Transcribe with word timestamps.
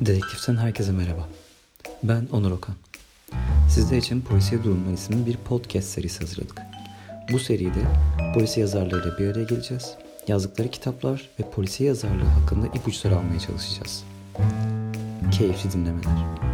Dedektiften 0.00 0.56
herkese 0.56 0.92
merhaba. 0.92 1.28
Ben 2.02 2.28
Onur 2.32 2.50
Okan. 2.50 2.74
Sizler 3.68 3.96
için 3.96 4.20
Polisiye 4.20 4.64
Durumlar 4.64 4.92
isimli 4.92 5.26
bir 5.26 5.36
podcast 5.36 5.88
serisi 5.88 6.20
hazırladık. 6.20 6.62
Bu 7.32 7.38
seride 7.38 7.82
polisiye 8.34 8.66
yazarlarıyla 8.66 9.18
bir 9.18 9.26
araya 9.26 9.44
geleceğiz. 9.44 9.94
Yazdıkları 10.28 10.68
kitaplar 10.68 11.28
ve 11.40 11.50
polisiye 11.50 11.88
yazarlığı 11.88 12.24
hakkında 12.24 12.66
ipuçları 12.66 13.16
almaya 13.16 13.40
çalışacağız. 13.40 14.04
Keyifli 15.32 15.72
dinlemeler. 15.72 16.45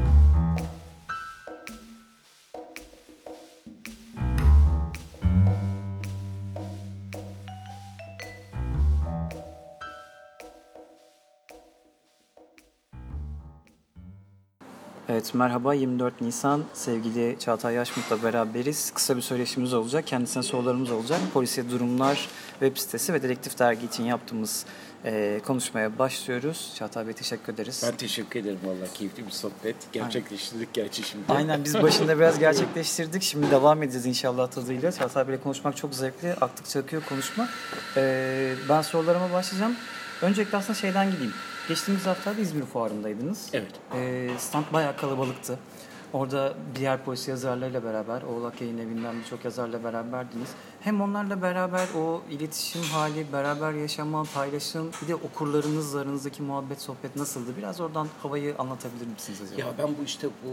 Evet 15.32 15.38
merhaba 15.38 15.74
24 15.74 16.20
Nisan 16.20 16.64
sevgili 16.74 17.36
Çağatay 17.38 17.74
Yaşmut'la 17.74 18.22
beraberiz. 18.22 18.90
Kısa 18.94 19.16
bir 19.16 19.22
söyleşimiz 19.22 19.74
olacak. 19.74 20.06
Kendisine 20.06 20.42
sorularımız 20.42 20.90
olacak. 20.90 21.20
Polisiye 21.34 21.70
Durumlar 21.70 22.28
web 22.50 22.76
sitesi 22.76 23.12
ve 23.12 23.22
Dedektif 23.22 23.58
Dergi 23.58 23.86
için 23.86 24.04
yaptığımız 24.04 24.66
e, 25.04 25.40
konuşmaya 25.46 25.98
başlıyoruz. 25.98 26.72
Çağatay 26.78 27.06
Bey 27.06 27.12
teşekkür 27.12 27.52
ederiz. 27.52 27.82
Ben 27.86 27.96
teşekkür 27.96 28.40
ederim 28.40 28.58
valla 28.64 28.92
keyifli 28.94 29.26
bir 29.26 29.30
sohbet. 29.30 29.76
Gerçekleştirdik 29.92 30.74
gerçi 30.74 31.02
şimdi. 31.02 31.24
Aynen 31.28 31.64
biz 31.64 31.82
başında 31.82 32.18
biraz 32.18 32.38
gerçekleştirdik. 32.46 33.22
Şimdi 33.22 33.50
devam 33.50 33.82
edeceğiz 33.82 34.06
inşallah 34.06 34.50
tadıyla. 34.50 34.92
Çağatay 34.92 35.28
Bey'le 35.28 35.38
konuşmak 35.42 35.76
çok 35.76 35.94
zevkli. 35.94 36.34
Aktıkça 36.34 36.80
akıyor 36.80 37.02
konuşma. 37.08 37.48
E, 37.96 38.54
ben 38.68 38.82
sorularıma 38.82 39.32
başlayacağım. 39.32 39.76
Öncelikle 40.22 40.58
aslında 40.58 40.74
şeyden 40.74 41.10
gideyim. 41.10 41.32
Geçtiğimiz 41.68 42.06
hafta 42.06 42.32
İzmir 42.32 42.64
Fuarı'ndaydınız. 42.64 43.50
Evet. 43.52 43.72
E, 43.94 44.28
stand 44.38 44.64
bayağı 44.72 44.96
kalabalıktı. 44.96 45.58
Orada 46.12 46.54
diğer 46.76 47.04
polisi 47.04 47.30
yazarlarıyla 47.30 47.84
beraber, 47.84 48.22
Oğlak 48.22 48.60
Yayın 48.60 48.78
Evi'nden 48.78 49.20
birçok 49.20 49.44
yazarla 49.44 49.84
beraberdiniz. 49.84 50.48
Hem 50.80 51.00
onlarla 51.00 51.42
beraber 51.42 51.88
o 51.96 52.22
iletişim 52.30 52.82
hali, 52.82 53.32
beraber 53.32 53.72
yaşama, 53.72 54.24
paylaşım, 54.34 54.90
bir 55.02 55.08
de 55.08 55.14
okurlarınızla 55.14 56.00
aranızdaki 56.00 56.42
muhabbet, 56.42 56.80
sohbet 56.80 57.16
nasıldı? 57.16 57.50
Biraz 57.58 57.80
oradan 57.80 58.08
havayı 58.22 58.54
anlatabilir 58.58 59.06
misiniz 59.06 59.40
acaba? 59.46 59.60
Ya 59.60 59.74
ben 59.78 59.88
bu 60.00 60.04
işte 60.04 60.28
bu 60.44 60.50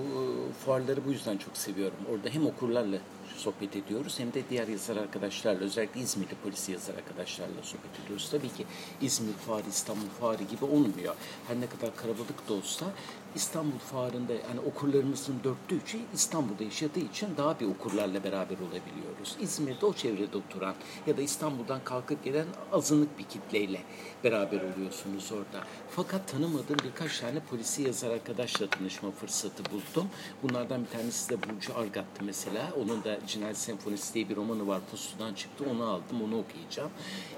fuarları 0.65 1.05
bu 1.05 1.11
yüzden 1.11 1.37
çok 1.37 1.57
seviyorum. 1.57 1.97
Orada 2.11 2.29
hem 2.29 2.45
okurlarla 2.47 2.97
sohbet 3.39 3.75
ediyoruz 3.75 4.19
hem 4.19 4.33
de 4.33 4.43
diğer 4.49 4.67
yazar 4.67 4.97
arkadaşlarla 4.97 5.59
özellikle 5.59 6.01
İzmirli 6.01 6.35
polisi 6.43 6.71
yazar 6.71 6.93
arkadaşlarla 6.95 7.63
sohbet 7.63 8.05
ediyoruz. 8.05 8.29
Tabii 8.31 8.49
ki 8.49 8.65
İzmir 9.01 9.33
Fuarı, 9.33 9.69
İstanbul 9.69 10.09
Fuarı 10.19 10.43
gibi 10.43 10.65
olmuyor. 10.65 11.15
Her 11.47 11.61
ne 11.61 11.67
kadar 11.69 11.95
kalabalık 11.95 12.49
da 12.49 12.53
olsa 12.53 12.85
İstanbul 13.35 13.77
Fuarı'nda 13.77 14.33
yani 14.33 14.59
okurlarımızın 14.65 15.35
dörtte 15.43 15.75
üçü 15.75 15.97
İstanbul'da 16.13 16.63
yaşadığı 16.63 16.99
için 16.99 17.29
daha 17.37 17.59
bir 17.59 17.65
okurlarla 17.65 18.23
beraber 18.23 18.55
olabiliyoruz. 18.55 19.35
İzmir'de 19.41 19.85
o 19.85 19.93
çevrede 19.93 20.37
oturan 20.37 20.75
ya 21.07 21.17
da 21.17 21.21
İstanbul'dan 21.21 21.83
kalkıp 21.83 22.23
gelen 22.23 22.45
azınlık 22.71 23.19
bir 23.19 23.23
kitleyle 23.23 23.81
beraber 24.23 24.61
oluyorsunuz 24.61 25.31
orada. 25.31 25.65
Fakat 25.89 26.27
tanımadığım 26.27 26.77
birkaç 26.83 27.19
tane 27.19 27.39
polisi 27.39 27.81
yazar 27.81 28.11
arkadaşla 28.11 28.67
tanışma 28.67 29.11
fırsatı 29.11 29.63
buldum. 29.71 30.09
Bunlardan 30.43 30.83
bir 30.83 30.89
tanesi 30.89 31.29
de 31.29 31.37
Burcu 31.37 31.77
Argat'tı 31.77 32.23
mesela. 32.23 32.71
Onun 32.83 33.03
da 33.03 33.19
Cinayet 33.27 33.57
Senfonisi 33.57 34.13
diye 34.13 34.29
bir 34.29 34.35
romanı 34.35 34.67
var. 34.67 34.81
Pusudan 34.91 35.33
çıktı. 35.33 35.63
Onu 35.71 35.83
aldım. 35.83 36.23
Onu 36.23 36.39
okuyacağım. 36.39 36.91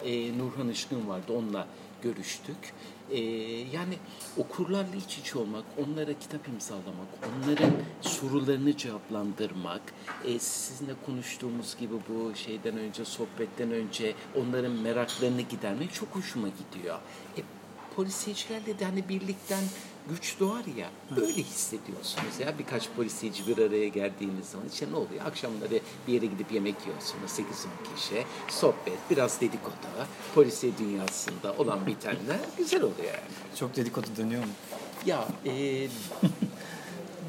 Ee, 0.05 0.37
Nurhan 0.37 0.69
Işkın 0.69 1.07
vardı. 1.07 1.33
Onunla 1.33 1.67
görüştük. 2.03 2.73
Ee, 3.11 3.19
yani 3.73 3.93
okurlarla 4.37 4.95
iç 4.95 5.17
içe 5.17 5.39
olmak, 5.39 5.63
onlara 5.77 6.19
kitap 6.19 6.47
imzalamak, 6.47 7.07
onların 7.29 7.71
sorularını 8.01 8.77
cevaplandırmak, 8.77 9.81
e, 10.25 10.39
sizinle 10.39 10.93
konuştuğumuz 11.05 11.77
gibi 11.79 11.93
bu 12.09 12.35
şeyden 12.35 12.77
önce, 12.77 13.05
sohbetten 13.05 13.71
önce 13.71 14.13
onların 14.35 14.71
meraklarını 14.71 15.41
gidermek 15.41 15.93
çok 15.93 16.09
hoşuma 16.15 16.47
gidiyor. 16.47 16.99
E, 17.37 17.41
polisiyecilerle 17.95 18.79
de 18.79 18.85
hani 18.85 19.09
birlikten 19.09 19.63
güç 20.09 20.39
doğar 20.39 20.63
ya 20.77 20.89
öyle 21.21 21.33
hissediyorsunuz 21.43 22.39
ya 22.39 22.59
birkaç 22.59 22.89
polisiyeci 22.89 23.47
bir 23.47 23.57
araya 23.57 23.87
geldiğiniz 23.87 24.45
zaman 24.45 24.67
işte 24.73 24.85
ne 24.91 24.95
oluyor 24.95 25.25
akşamları 25.25 25.79
bir 26.07 26.13
yere 26.13 26.25
gidip 26.25 26.51
yemek 26.51 26.75
yiyorsunuz 26.87 27.31
8-10 27.31 27.43
kişi 27.95 28.23
sohbet 28.49 28.97
biraz 29.09 29.41
dedikodu 29.41 29.71
polisiye 30.35 30.73
dünyasında 30.77 31.53
olan 31.57 31.79
bitenler 31.87 32.39
güzel 32.57 32.81
oluyor 32.81 33.07
yani. 33.07 33.57
Çok 33.59 33.75
dedikodu 33.75 34.07
dönüyor 34.17 34.43
mu? 34.43 34.49
Ya 35.05 35.27
e, 35.45 35.87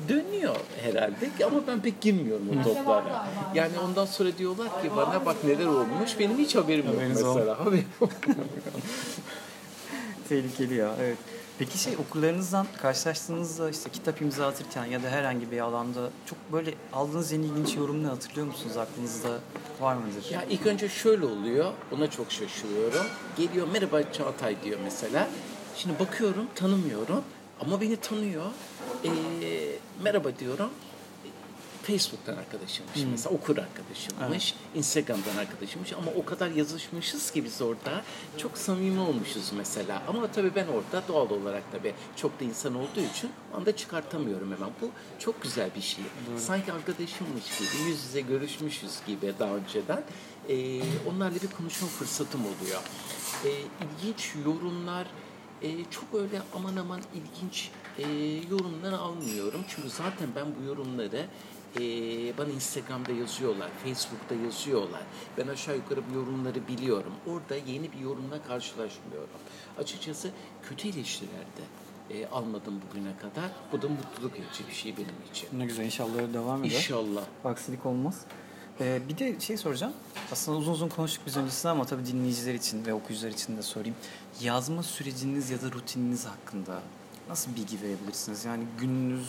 dönüyor 0.09 0.57
herhalde 0.83 1.45
ama 1.47 1.67
ben 1.67 1.81
pek 1.81 2.01
girmiyorum 2.01 2.49
o 2.61 2.65
toplara. 2.65 3.29
Yani 3.55 3.79
ondan 3.79 4.07
sonra 4.07 4.39
diyorlar 4.39 4.83
ki 4.83 4.91
bana 4.97 5.27
bak 5.27 5.45
neler 5.45 5.67
olmuş 5.67 6.19
benim 6.19 6.39
hiç 6.39 6.55
haberim 6.55 6.87
yok 6.87 6.95
Haberiniz 6.95 7.23
mesela. 7.23 7.61
Haberim 7.61 7.85
yok. 8.01 8.11
Tehlikeli 10.29 10.75
ya 10.75 10.95
evet. 11.01 11.19
Peki 11.59 11.79
şey 11.79 11.97
okurlarınızdan 11.97 12.67
karşılaştığınızda 12.83 13.71
işte 13.71 13.91
kitap 13.91 14.23
imza 14.23 14.47
atırken 14.47 14.85
ya 14.85 15.03
da 15.03 15.09
herhangi 15.09 15.51
bir 15.51 15.61
alanda 15.61 16.11
çok 16.27 16.39
böyle 16.53 16.75
aldığınız 16.93 17.33
en 17.33 17.41
ilginç 17.43 17.77
yorum 17.77 18.03
ne 18.05 18.07
hatırlıyor 18.09 18.47
musunuz? 18.47 18.77
Aklınızda 18.77 19.29
var 19.81 19.95
mıdır? 19.95 20.31
Ya 20.31 20.45
ilk 20.45 20.67
önce 20.67 20.89
şöyle 20.89 21.25
oluyor, 21.25 21.73
ona 21.93 22.11
çok 22.11 22.33
şaşırıyorum. 22.33 23.07
Geliyor 23.37 23.69
merhaba 23.73 24.13
Çağatay 24.13 24.57
diyor 24.65 24.79
mesela. 24.85 25.29
Şimdi 25.77 25.99
bakıyorum 25.99 26.47
tanımıyorum 26.55 27.23
ama 27.61 27.81
beni 27.81 27.97
tanıyor. 27.97 28.47
Ee, 29.05 29.09
merhaba 30.03 30.29
diyorum. 30.39 30.71
Facebook'tan 31.83 32.37
arkadaşımmış 32.37 32.97
mesela 33.11 33.35
okur 33.35 33.57
arkadaşımmış, 33.59 34.55
Instagram'dan 34.75 35.37
arkadaşımmış 35.37 35.93
ama 35.93 36.11
o 36.17 36.25
kadar 36.25 36.51
yazışmışız 36.51 37.31
ki 37.31 37.45
biz 37.45 37.63
orada 37.63 38.03
çok 38.39 38.59
samimi 38.59 39.01
olmuşuz 39.01 39.53
mesela. 39.57 40.03
Ama 40.09 40.27
tabii 40.27 40.55
ben 40.55 40.67
orada 40.67 41.09
doğal 41.09 41.31
olarak 41.31 41.63
tabii 41.73 41.95
çok 42.17 42.41
da 42.41 42.45
insan 42.45 42.75
olduğu 42.75 43.01
için 43.15 43.31
anda 43.55 43.77
çıkartamıyorum 43.77 44.53
hemen. 44.53 44.71
Bu 44.81 44.91
çok 45.19 45.43
güzel 45.43 45.71
bir 45.77 45.81
şey. 45.81 46.05
Sanki 46.39 46.73
arkadaşımmış 46.73 47.59
gibi, 47.59 47.89
yüz 47.89 48.05
yüze 48.05 48.21
görüşmüşüz 48.21 48.93
gibi 49.07 49.33
daha 49.39 49.57
önceden. 49.57 50.03
Ee, 50.49 50.81
onlarla 51.11 51.35
bir 51.35 51.57
konuşma 51.59 51.89
fırsatım 51.89 52.41
oluyor. 52.41 52.81
Ee, 53.45 53.49
ilginç 53.85 54.33
yorumlar, 54.47 55.07
e, 55.63 55.85
çok 55.91 56.15
öyle 56.15 56.43
aman 56.55 56.77
aman 56.77 57.01
ilginç 57.15 57.71
e, 57.99 58.03
yorumlar 58.51 58.93
almıyorum. 58.93 59.61
Çünkü 59.69 59.91
zaten 59.91 60.29
ben 60.37 60.47
bu 60.61 60.67
yorumları 60.67 61.27
e, 61.81 61.81
bana 62.39 62.49
Instagram'da 62.49 63.13
yazıyorlar, 63.13 63.71
Facebook'ta 63.85 64.35
yazıyorlar. 64.35 65.03
Ben 65.39 65.49
aşağı 65.49 65.77
yukarı 65.77 66.01
bu 66.11 66.15
yorumları 66.15 66.69
biliyorum. 66.69 67.13
Orada 67.27 67.57
yeni 67.67 67.93
bir 67.93 67.99
yorumla 67.99 68.43
karşılaşmıyorum. 68.43 69.41
Açıkçası 69.79 70.31
kötü 70.63 70.89
eleştirilerde 70.89 71.63
e, 72.11 72.27
almadım 72.27 72.81
bugüne 72.89 73.17
kadar. 73.17 73.51
Bu 73.73 73.83
da 73.83 73.89
mutluluk 73.89 74.35
verici 74.35 74.69
bir 74.69 74.75
şey 74.75 74.97
benim 74.97 75.15
için. 75.31 75.49
Ne 75.53 75.67
güzel 75.67 75.85
inşallah 75.85 76.15
öyle 76.15 76.35
devam 76.35 76.65
eder. 76.65 76.77
İnşallah. 76.77 77.25
Aksilik 77.45 77.87
olmaz. 77.87 78.21
Ee, 78.81 79.01
bir 79.09 79.19
de 79.19 79.41
şey 79.41 79.57
soracağım. 79.57 79.93
Aslında 80.33 80.59
uzun 80.59 80.73
uzun 80.73 80.89
konuştuk 80.89 81.23
biz 81.27 81.37
öncesinde 81.37 81.73
ama 81.73 81.85
tabii 81.85 82.07
dinleyiciler 82.07 82.55
için 82.55 82.87
ve 82.87 82.95
okuyucular 82.95 83.31
için 83.31 83.57
de 83.57 83.63
sorayım. 83.63 83.97
Yazma 84.41 84.83
süreciniz 84.83 85.51
ya 85.51 85.63
da 85.63 85.73
rutininiz 85.73 86.27
hakkında 86.27 86.83
nasıl 87.29 87.57
bilgi 87.57 87.83
verebilirsiniz? 87.83 88.45
Yani 88.45 88.65
gününüz 88.81 89.29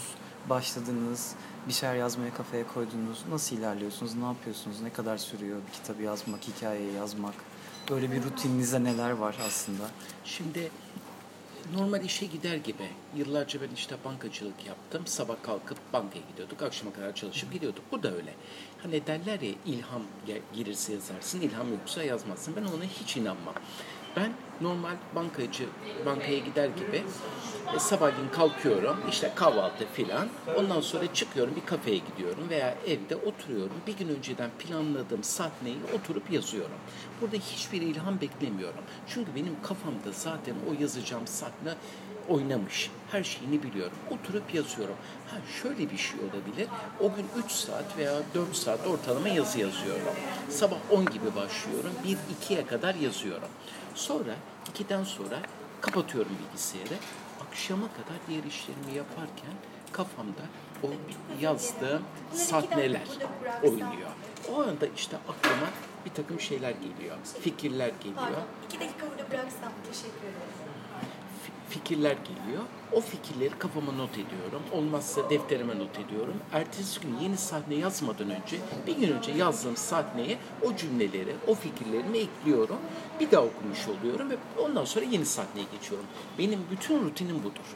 başladınız, 0.50 1.36
bir 1.68 1.74
şeyler 1.74 1.96
yazmaya 1.96 2.34
kafaya 2.34 2.68
koydunuz. 2.68 3.24
Nasıl 3.32 3.56
ilerliyorsunuz? 3.58 4.16
Ne 4.16 4.26
yapıyorsunuz? 4.26 4.82
Ne 4.82 4.94
kadar 4.94 5.18
sürüyor 5.18 5.58
bir 5.68 5.74
kitabı 5.74 6.02
yazmak, 6.04 6.40
hikayeyi 6.48 6.94
yazmak? 6.94 7.34
Böyle 7.90 8.12
bir 8.12 8.24
rutininizde 8.24 8.84
neler 8.84 9.12
var 9.12 9.36
aslında? 9.48 9.84
Şimdi 10.26 10.72
normal 11.74 12.04
işe 12.04 12.26
gider 12.26 12.56
gibi. 12.58 12.90
Yıllarca 13.16 13.62
ben 13.62 13.70
işte 13.76 13.96
bankacılık 14.06 14.66
yaptım. 14.66 15.08
Sabah 15.08 15.36
kalkıp 15.44 15.78
bankaya 15.94 16.22
gidiyorduk. 16.32 16.62
Akşama 16.62 16.94
kadar 16.94 17.16
çalışıp 17.16 17.54
gidiyorduk. 17.54 17.84
Bu 17.92 18.04
da 18.04 18.16
öyle. 18.16 18.34
Hani 18.84 19.08
derler 19.08 19.42
ya 19.42 19.52
ilham 19.66 20.02
gel- 20.28 20.42
gelirse 20.56 20.94
yazarsın, 20.94 21.42
ilham 21.42 21.72
yoksa 21.72 22.04
yazmazsın. 22.04 22.56
Ben 22.56 22.64
ona 22.64 22.84
hiç 22.84 23.18
inanmam. 23.18 23.54
Ben 24.16 24.32
normal 24.62 24.96
bankacı 25.16 25.66
bankaya 26.06 26.40
gider 26.40 26.70
gibi 26.70 27.04
e, 27.76 27.80
sabahleyin 27.80 28.30
kalkıyorum 28.30 28.98
işte 29.10 29.32
kahvaltı 29.36 29.86
filan 29.94 30.28
ondan 30.58 30.82
sonra 30.82 31.14
çıkıyorum 31.14 31.56
bir 31.56 31.66
kafeye 31.66 31.98
gidiyorum 31.98 32.50
veya 32.50 32.76
evde 32.88 33.16
oturuyorum 33.16 33.76
bir 33.88 33.98
gün 33.98 34.08
önceden 34.08 34.50
planladığım 34.60 35.24
sahneyi 35.24 35.78
oturup 35.96 36.32
yazıyorum. 36.32 36.78
Burada 37.22 37.36
hiçbir 37.36 37.82
ilham 37.82 38.22
beklemiyorum. 38.22 38.84
Çünkü 39.08 39.36
benim 39.36 39.56
kafamda 39.64 40.12
zaten 40.12 40.56
o 40.70 40.82
yazacağım 40.82 41.28
sahne 41.28 41.74
oynamış. 42.30 42.92
Her 43.12 43.24
şeyini 43.24 43.64
biliyorum. 43.64 43.98
Oturup 44.12 44.54
yazıyorum. 44.54 44.96
Ha 45.32 45.38
şöyle 45.62 45.92
bir 45.92 45.98
şey 45.98 46.20
olabilir. 46.20 46.68
O 47.00 47.16
gün 47.16 47.26
3 47.46 47.52
saat 47.52 47.98
veya 47.98 48.14
4 48.36 48.56
saat 48.56 48.88
ortalama 48.88 49.28
yazı 49.30 49.60
yazıyorum. 49.60 50.02
Sabah 50.50 50.78
10 50.92 51.06
gibi 51.06 51.36
başlıyorum. 51.36 51.92
1-2'ye 52.50 52.66
kadar 52.66 52.96
yazıyorum. 52.96 53.50
Sonra 53.96 54.36
2'den 54.74 55.04
sonra 55.04 55.40
kapatıyorum 55.82 56.32
bilgisayarı. 56.48 56.96
akşama 57.48 57.88
kadar 57.88 58.18
diğer 58.28 58.44
işlerimi 58.44 58.98
yaparken 58.98 59.54
kafamda 59.92 60.42
o 60.84 60.88
yazdığım 61.42 62.04
sahneler 62.34 63.08
oynuyor. 63.64 64.12
O 64.52 64.62
anda 64.62 64.86
işte 64.96 65.18
aklıma 65.18 65.68
bir 66.06 66.12
takım 66.12 66.40
şeyler 66.40 66.72
geliyor, 66.72 67.18
fikirler 67.42 67.92
geliyor. 68.00 68.16
Pardon, 68.16 68.80
dakika 68.80 69.06
burada 69.10 69.32
bıraksam 69.32 69.72
teşekkür 69.92 70.28
ederim. 70.28 70.73
Fi- 71.70 71.74
fikirler 71.74 72.12
geliyor. 72.24 72.64
O 72.92 73.02
fikirleri 73.02 73.60
kafama 73.60 73.92
not 73.92 74.12
ediyorum. 74.14 74.62
Olmazsa 74.72 75.30
defterime 75.30 75.80
not 75.80 76.00
ediyorum. 76.00 76.34
Ertesi 76.54 77.00
gün 77.00 77.18
yeni 77.22 77.38
sahne 77.38 77.76
yazmadan 77.76 78.30
önce 78.30 78.58
bir 78.88 78.96
gün 78.98 79.14
önce 79.18 79.32
yazdığım 79.32 79.78
sahneye 79.78 80.38
o 80.62 80.76
cümleleri, 80.76 81.36
o 81.48 81.56
fikirlerimi 81.56 82.18
ekliyorum. 82.18 82.78
Bir 83.20 83.32
daha 83.32 83.42
okumuş 83.42 83.88
oluyorum 83.88 84.30
ve 84.30 84.36
ondan 84.62 84.86
sonra 84.86 85.06
yeni 85.06 85.26
sahneye 85.26 85.66
geçiyorum. 85.72 86.06
Benim 86.40 86.60
bütün 86.72 87.06
rutinim 87.06 87.40
budur. 87.44 87.76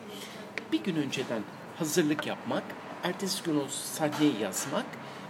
Bir 0.71 0.83
gün 0.83 0.95
önceden 0.95 1.41
hazırlık 1.79 2.27
yapmak, 2.27 2.63
ertesi 3.03 3.43
gün 3.43 3.55
o 3.59 3.63
sahneyi 3.69 4.39
yazmak, 4.41 4.85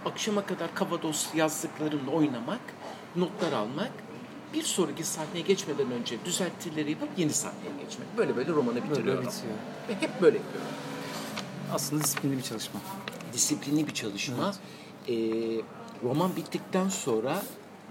akşama 0.06 0.46
kadar 0.46 0.74
Kavados 0.74 1.34
yazdıklarımla 1.34 2.10
oynamak, 2.10 2.60
notlar 3.16 3.52
almak, 3.52 3.90
bir 4.54 4.62
sonraki 4.62 5.04
sahneye 5.04 5.40
geçmeden 5.40 5.90
önce 5.92 6.24
düzeltileri 6.24 6.90
yapıp 6.90 7.08
yeni 7.16 7.32
sahneye 7.32 7.84
geçmek. 7.84 8.08
Böyle 8.16 8.36
böyle 8.36 8.52
romanı 8.52 8.84
bitiriyorum. 8.90 9.26
bitiyor. 9.26 9.54
Ve 9.88 9.94
hep 9.94 10.22
böyle 10.22 10.36
yapıyorum. 10.36 10.68
Aslında 11.72 12.04
disiplinli 12.04 12.36
bir 12.38 12.42
çalışma. 12.42 12.80
Disiplinli 13.32 13.86
bir 13.86 13.94
çalışma. 13.94 14.54
Ee, 15.08 15.14
roman 16.02 16.36
bittikten 16.36 16.88
sonra 16.88 17.42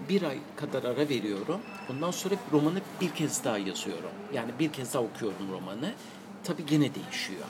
bir 0.08 0.22
ay 0.22 0.38
kadar 0.56 0.84
ara 0.84 1.08
veriyorum. 1.08 1.60
Ondan 1.90 2.10
sonra 2.10 2.34
romanı 2.52 2.80
bir 3.00 3.10
kez 3.10 3.44
daha 3.44 3.58
yazıyorum. 3.58 4.10
Yani 4.34 4.50
bir 4.58 4.72
kez 4.72 4.94
daha 4.94 5.02
okuyorum 5.02 5.52
romanı. 5.52 5.92
Tabii 6.44 6.66
gene 6.66 6.94
değişiyor. 6.94 7.44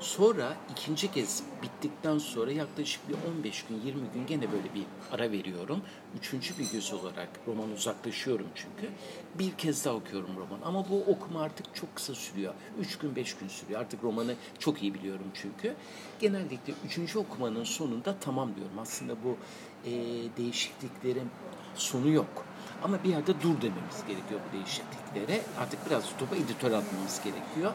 Sonra 0.00 0.56
ikinci 0.70 1.12
kez 1.12 1.42
bittikten 1.62 2.18
sonra 2.18 2.52
yaklaşık 2.52 3.08
bir 3.08 3.14
15 3.38 3.64
gün, 3.64 3.80
20 3.84 4.00
gün 4.14 4.26
gene 4.26 4.52
böyle 4.52 4.74
bir 4.74 4.84
ara 5.12 5.32
veriyorum. 5.32 5.80
Üçüncü 6.18 6.58
bir 6.58 6.72
göz 6.72 6.92
olarak 6.92 7.28
roman 7.46 7.70
uzaklaşıyorum 7.70 8.46
çünkü. 8.54 8.92
Bir 9.34 9.52
kez 9.52 9.84
daha 9.84 9.94
okuyorum 9.94 10.30
roman. 10.36 10.60
Ama 10.64 10.88
bu 10.88 11.00
okuma 11.00 11.42
artık 11.42 11.74
çok 11.74 11.96
kısa 11.96 12.14
sürüyor. 12.14 12.54
Üç 12.80 12.98
gün, 12.98 13.16
beş 13.16 13.36
gün 13.36 13.48
sürüyor. 13.48 13.80
Artık 13.80 14.04
romanı 14.04 14.34
çok 14.58 14.82
iyi 14.82 14.94
biliyorum 14.94 15.26
çünkü. 15.34 15.74
Genellikle 16.20 16.74
üçüncü 16.84 17.18
okumanın 17.18 17.64
sonunda 17.64 18.16
tamam 18.20 18.56
diyorum. 18.56 18.78
Aslında 18.78 19.14
bu 19.24 19.36
e, 19.84 19.92
değişikliklerin 20.36 21.30
sonu 21.74 22.08
yok. 22.08 22.44
Ama 22.82 23.04
bir 23.04 23.08
yerde 23.08 23.32
dur 23.42 23.60
dememiz 23.62 24.04
gerekiyor 24.08 24.40
bu 24.48 24.56
değişikliklere. 24.56 25.40
Artık 25.60 25.86
biraz 25.86 26.04
topa 26.18 26.36
editör 26.36 26.72
atmamız 26.72 27.20
gerekiyor. 27.24 27.72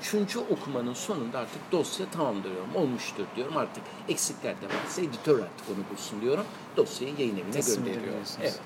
Üçüncü 0.00 0.38
okumanın 0.38 0.94
sonunda 0.94 1.38
artık 1.38 1.72
dosya 1.72 2.06
tamam 2.12 2.42
diyorum. 2.42 2.68
Olmuştur 2.74 3.24
diyorum. 3.36 3.56
Artık 3.56 3.82
eksikler 4.08 4.54
de 4.60 4.66
varsa 4.66 5.00
editör 5.02 5.38
artık 5.38 5.68
onu 5.68 5.90
bulsun 5.90 6.20
diyorum. 6.20 6.44
Dosyayı 6.76 7.14
yayın 7.18 7.36
evine 7.38 7.50
Teslim 7.50 7.84
gönderiyorum. 7.84 8.20
Evet. 8.40 8.60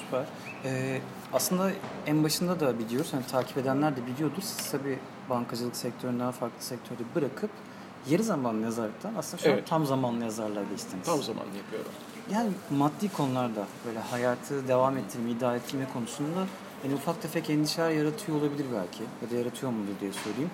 Süper. 0.00 0.24
Ee, 0.64 1.00
aslında 1.32 1.70
en 2.06 2.24
başında 2.24 2.60
da 2.60 2.78
biliyoruz, 2.78 3.12
hani 3.12 3.26
takip 3.26 3.56
edenler 3.58 3.96
de 3.96 4.06
biliyordur. 4.06 4.42
Siz 4.42 4.70
tabii 4.70 4.98
bankacılık 5.30 5.76
sektöründen 5.76 6.30
farklı 6.30 6.64
sektörde 6.64 7.02
bırakıp 7.14 7.50
yarı 8.10 8.22
zamanlı 8.22 8.64
yazarlıktan 8.64 9.14
aslında 9.18 9.42
şu 9.42 9.48
an 9.48 9.54
Evet. 9.54 9.68
tam 9.68 9.86
zamanlı 9.86 10.24
yazarlığa 10.24 10.62
geçtiniz. 10.62 11.06
Tam 11.06 11.22
zaman 11.22 11.44
yapıyorum. 11.56 11.92
Yani 12.32 12.50
maddi 12.70 13.12
konularda 13.12 13.66
böyle 13.86 13.98
hayatı 13.98 14.68
devam 14.68 14.96
ettirme, 14.96 15.30
idare 15.30 15.56
ettirme 15.56 15.86
konusunda 15.92 16.46
yani 16.84 16.94
ufak 16.94 17.22
tefek 17.22 17.50
endişeler 17.50 17.90
yaratıyor 17.90 18.38
olabilir 18.40 18.66
belki 18.74 19.02
ya 19.22 19.30
da 19.30 19.36
yaratıyor 19.36 19.72
mudur 19.72 19.92
diye 20.00 20.12
sorayım. 20.12 20.50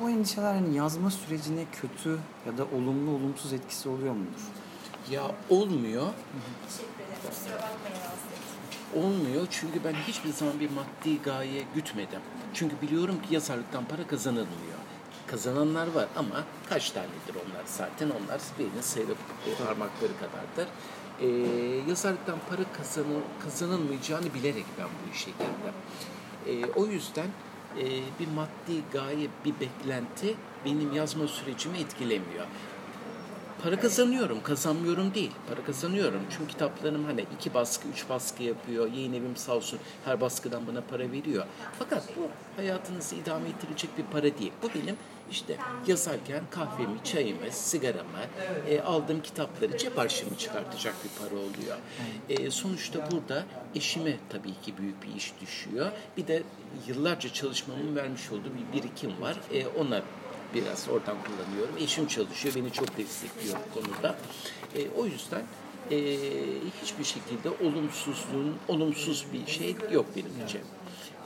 Bu 0.00 0.10
endişeler 0.10 0.54
hani 0.54 0.76
yazma 0.76 1.10
sürecine 1.10 1.64
kötü 1.72 2.18
ya 2.46 2.58
da 2.58 2.64
olumlu 2.64 3.10
olumsuz 3.10 3.52
etkisi 3.52 3.88
oluyor 3.88 4.14
mudur? 4.14 4.42
Ya 5.10 5.22
olmuyor. 5.50 6.06
Teşekkür 6.68 6.94
ederim. 6.94 7.20
Kusura 7.28 7.54
bakmayın 7.54 7.96
rahatsız 8.04 8.32
ettim. 8.32 9.02
Olmuyor 9.02 9.46
çünkü 9.50 9.84
ben 9.84 9.94
hiçbir 9.94 10.32
zaman 10.32 10.60
bir 10.60 10.70
maddi 10.70 11.22
gaye 11.22 11.62
gütmedim. 11.74 12.20
Çünkü 12.54 12.80
biliyorum 12.82 13.22
ki 13.22 13.34
yazarlıktan 13.34 13.84
para 13.84 14.06
kazanılmıyor. 14.06 14.78
Kazananlar 15.26 15.86
var 15.86 16.08
ama 16.16 16.44
kaç 16.68 16.90
tanedir 16.90 17.34
onlar 17.34 17.62
zaten 17.66 18.10
onlar 18.10 18.40
birinin 18.58 18.80
sayılı 18.80 19.14
parmakları 19.66 20.12
kadardır. 20.20 20.72
Ee, 21.20 21.26
yazarlıktan 21.88 22.38
para 22.50 22.62
kazanıl, 22.72 23.20
kazanılmayacağını 23.44 24.34
bilerek 24.34 24.64
ben 24.78 24.86
bu 24.86 25.14
işe 25.14 25.30
girdim. 25.30 25.74
Ee, 26.46 26.80
o 26.80 26.86
yüzden 26.86 27.28
e, 27.78 27.84
bir 28.20 28.28
maddi 28.28 28.82
gaye, 28.92 29.28
bir 29.44 29.54
beklenti 29.60 30.34
benim 30.64 30.92
yazma 30.92 31.28
sürecimi 31.28 31.78
etkilemiyor. 31.78 32.46
Para 33.62 33.80
kazanıyorum, 33.80 34.42
kazanmıyorum 34.42 35.14
değil. 35.14 35.30
Para 35.48 35.64
kazanıyorum. 35.64 36.20
Çünkü 36.30 36.52
kitaplarım 36.52 37.04
hani 37.04 37.24
iki 37.34 37.54
baskı, 37.54 37.88
üç 37.88 38.08
baskı 38.08 38.42
yapıyor. 38.42 38.92
Yayın 38.92 39.12
evim 39.12 39.36
sağ 39.36 39.52
olsun 39.52 39.78
her 40.04 40.20
baskıdan 40.20 40.66
bana 40.66 40.80
para 40.80 41.12
veriyor. 41.12 41.44
Fakat 41.78 42.16
bu 42.16 42.28
hayatınızı 42.56 43.14
idame 43.14 43.48
ettirecek 43.48 43.98
bir 43.98 44.04
para 44.04 44.38
değil. 44.38 44.52
Bu 44.62 44.68
benim 44.74 44.96
işte 45.32 45.56
yazarken 45.86 46.42
kahvemi, 46.50 47.04
çayımı, 47.04 47.50
sigaramı, 47.50 48.26
e, 48.68 48.80
aldığım 48.80 49.22
kitapları 49.22 49.78
cep 49.78 49.98
arşivimi 49.98 50.38
çıkartacak 50.38 50.94
bir 51.04 51.10
para 51.18 51.40
oluyor. 51.40 51.76
E, 52.28 52.50
sonuçta 52.50 53.10
burada 53.10 53.44
eşime 53.74 54.16
tabii 54.28 54.54
ki 54.62 54.78
büyük 54.78 55.02
bir 55.02 55.16
iş 55.16 55.32
düşüyor. 55.40 55.92
Bir 56.16 56.26
de 56.26 56.42
yıllarca 56.86 57.32
çalışmamın 57.32 57.96
vermiş 57.96 58.30
olduğu 58.30 58.50
bir 58.54 58.78
birikim 58.78 59.20
var. 59.20 59.36
E, 59.52 59.66
onlar 59.66 60.02
biraz 60.54 60.88
oradan 60.88 61.16
kullanıyorum. 61.24 61.74
Eşim 61.80 62.06
çalışıyor, 62.06 62.54
beni 62.54 62.72
çok 62.72 62.96
destekliyor 62.98 63.56
bu 63.70 63.80
konuda. 63.80 64.16
E, 64.76 64.90
o 64.96 65.06
yüzden 65.06 65.42
e, 65.90 65.96
hiçbir 66.82 67.04
şekilde 67.04 67.50
olumsuzluğun, 67.50 68.56
olumsuz 68.68 69.26
bir 69.32 69.52
şey 69.52 69.76
yok 69.92 70.06
benim 70.16 70.46
için. 70.46 70.60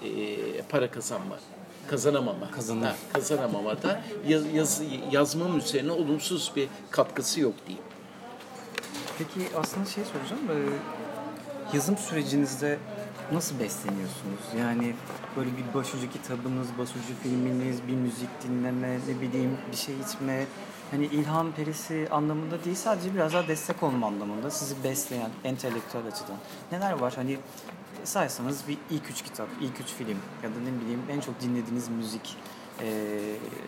E, 0.03 0.62
para 0.62 0.91
kazanma, 0.91 1.38
kazanamama. 1.87 2.50
Kazanma. 2.50 2.87
Ha, 2.87 2.94
kazanamama 3.12 3.83
da 3.83 4.00
yaz, 4.29 4.43
yaz, 4.55 4.83
yazmam 5.12 5.59
üzerine 5.59 5.93
olumsuz 5.93 6.53
bir 6.56 6.69
katkısı 6.91 7.41
yok 7.41 7.55
diyeyim. 7.67 7.85
Peki 9.19 9.56
aslında 9.56 9.87
şey 9.87 10.05
soracağım. 10.05 10.43
e, 10.50 11.77
Yazım 11.77 11.97
sürecinizde 11.97 12.79
nasıl 13.33 13.59
besleniyorsunuz? 13.59 14.41
Yani 14.61 14.94
böyle 15.37 15.50
bir 15.56 15.75
başucu 15.79 16.11
kitabınız, 16.12 16.67
başucu 16.79 17.15
filminiz, 17.23 17.87
bir 17.89 17.94
müzik 17.94 18.29
dinleme, 18.43 18.99
ne 19.09 19.21
bileyim 19.21 19.56
bir 19.73 19.77
şey 19.77 19.94
içme. 20.09 20.44
Hani 20.91 21.05
ilham 21.05 21.53
perisi 21.53 22.08
anlamında 22.10 22.65
değil 22.65 22.77
sadece 22.77 23.15
biraz 23.15 23.32
daha 23.32 23.49
destek 23.49 23.82
olma 23.82 24.06
anlamında 24.06 24.51
sizi 24.51 24.84
besleyen 24.84 25.31
entelektüel 25.44 26.06
açıdan. 26.06 26.37
Neler 26.72 26.93
var? 26.93 27.13
Hani 27.17 27.39
saysanız 28.06 28.69
bir 28.69 28.79
ilk 28.91 29.10
üç 29.10 29.22
kitap, 29.22 29.48
ilk 29.60 29.81
üç 29.81 29.86
film 29.86 30.19
ya 30.43 30.51
da 30.51 30.60
ne 30.60 30.81
bileyim 30.81 31.03
en 31.10 31.20
çok 31.20 31.41
dinlediğiniz 31.41 31.89
müzik 31.89 32.36
e, 32.82 33.19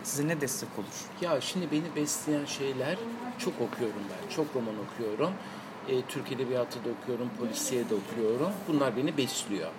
size 0.05 0.29
ne 0.29 0.41
destek 0.41 0.69
olur? 0.79 0.87
Ya 1.21 1.41
şimdi 1.41 1.71
beni 1.73 1.97
besleyen 1.97 2.45
şeyler 2.45 2.99
çok 3.39 3.55
okuyorum 3.55 4.03
ben. 4.11 4.35
Çok 4.35 4.47
roman 4.57 4.75
okuyorum. 4.79 5.33
E, 5.89 6.03
Türk 6.03 6.33
Edebiyatı 6.33 6.85
da 6.85 6.89
okuyorum, 7.03 7.31
polisiye 7.39 7.91
de 7.91 7.95
okuyorum. 7.95 8.53
Bunlar 8.69 8.97
beni 8.97 9.17
besliyor. 9.17 9.71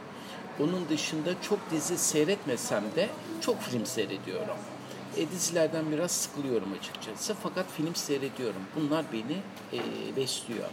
Onun 0.60 0.90
dışında 0.90 1.42
çok 1.42 1.60
dizi 1.72 1.98
seyretmesem 1.98 2.84
de 2.96 3.10
çok 3.42 3.62
film 3.62 3.86
seyrediyorum. 3.86 4.56
E, 5.18 5.32
dizilerden 5.32 5.92
biraz 5.92 6.12
sıkılıyorum 6.12 6.74
açıkçası. 6.80 7.36
Fakat 7.44 7.66
film 7.72 7.96
seyrediyorum. 7.96 8.62
Bunlar 8.76 9.06
beni 9.14 9.38
e, 9.74 10.16
besliyor. 10.16 10.70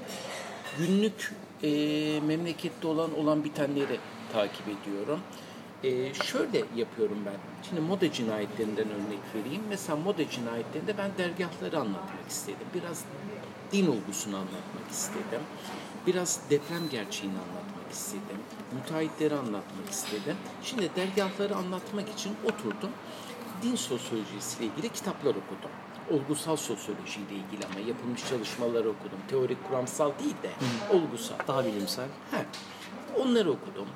Günlük 0.78 1.32
e, 1.62 2.20
memlekette 2.26 2.86
olan 2.86 3.18
olan 3.18 3.44
bitenleri 3.44 3.98
takip 4.32 4.64
ediyorum. 4.68 5.20
Ee, 5.84 6.14
şöyle 6.14 6.64
yapıyorum 6.76 7.18
ben. 7.26 7.36
Şimdi 7.68 7.80
moda 7.80 8.12
cinayetlerinden 8.12 8.86
örnek 8.90 9.18
vereyim. 9.34 9.62
Mesela 9.68 9.96
moda 9.96 10.30
cinayetlerinde 10.30 10.98
ben 10.98 11.10
dergahları 11.18 11.78
anlatmak 11.78 12.30
istedim. 12.30 12.66
Biraz 12.74 13.04
din 13.72 13.86
olgusunu 13.86 14.36
anlatmak 14.36 14.90
istedim. 14.90 15.40
Biraz 16.06 16.40
deprem 16.50 16.88
gerçeğini 16.90 17.34
anlatmak 17.38 17.92
istedim. 17.92 18.38
Müteahhitleri 18.72 19.34
anlatmak 19.34 19.90
istedim. 19.90 20.36
Şimdi 20.62 20.90
dergahları 20.96 21.56
anlatmak 21.56 22.08
için 22.08 22.32
oturdum. 22.44 22.90
Din 23.62 23.76
sosyolojisiyle 23.76 24.72
ilgili 24.72 24.88
kitaplar 24.88 25.30
okudum. 25.30 25.70
Olgusal 26.10 26.56
sosyolojiyle 26.56 27.34
ilgili 27.34 27.66
ama 27.70 27.88
yapılmış 27.88 28.28
çalışmaları 28.28 28.88
okudum. 28.88 29.18
Teorik 29.28 29.68
kuramsal 29.68 30.12
değil 30.18 30.34
de 30.42 30.50
olgusal. 30.96 31.34
Daha 31.48 31.64
bilimsel. 31.64 32.08
Ha, 32.30 32.44
onları 33.18 33.50
okudum. 33.50 33.86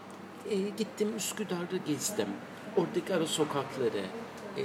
E, 0.50 0.54
gittim 0.56 1.16
Üsküdar'da 1.16 1.76
gezdim. 1.86 2.28
Oradaki 2.76 3.14
ara 3.14 3.26
sokakları, 3.26 4.04
e, 4.56 4.64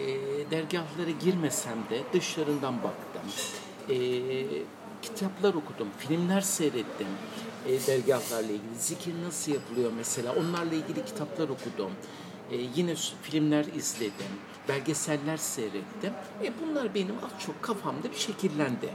dergahlara 0.52 1.10
girmesem 1.24 1.78
de 1.90 2.02
dışlarından 2.14 2.75
baktım. 2.84 3.22
E, 3.90 3.96
kitaplar 5.02 5.54
okudum, 5.54 5.88
filmler 5.98 6.42
seyrettim. 6.42 7.08
E, 7.68 7.88
dergahlarla 7.88 8.52
ilgili 8.52 8.75
zikir 8.80 9.14
nasıl 9.25 9.52
yapılıyor 9.52 9.92
mesela 9.98 10.36
onlarla 10.36 10.75
ilgili 10.75 11.06
kitaplar 11.06 11.50
okudum. 11.50 11.92
E, 12.52 12.58
yine 12.75 12.96
filmler 12.96 13.66
izledim, 13.66 14.25
belgeseller 14.68 15.38
seyrettim. 15.38 16.14
E, 16.44 16.52
bunlar 16.62 16.96
benim 16.96 17.16
az 17.25 17.46
çok 17.46 17.64
kafamda 17.64 18.12
bir 18.12 18.18
şekillendi. 18.18 18.90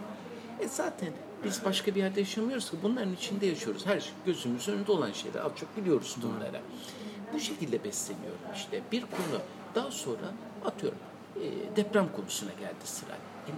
E 0.61 0.69
zaten 0.69 1.13
biz 1.45 1.65
başka 1.65 1.95
bir 1.95 2.01
yerde 2.01 2.21
yaşamıyoruz 2.21 2.71
ki 2.71 2.77
bunların 2.83 3.13
içinde 3.13 3.47
yaşıyoruz. 3.47 3.87
Her 3.87 4.01
şey 4.01 4.13
gözümüzün 4.27 4.73
önünde 4.73 4.93
olan 4.93 5.13
şeyler. 5.13 5.41
Az 5.41 5.53
çok 5.57 5.77
biliyoruz 5.77 6.17
bunları. 6.23 6.61
Bu 7.35 7.41
şekilde 7.41 7.85
besleniyorum 7.85 8.41
işte. 8.55 8.83
Bir 8.93 9.01
konu 9.01 9.41
daha 9.75 9.91
sonra 9.91 10.33
atıyorum 10.65 10.99
e, 11.37 11.77
deprem 11.77 12.13
konusuna 12.17 12.51
geldi 12.51 12.85
sıra. 12.85 13.13
E, 13.47 13.53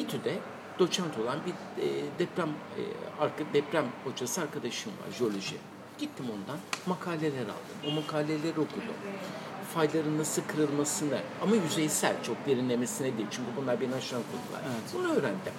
İTÜ'de 0.00 0.38
doçent 0.78 1.18
olan 1.18 1.38
bir 1.46 1.82
e, 1.82 2.04
deprem 2.18 2.48
e, 2.48 2.82
arka, 3.20 3.44
deprem 3.54 3.86
hocası 4.04 4.40
arkadaşım 4.40 4.92
var, 4.92 5.18
jeoloji. 5.18 5.56
Gittim 6.02 6.26
ondan 6.30 6.58
makaleler 6.86 7.42
aldım. 7.42 7.76
O 7.88 7.90
makaleleri 7.90 8.60
okudum. 8.60 8.96
Fayların 9.74 10.18
nasıl 10.18 10.42
kırılmasını 10.42 11.18
ama 11.42 11.56
yüzeysel, 11.56 12.22
çok 12.22 12.46
derinlemesine 12.46 13.16
değil. 13.18 13.28
Çünkü 13.30 13.50
bunlar 13.56 13.80
beni 13.80 13.94
aşan 13.94 14.22
konular. 14.22 14.62
Bunu 14.94 15.12
öğrendim. 15.12 15.52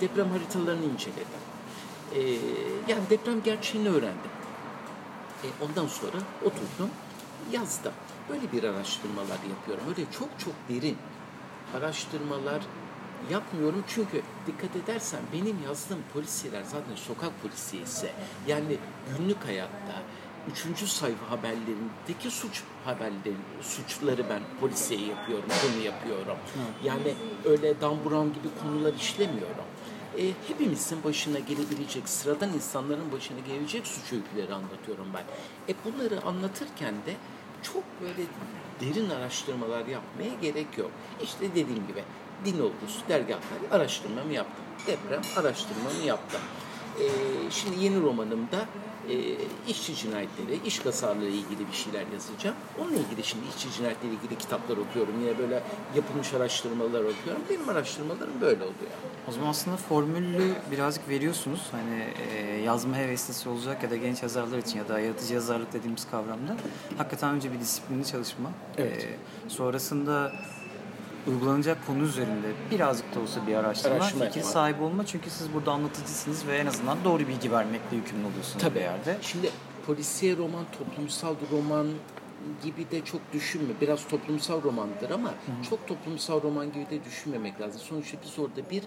Deprem 0.00 0.30
haritalarını 0.30 0.84
inceledim. 0.84 1.42
E, 2.14 2.20
yani 2.88 3.10
deprem 3.10 3.42
gerçeğini 3.42 3.88
öğrendim. 3.88 4.30
E, 5.44 5.46
ondan 5.64 5.86
sonra 5.86 6.16
oturdum, 6.44 6.90
yazdım. 7.52 7.92
Böyle 8.28 8.52
bir 8.52 8.64
araştırmalar 8.64 9.38
yapıyorum. 9.50 9.84
Öyle 9.88 10.10
çok 10.18 10.28
çok 10.38 10.54
derin 10.68 10.96
araştırmalar 11.76 12.62
yapmıyorum. 13.30 13.84
Çünkü 13.88 14.22
dikkat 14.46 14.76
edersen 14.76 15.20
benim 15.32 15.56
yazdığım 15.68 15.98
polisiyeler 16.12 16.62
zaten 16.62 16.94
sokak 16.96 17.42
polisiyesi. 17.42 18.10
Yani 18.46 18.76
günlük 19.18 19.46
hayatta 19.46 20.02
üçüncü 20.52 20.86
sayfa 20.86 21.30
haberlerindeki 21.30 22.30
suç 22.30 22.62
haberleri, 22.84 23.36
suçları 23.62 24.30
ben 24.30 24.42
polisiye 24.60 25.00
yapıyorum, 25.00 25.48
konu 25.48 25.84
yapıyorum. 25.84 26.36
Yani 26.84 27.14
öyle 27.44 27.80
damburam 27.80 28.32
gibi 28.32 28.48
konular 28.62 28.94
işlemiyorum. 28.94 29.64
E, 30.18 30.22
hepimizin 30.48 31.04
başına 31.04 31.38
gelebilecek, 31.38 32.08
sıradan 32.08 32.52
insanların 32.52 33.12
başına 33.12 33.38
gelebilecek 33.46 33.86
suç 33.86 34.12
öyküleri 34.12 34.54
anlatıyorum 34.54 35.06
ben. 35.14 35.24
E, 35.72 35.76
bunları 35.84 36.22
anlatırken 36.22 36.94
de 36.94 37.14
çok 37.62 37.84
böyle 38.00 38.22
derin 38.80 39.10
araştırmalar 39.10 39.86
yapmaya 39.86 40.34
gerek 40.42 40.78
yok. 40.78 40.90
İşte 41.22 41.50
dediğim 41.50 41.86
gibi 41.86 42.04
din 42.44 42.60
olgusu, 42.60 43.00
dergahlar 43.08 43.60
araştırmamı 43.70 44.32
yaptım. 44.32 44.64
Deprem 44.86 45.22
araştırmamı 45.36 46.06
yaptım. 46.06 46.40
E, 47.00 47.04
şimdi 47.50 47.84
yeni 47.84 48.00
romanımda 48.00 48.66
e, 49.10 49.14
işçi 49.68 49.94
cinayetleri, 49.94 50.60
iş 50.66 50.78
kazalarıyla 50.78 51.28
ilgili 51.28 51.68
bir 51.68 51.76
şeyler 51.76 52.04
yazacağım. 52.12 52.56
Onunla 52.80 52.96
ilgili 52.96 53.24
şimdi 53.24 53.44
işçi 53.56 53.72
cinayetleriyle 53.72 54.16
ilgili 54.22 54.38
kitaplar 54.38 54.76
okuyorum. 54.76 55.14
Yine 55.20 55.38
böyle 55.38 55.62
yapılmış 55.96 56.34
araştırmalar 56.34 57.00
okuyorum. 57.00 57.42
Benim 57.50 57.68
araştırmalarım 57.68 58.40
böyle 58.40 58.62
oluyor. 58.62 58.92
O 59.28 59.32
zaman 59.32 59.48
aslında 59.48 59.76
formülü 59.76 60.54
birazcık 60.70 61.08
veriyorsunuz. 61.08 61.60
Hani 61.70 62.06
e, 62.32 62.60
yazma 62.62 62.96
heveslisi 62.96 63.48
olacak 63.48 63.82
ya 63.82 63.90
da 63.90 63.96
genç 63.96 64.22
yazarlar 64.22 64.58
için 64.58 64.78
ya 64.78 64.88
da 64.88 65.00
yaratıcı 65.00 65.34
yazarlık 65.34 65.72
dediğimiz 65.72 66.10
kavramda 66.10 66.56
hakikaten 66.98 67.34
önce 67.34 67.52
bir 67.52 67.60
disiplinli 67.60 68.06
çalışma. 68.06 68.50
Evet. 68.78 69.04
E, 69.04 69.08
sonrasında 69.48 70.32
uygulanacak 71.26 71.86
konu 71.86 72.02
üzerinde 72.02 72.52
birazcık 72.70 73.14
da 73.14 73.20
olsa 73.20 73.46
bir 73.46 73.54
araştırma, 73.54 73.96
Araştırma 73.96 74.24
fikir 74.24 74.42
sahibi 74.42 74.82
olma. 74.82 75.06
Çünkü 75.06 75.30
siz 75.30 75.54
burada 75.54 75.72
anlatıcısınız 75.72 76.46
ve 76.46 76.56
en 76.56 76.66
azından 76.66 76.98
doğru 77.04 77.18
bilgi 77.18 77.52
vermekle 77.52 77.96
yükümlü 77.96 78.26
oluyorsunuz 78.26 78.62
Tabii. 78.62 78.74
bir 78.74 78.80
yerde. 78.80 79.18
Şimdi 79.22 79.50
polisiye 79.86 80.36
roman, 80.36 80.64
toplumsal 80.78 81.34
roman 81.52 81.86
gibi 82.64 82.90
de 82.90 83.04
çok 83.04 83.20
düşünme. 83.32 83.74
Biraz 83.80 84.08
toplumsal 84.08 84.62
romandır 84.62 85.10
ama 85.10 85.34
çok 85.70 85.88
toplumsal 85.88 86.42
roman 86.42 86.72
gibi 86.72 86.90
de 86.90 87.04
düşünmemek 87.04 87.60
lazım. 87.60 87.80
Sonuçta 87.80 88.18
biz 88.24 88.38
orada 88.38 88.70
bir 88.70 88.82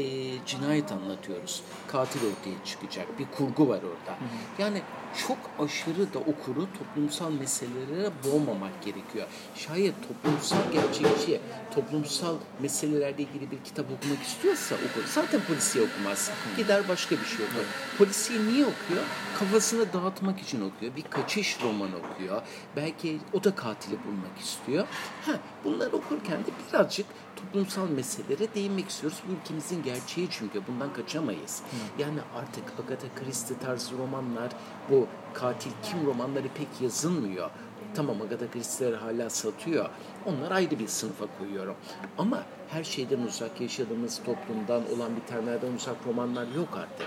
e, 0.00 0.46
cinayet 0.46 0.92
anlatıyoruz. 0.92 1.62
Katil 1.88 2.20
ortaya 2.20 2.64
çıkacak. 2.64 3.18
Bir 3.18 3.26
kurgu 3.36 3.68
var 3.68 3.78
orada. 3.82 4.18
Yani 4.58 4.82
çok 5.26 5.38
aşırı 5.58 6.14
da 6.14 6.18
okuru 6.18 6.66
toplumsal 6.78 7.32
meselelere 7.32 8.10
boğmamak 8.24 8.82
gerekiyor. 8.82 9.26
Şayet 9.54 9.94
toplumsal 10.08 10.72
gerçekçi, 10.72 11.40
toplumsal 11.74 12.34
meselelerle 12.60 13.22
ilgili 13.22 13.50
bir 13.50 13.64
kitap 13.64 13.86
okumak 13.86 14.22
istiyorsa 14.22 14.74
okur. 14.74 15.08
Zaten 15.08 15.40
polisiye 15.48 15.84
okumaz. 15.84 16.30
Gider 16.56 16.88
başka 16.88 17.16
bir 17.16 17.24
şey 17.24 17.46
okur. 17.46 17.64
Polisiye 17.98 18.38
niye 18.40 18.64
okuyor? 18.64 19.04
Kafasını 19.38 19.92
dağıtmak 19.92 20.40
için 20.40 20.60
okuyor. 20.60 20.96
Bir 20.96 21.02
kaçış 21.02 21.58
romanı 21.62 21.96
okuyor. 21.96 22.42
Belki 22.76 23.18
o 23.32 23.44
da 23.44 23.54
katili 23.54 23.96
bulmak 24.04 24.38
istiyor. 24.40 24.86
Ha, 25.26 25.32
bunları 25.64 25.96
okurken 25.96 26.38
de 26.38 26.50
birazcık 26.68 27.06
toplumsal 27.42 27.88
meselelere 27.88 28.54
değinmek 28.54 28.88
istiyoruz. 28.88 29.18
Bu 29.28 29.32
ülkemizin 29.32 29.82
gerçeği 29.82 30.28
çünkü 30.30 30.62
bundan 30.68 30.92
kaçamayız. 30.92 31.62
Yani 31.98 32.18
artık 32.36 32.64
Agatha 32.84 33.08
Christie 33.14 33.58
tarzı 33.58 33.98
romanlar, 33.98 34.50
bu 34.90 35.06
katil 35.34 35.70
kim 35.82 36.06
romanları 36.06 36.48
pek 36.48 36.68
yazılmıyor. 36.80 37.50
Tamam 37.94 38.22
Agatha 38.22 38.50
Christie'ler 38.50 38.92
hala 38.92 39.30
satıyor. 39.30 39.88
Onlar 40.26 40.50
ayrı 40.50 40.78
bir 40.78 40.88
sınıfa 40.88 41.24
koyuyorum. 41.38 41.76
Ama 42.18 42.42
her 42.68 42.84
şeyden 42.84 43.22
uzak 43.22 43.60
yaşadığımız 43.60 44.20
toplumdan 44.24 44.82
olan 44.94 45.16
bitenlerden 45.16 45.72
uzak 45.72 45.96
romanlar 46.06 46.46
yok 46.56 46.68
artık. 46.76 47.06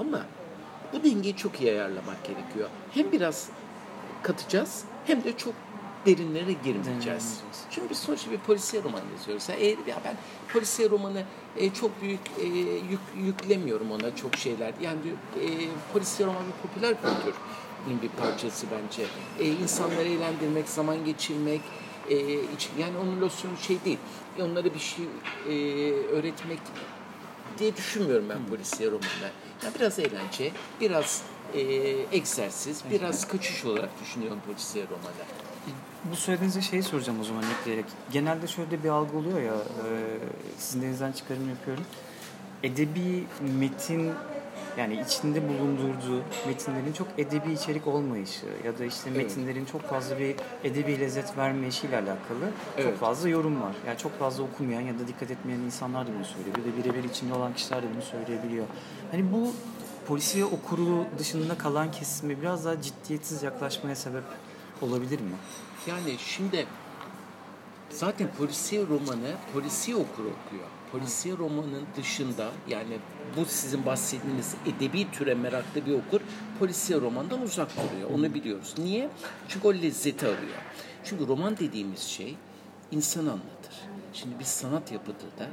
Ama 0.00 0.20
bu 0.92 1.04
dengeyi 1.04 1.36
çok 1.36 1.60
iyi 1.60 1.70
ayarlamak 1.70 2.24
gerekiyor. 2.24 2.68
Hem 2.90 3.12
biraz 3.12 3.48
katacağız 4.22 4.84
hem 5.06 5.24
de 5.24 5.36
çok 5.36 5.54
derinlere 6.06 6.52
girmeyeceğiz. 6.52 7.40
Çünkü 7.70 7.90
biz 7.90 7.98
sonuçta 7.98 8.30
bir 8.30 8.38
polisiye 8.38 8.82
roman 8.82 9.02
yazıyoruz. 9.16 9.48
Yani 9.48 9.60
eğer 9.60 9.78
ya 9.86 10.00
ben 10.04 10.16
polisiye 10.52 10.90
romanı 10.90 11.22
e, 11.56 11.74
çok 11.74 12.02
büyük 12.02 12.20
e, 12.40 12.46
yük, 12.90 13.00
yüklemiyorum 13.16 13.90
ona 13.90 14.16
çok 14.16 14.36
şeyler. 14.36 14.74
Yani 14.80 14.98
e, 15.40 15.46
polisiye 15.92 16.28
roman 16.28 16.42
bir 16.46 16.68
popüler 16.68 16.94
kültürün 16.94 18.02
bir 18.02 18.08
parçası 18.08 18.66
bence. 18.72 19.02
E, 19.40 19.44
insanları 19.62 20.08
eğlendirmek, 20.08 20.68
zaman 20.68 21.04
geçirmek, 21.04 21.60
e, 22.10 22.16
için, 22.34 22.70
yani 22.78 22.98
onun 22.98 23.20
losyonu 23.20 23.56
şey 23.56 23.84
değil. 23.84 23.98
E, 24.38 24.42
onlara 24.42 24.74
bir 24.74 24.78
şey 24.78 25.04
e, 25.48 25.92
öğretmek 25.92 26.58
diye 27.58 27.76
düşünmüyorum 27.76 28.28
ben 28.28 28.46
polisiye 28.46 28.90
romanlar. 28.90 29.32
Yani 29.64 29.74
biraz 29.78 29.98
eğlence, 29.98 30.52
biraz 30.80 31.22
e, 31.54 31.60
egzersiz, 32.12 32.82
biraz 32.90 33.28
kaçış 33.28 33.64
olarak 33.64 33.90
düşünüyorum 34.02 34.38
polisiye 34.46 34.84
romanlar. 34.84 35.45
Bu 36.12 36.16
söylediğinizde 36.16 36.60
şeyi 36.60 36.82
soracağım 36.82 37.20
o 37.20 37.24
zaman 37.24 37.44
ekleyerek. 37.60 37.84
Genelde 38.12 38.46
şöyle 38.46 38.84
bir 38.84 38.88
algı 38.88 39.16
oluyor 39.16 39.40
ya, 39.40 39.54
e, 39.54 39.88
sizin 40.58 40.82
denizden 40.82 41.12
çıkarım 41.12 41.48
yapıyorum. 41.48 41.84
Edebi 42.62 43.24
metin 43.58 44.12
yani 44.78 45.00
içinde 45.06 45.48
bulundurduğu 45.48 46.22
metinlerin 46.46 46.92
çok 46.92 47.08
edebi 47.18 47.52
içerik 47.52 47.86
olmayışı 47.86 48.46
ya 48.64 48.78
da 48.78 48.84
işte 48.84 49.10
Evet. 49.10 49.16
metinlerin 49.22 49.64
çok 49.64 49.82
fazla 49.82 50.18
bir 50.18 50.36
edebi 50.64 51.00
lezzet 51.00 51.36
vermeyişiyle 51.38 51.96
alakalı 51.96 52.50
çok 52.76 52.84
Evet. 52.86 52.98
fazla 52.98 53.28
yorum 53.28 53.62
var. 53.62 53.74
Yani 53.86 53.98
çok 53.98 54.18
fazla 54.18 54.42
okumayan 54.42 54.80
ya 54.80 54.98
da 54.98 55.08
dikkat 55.08 55.30
etmeyen 55.30 55.60
insanlar 55.60 56.06
da 56.06 56.10
bunu 56.16 56.24
söylüyor. 56.24 56.56
Bir 56.56 56.64
de 56.64 56.76
birebir 56.84 57.04
içinde 57.08 57.34
olan 57.34 57.54
kişiler 57.54 57.82
de 57.82 57.86
bunu 57.94 58.02
söyleyebiliyor. 58.02 58.66
Hani 59.10 59.32
bu 59.32 59.52
polisiye 60.08 60.44
okuru 60.44 61.04
dışında 61.18 61.58
kalan 61.58 61.90
kesimi 61.90 62.40
biraz 62.42 62.64
daha 62.64 62.82
ciddiyetsiz 62.82 63.42
yaklaşmaya 63.42 63.96
sebep 63.96 64.24
olabilir 64.82 65.20
mi? 65.20 65.32
Yani 65.86 66.16
şimdi 66.18 66.66
zaten 67.90 68.28
polisiye 68.38 68.86
romanı 68.86 69.34
polisiye 69.52 69.96
okuru 69.96 70.26
okuyor. 70.26 70.64
Polisiye 70.92 71.36
romanın 71.36 71.84
dışında 71.96 72.50
yani 72.68 72.98
bu 73.36 73.44
sizin 73.44 73.86
bahsettiğiniz 73.86 74.54
edebi 74.66 75.10
türe 75.10 75.34
meraklı 75.34 75.86
bir 75.86 75.92
okur 75.92 76.20
polisiye 76.58 77.00
romandan 77.00 77.42
uzak 77.42 77.68
duruyor. 77.76 78.10
Onu 78.10 78.34
biliyoruz. 78.34 78.74
Niye? 78.78 79.08
Çünkü 79.48 79.68
o 79.68 79.74
lezzeti 79.74 80.26
arıyor. 80.26 80.58
Çünkü 81.04 81.26
roman 81.26 81.58
dediğimiz 81.58 82.00
şey 82.00 82.36
insanı 82.92 83.30
anlatır. 83.30 83.74
Şimdi 84.12 84.34
biz 84.38 84.48
sanat 84.48 84.92
yapıda 84.92 85.38
da 85.38 85.48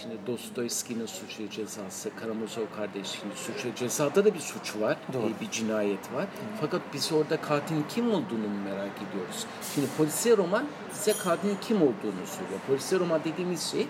Şimdi 0.00 0.14
Dostoyevski'nin 0.26 1.06
Suç 1.06 1.40
ve 1.40 1.50
Cezası, 1.50 2.10
Karamazov 2.20 2.62
kardeşinin 2.76 3.34
Suç 3.34 3.64
ve 3.64 3.74
Ceza'da 3.76 4.24
da 4.24 4.34
bir 4.34 4.40
suç 4.40 4.76
var, 4.80 4.96
Doğru. 5.12 5.30
bir 5.40 5.50
cinayet 5.50 6.12
var. 6.14 6.26
Fakat 6.60 6.80
biz 6.94 7.12
orada 7.12 7.40
katilin 7.40 7.84
kim 7.88 8.10
olduğunu 8.10 8.48
merak 8.64 8.96
ediyoruz. 8.96 9.46
Şimdi 9.74 9.86
polisiye 9.96 10.36
roman 10.36 10.64
bize 10.94 11.12
katilin 11.12 11.56
kim 11.60 11.76
olduğunu 11.76 12.26
söylüyor. 12.38 12.60
Polisiye 12.66 13.00
roman 13.00 13.20
dediğimiz 13.24 13.62
şey 13.62 13.86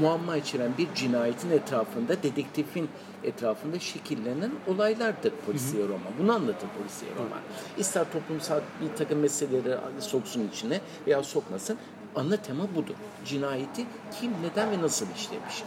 muamma 0.00 0.36
içeren 0.36 0.72
bir 0.78 0.94
cinayetin 0.94 1.50
etrafında, 1.50 2.22
dedektifin 2.22 2.88
etrafında 3.24 3.78
şekillenen 3.78 4.52
olaylardır 4.66 5.32
polisiye 5.46 5.84
roman. 5.84 6.12
Bunu 6.22 6.32
anlatır 6.34 6.68
polisiye 6.78 7.10
roman. 7.14 7.40
İster 7.78 8.12
toplumsal 8.12 8.60
bir 8.80 8.96
takım 8.96 9.18
meseleleri 9.18 9.78
soksun 10.00 10.48
içine 10.52 10.80
veya 11.06 11.22
sokmasın. 11.22 11.78
Ana 12.16 12.36
tema 12.36 12.74
budur. 12.74 12.94
Cinayeti 13.24 13.86
kim, 14.20 14.32
neden 14.42 14.70
ve 14.70 14.82
nasıl 14.82 15.06
işlemiş. 15.16 15.62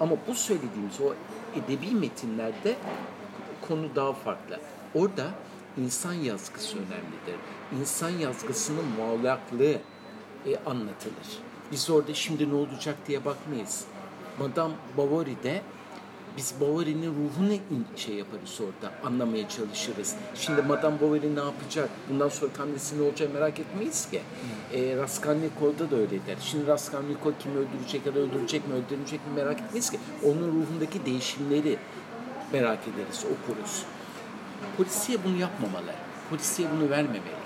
Ama 0.00 0.16
bu 0.28 0.34
söylediğimiz 0.34 1.00
o 1.00 1.14
edebi 1.58 1.90
metinlerde 1.90 2.76
konu 3.68 3.96
daha 3.96 4.12
farklı. 4.12 4.60
Orada 4.94 5.30
İnsan 5.78 6.12
yazgısı 6.12 6.76
önemlidir. 6.76 7.36
İnsan 7.80 8.10
yazgısının 8.10 8.84
muallaklığı 8.84 9.72
e, 10.46 10.56
anlatılır. 10.66 11.28
Biz 11.72 11.90
orada 11.90 12.14
şimdi 12.14 12.50
ne 12.50 12.54
olacak 12.54 12.96
diye 13.08 13.24
bakmayız. 13.24 13.84
Madame 14.38 14.74
Bovary'de 14.96 15.62
biz 16.38 16.54
Bovary'nin 16.60 17.10
ruhunu 17.10 17.58
şey 17.96 18.14
yaparız 18.14 18.60
orada, 18.60 18.94
anlamaya 19.04 19.48
çalışırız. 19.48 20.14
Şimdi 20.34 20.62
Madame 20.62 21.00
Bovary 21.00 21.34
ne 21.34 21.40
yapacak, 21.40 21.90
bundan 22.10 22.28
sonra 22.28 22.50
annesi 22.62 22.98
ne 22.98 23.02
olacak 23.02 23.34
merak 23.34 23.60
etmeyiz 23.60 24.10
ki. 24.10 24.20
E, 24.72 24.96
Raskolnikov'da 24.96 25.90
da 25.90 25.96
öyle 25.96 26.26
der. 26.26 26.36
Şimdi 26.40 26.66
Raskolnikov 26.66 27.32
kimi 27.38 27.56
öldürecek 27.56 28.06
ya 28.06 28.14
da 28.14 28.18
öldürecek 28.18 28.68
mi, 28.68 28.74
öldürmeyecek 28.74 29.20
mi 29.26 29.32
merak 29.36 29.60
etmeyiz 29.60 29.90
ki. 29.90 29.98
Onun 30.24 30.48
ruhundaki 30.48 31.06
değişimleri 31.06 31.78
merak 32.52 32.78
ederiz, 32.82 33.24
okuruz. 33.24 33.82
Polisiye 34.76 35.18
bunu 35.24 35.36
yapmamalı. 35.36 35.92
Polisiye 36.30 36.68
bunu 36.76 36.90
vermemeli. 36.90 37.38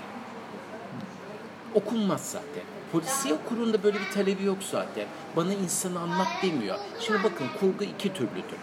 Okunmaz 1.75 2.21
zaten. 2.21 2.65
Polisiye 2.93 3.35
kurunda 3.49 3.83
böyle 3.83 3.99
bir 3.99 4.11
talebi 4.15 4.45
yok 4.45 4.59
zaten. 4.71 5.07
Bana 5.37 5.53
insanı 5.53 6.01
anlat 6.01 6.29
demiyor. 6.43 6.79
Şimdi 7.01 7.19
bakın 7.25 7.47
kurgu 7.61 7.85
iki 7.85 8.13
türlüdür. 8.13 8.59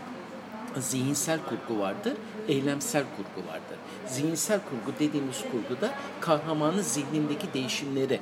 Zihinsel 0.77 1.39
kurgu 1.49 1.79
vardır, 1.81 2.13
eylemsel 2.47 3.03
kurgu 3.17 3.47
vardır. 3.47 3.77
Zihinsel 4.07 4.59
kurgu 4.59 4.99
dediğimiz 4.99 5.41
kurguda 5.51 5.93
kahramanın 6.21 6.81
zihnindeki 6.81 7.53
değişimleri 7.53 8.19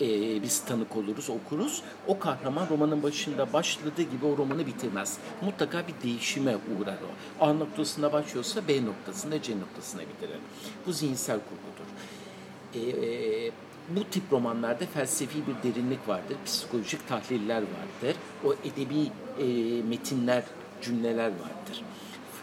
e, 0.00 0.42
biz 0.42 0.64
tanık 0.64 0.96
oluruz, 0.96 1.30
okuruz. 1.30 1.82
O 2.06 2.18
kahraman 2.18 2.68
romanın 2.70 3.02
başında 3.02 3.52
başladığı 3.52 4.02
gibi 4.02 4.26
o 4.26 4.36
romanı 4.36 4.66
bitirmez. 4.66 5.18
Mutlaka 5.42 5.82
bir 5.88 5.94
değişime 6.02 6.56
uğrar 6.56 6.96
o. 7.40 7.44
A 7.44 7.52
noktasında 7.52 8.12
başlıyorsa 8.12 8.68
B 8.68 8.84
noktasında 8.84 9.42
C 9.42 9.60
noktasına 9.60 10.00
bitirir. 10.00 10.40
Bu 10.86 10.92
zihinsel 10.92 11.38
kurgudur. 11.38 11.90
E, 12.74 13.50
bu 13.96 14.04
tip 14.04 14.22
romanlarda 14.32 14.86
felsefi 14.86 15.38
bir 15.46 15.70
derinlik 15.70 16.08
vardır, 16.08 16.36
psikolojik 16.46 17.08
tahliller 17.08 17.62
vardır. 17.62 18.16
O 18.44 18.54
edebi 18.54 19.10
e, 19.38 19.82
metinler, 19.82 20.42
cümleler 20.82 21.28
vardır. 21.28 21.84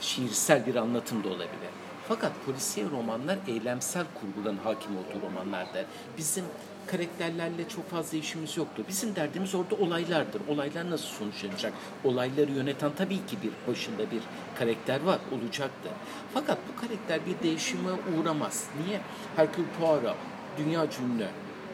Şiirsel 0.01 0.65
bir 0.65 0.75
anlatım 0.75 1.23
da 1.23 1.27
olabilir. 1.27 1.71
Fakat 2.07 2.31
polisiye 2.45 2.85
romanlar 2.89 3.37
eylemsel 3.47 4.05
kurguların 4.21 4.57
hakim 4.57 4.91
olduğu 4.97 5.25
romanlardır. 5.25 5.85
Bizim 6.17 6.45
karakterlerle 6.87 7.69
çok 7.69 7.89
fazla 7.89 8.17
işimiz 8.17 8.57
yoktur. 8.57 8.83
Bizim 8.89 9.15
derdimiz 9.15 9.55
orada 9.55 9.75
olaylardır. 9.75 10.41
Olaylar 10.47 10.91
nasıl 10.91 11.07
sonuçlanacak? 11.07 11.73
Olayları 12.03 12.51
yöneten 12.51 12.91
tabii 12.97 13.25
ki 13.25 13.37
bir 13.43 13.71
başında 13.71 14.11
bir 14.11 14.21
karakter 14.59 15.01
var, 15.01 15.19
olacaktır. 15.31 15.91
Fakat 16.33 16.57
bu 16.67 16.81
karakter 16.81 17.19
bir 17.25 17.43
değişime 17.43 17.89
uğramaz. 17.91 18.65
Niye? 18.85 19.01
Hercule 19.35 19.67
Poirot, 19.79 20.15
dünya 20.57 20.83
ünlü 20.83 21.27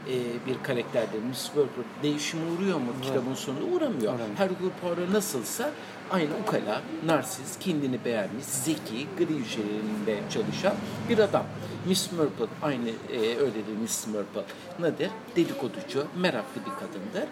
e, 0.07 0.47
bir 0.47 0.63
karakterdir. 0.63 1.19
Miss 1.29 1.45
Worker 1.45 1.83
değişime 2.03 2.41
uğruyor 2.51 2.77
mu 2.77 2.87
kitabın 3.01 3.33
sonunda? 3.33 3.65
Uğramıyor. 3.75 4.13
Hercule 4.37 4.69
Poirot 4.81 5.09
nasılsa 5.11 5.71
aynı 6.11 6.29
ukala, 6.43 6.81
narsiz, 7.05 7.59
kendini 7.59 8.05
beğenmiş, 8.05 8.45
zeki, 8.45 9.07
gri 9.17 9.35
hücrelerinde 9.35 10.19
çalışan 10.29 10.73
bir 11.09 11.17
adam. 11.17 11.45
Miss 11.87 12.11
Marple 12.11 12.45
aynı 12.61 12.89
e, 12.89 13.19
öyledir 13.19 13.77
Miss 13.81 14.07
Marple. 14.07 14.43
Nedir? 14.79 15.09
Dedikoducu, 15.35 16.05
meraklı 16.15 16.61
bir 16.61 16.71
kadındır. 16.71 17.29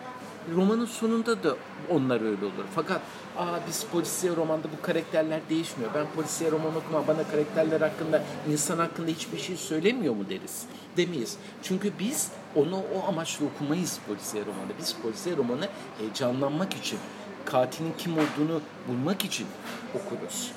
Romanın 0.56 0.86
sonunda 0.86 1.44
da 1.44 1.56
onlar 1.90 2.22
öyle 2.22 2.46
olur. 2.46 2.66
Fakat 2.76 3.02
aa 3.38 3.60
biz 3.68 3.86
polisiye 3.92 4.36
romanda 4.36 4.68
bu 4.78 4.82
karakterler 4.82 5.40
değişmiyor. 5.50 5.92
Ben 5.96 6.06
polisiye 6.16 6.52
roman 6.52 6.76
okumam 6.76 7.04
bana 7.08 7.24
karakterler 7.24 7.82
hakkında, 7.82 8.24
insan 8.52 8.78
hakkında 8.78 9.12
hiçbir 9.12 9.38
şey 9.38 9.58
söylemiyor 9.58 10.16
mu 10.16 10.30
deriz. 10.30 10.66
Demeyiz. 10.98 11.38
Çünkü 11.64 11.92
biz 12.00 12.32
onu 12.56 12.84
o 12.96 13.08
amaçla 13.08 13.46
okumayız 13.46 14.00
polisiye 14.08 14.46
romanı. 14.46 14.72
Biz 14.80 14.96
polisiye 15.04 15.38
romanı 15.38 15.68
heyecanlanmak 15.98 16.74
için, 16.74 17.00
katilin 17.46 17.94
kim 17.98 18.14
olduğunu 18.14 18.62
bulmak 18.88 19.26
için 19.26 19.48
okuruz. 19.96 20.52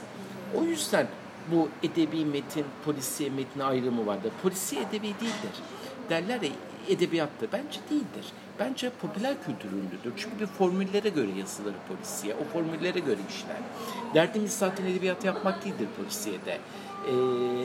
O 0.54 0.62
yüzden 0.62 1.06
bu 1.50 1.68
edebi 1.82 2.24
metin, 2.24 2.64
polisiye 2.84 3.30
metni 3.30 3.64
ayrımı 3.64 4.06
vardır. 4.06 4.32
Polisiye 4.42 4.82
edebi 4.82 5.02
değildir. 5.02 5.54
Derler 6.10 6.42
ya 6.42 6.50
edebiyattır. 6.88 7.48
Bence 7.52 7.80
değildir. 7.90 8.26
Bence 8.58 8.90
popüler 8.90 9.34
kültür 9.46 9.68
ürünüdür. 9.68 10.12
Çünkü 10.16 10.40
bir 10.40 10.46
formüllere 10.46 11.08
göre 11.08 11.30
yazılır 11.38 11.74
polisiye. 11.88 12.34
O 12.34 12.44
formüllere 12.52 12.98
göre 12.98 13.20
işler. 13.30 13.56
Derdimiz 14.14 14.52
zaten 14.52 14.84
edebiyat 14.84 15.24
yapmak 15.24 15.64
değildir 15.64 15.88
polisiyede. 15.96 16.58
Ee, 17.06 17.10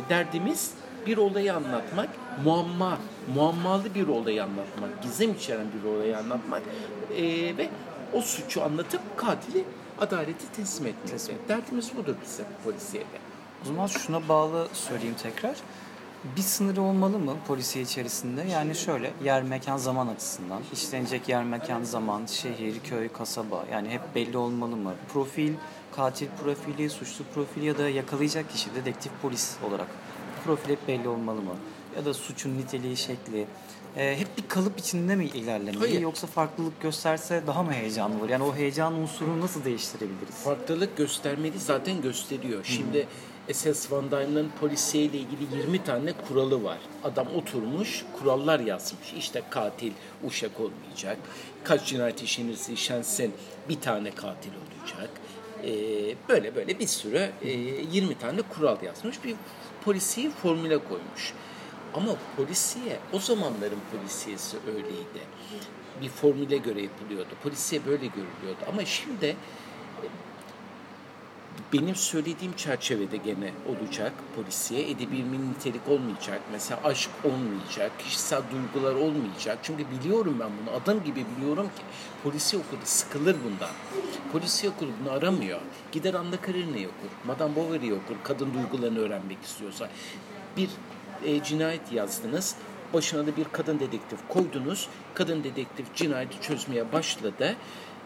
derdimiz 0.10 0.74
bir 1.06 1.18
olayı 1.18 1.56
anlatmak, 1.56 2.10
muamma, 2.44 2.98
muammalı 3.36 3.96
bir 3.96 4.08
olayı 4.08 4.44
anlatmak, 4.44 5.04
gizem 5.04 5.32
içeren 5.32 5.66
bir 5.80 5.90
olayı 5.90 6.18
anlatmak 6.18 6.62
ee, 7.18 7.58
ve 7.58 7.70
o 8.14 8.22
suçu 8.22 8.64
anlatıp 8.64 9.02
katili 9.18 9.64
adaleti 10.00 10.52
teslim 10.52 10.88
etmek. 10.88 11.50
Derdimiz 11.50 11.96
budur 11.98 12.16
bizim 12.26 12.46
polisiyede. 12.64 13.20
O 13.64 13.66
zaman 13.66 13.88
şuna 13.88 14.28
bağlı 14.28 14.68
söyleyeyim 14.74 15.16
tekrar. 15.24 15.56
Bir 16.38 16.42
sınırı 16.42 16.82
olmalı 16.82 17.20
mı 17.20 17.36
polisiye 17.48 17.84
içerisinde? 17.84 18.42
Yani 18.42 18.76
şöyle 18.76 19.12
yer 19.24 19.44
mekan 19.44 19.78
zaman 19.78 20.08
açısından 20.08 20.62
işlenecek 20.74 21.30
yer 21.30 21.44
mekan 21.44 21.84
zaman 21.84 22.26
şehir 22.26 22.80
köy 22.80 23.10
kasaba 23.10 23.66
yani 23.72 23.90
hep 23.90 24.02
belli 24.16 24.38
olmalı 24.38 24.76
mı? 24.76 24.94
Profil 25.14 25.54
katil 25.96 26.28
profili 26.44 26.90
suçlu 26.90 27.26
profili 27.36 27.66
ya 27.66 27.78
da 27.78 27.90
yakalayacak 27.90 28.52
kişi 28.52 28.76
dedektif 28.76 29.12
polis 29.22 29.56
olarak 29.70 29.88
profil 30.46 30.70
hep 30.70 30.88
belli 30.88 31.08
olmalı 31.08 31.42
mı? 31.42 31.56
Ya 31.98 32.06
da 32.06 32.14
suçun 32.14 32.58
niteliği 32.58 32.98
şekli 32.98 33.48
Ee, 33.98 34.16
hep 34.20 34.38
bir 34.38 34.48
kalıp 34.48 34.80
içinde 34.80 35.16
mi 35.16 35.26
ilerlemeli 35.26 35.80
Hayır. 35.80 36.02
yoksa 36.02 36.28
farklılık 36.28 36.82
gösterse 36.82 37.44
daha 37.48 37.64
mı 37.64 37.74
heyecanlı 37.74 38.20
olur? 38.20 38.30
Yani 38.30 38.44
o 38.44 38.56
heyecan 38.56 38.94
unsurunu 38.94 39.42
nasıl 39.42 39.64
değiştirebiliriz? 39.66 40.36
Farklılık 40.44 40.98
göstermeli 40.98 41.60
zaten 41.60 42.02
gösteriyor. 42.02 42.64
Şimdi 42.64 43.08
SS 43.54 43.92
Van 43.92 44.12
Dyne'ın 44.12 44.50
polisiye 44.60 45.04
ile 45.04 45.18
ilgili 45.18 45.58
20 45.62 45.84
tane 45.84 46.14
kuralı 46.28 46.64
var. 46.64 46.78
Adam 47.04 47.28
oturmuş, 47.36 48.06
kurallar 48.20 48.60
yazmış. 48.60 49.14
İşte 49.18 49.42
katil 49.50 49.92
uşak 50.24 50.60
olmayacak. 50.60 51.18
Kaç 51.64 51.86
cinayet 51.88 52.24
işlenirse 52.24 52.74
işlensin 52.74 53.34
bir 53.70 53.80
tane 53.80 54.12
katil 54.12 54.52
olacak. 54.52 55.10
Ee, 55.64 55.70
böyle 56.30 56.56
böyle 56.56 56.80
bir 56.80 56.88
sürü 56.88 57.30
e, 57.42 57.50
20 57.52 58.18
tane 58.18 58.42
kural 58.42 58.78
yazmış. 58.84 59.24
Bir 59.24 59.36
polisiye 59.86 60.30
formüle 60.30 60.78
koymuş. 60.78 61.34
Ama 61.94 62.16
polisiye, 62.38 63.00
o 63.14 63.20
zamanların 63.20 63.80
polisiyesi 63.92 64.58
öyleydi. 64.68 65.22
Bir 66.02 66.10
formüle 66.10 66.58
göre 66.58 66.82
yapılıyordu. 66.82 67.30
Polisiye 67.44 67.86
böyle 67.86 68.06
görülüyordu. 68.06 68.60
Ama 68.68 68.86
şimdi 68.86 69.36
benim 71.74 71.96
söylediğim 71.96 72.54
çerçevede 72.56 73.18
gene 73.18 73.54
olacak 73.68 74.14
polisiye. 74.36 74.90
Edebi 74.90 75.12
bir 75.12 75.40
nitelik 75.40 75.88
olmayacak. 75.88 76.42
Mesela 76.52 76.80
aşk 76.84 77.10
olmayacak. 77.24 77.92
Kişisel 78.00 78.42
duygular 78.52 78.96
olmayacak. 78.96 79.60
Çünkü 79.64 79.84
biliyorum 79.92 80.38
ben 80.40 80.50
bunu. 80.62 80.76
Adım 80.76 81.04
gibi 81.04 81.26
biliyorum 81.38 81.66
ki 81.66 81.84
polisiye 82.24 82.62
okulu 82.68 82.80
sıkılır 82.84 83.36
bundan. 83.44 83.70
Polisiye 84.32 84.72
okulu 84.72 84.90
bunu 85.02 85.12
aramıyor. 85.12 85.60
Gider 85.92 86.14
Anna 86.14 86.42
Karenina'yı 86.42 86.88
okur. 86.88 87.10
Madame 87.26 87.56
Bovary'i 87.56 87.94
okur. 87.94 88.16
Kadın 88.24 88.54
duygularını 88.54 89.00
öğrenmek 89.00 89.44
istiyorsa. 89.44 89.90
Bir 90.58 90.70
e, 91.26 91.44
cinayet 91.44 91.92
yazdınız. 91.92 92.56
Başına 92.94 93.28
da 93.28 93.38
bir 93.38 93.46
kadın 93.52 93.80
dedektif 93.80 94.20
koydunuz. 94.30 94.88
Kadın 95.14 95.44
dedektif 95.44 95.96
cinayeti 95.96 96.42
çözmeye 96.42 96.92
başladı. 96.92 97.56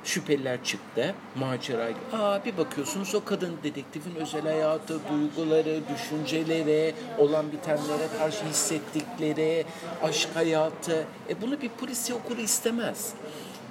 Şüpheliler 0.03 0.63
çıktı. 0.63 1.15
Macera. 1.35 1.89
Aa 2.13 2.45
bir 2.45 2.57
bakıyorsunuz 2.57 3.15
o 3.15 3.23
kadın 3.23 3.57
dedektifin 3.63 4.15
özel 4.15 4.41
hayatı, 4.41 4.99
duyguları, 5.09 5.81
düşünceleri, 5.93 6.95
olan 7.17 7.51
bitenlere 7.51 8.07
karşı 8.17 8.45
hissettikleri, 8.45 9.65
aşk 10.03 10.29
hayatı. 10.33 11.05
E 11.29 11.41
bunu 11.41 11.61
bir 11.61 11.69
polisiye 11.69 12.17
okuru 12.17 12.41
istemez. 12.41 13.13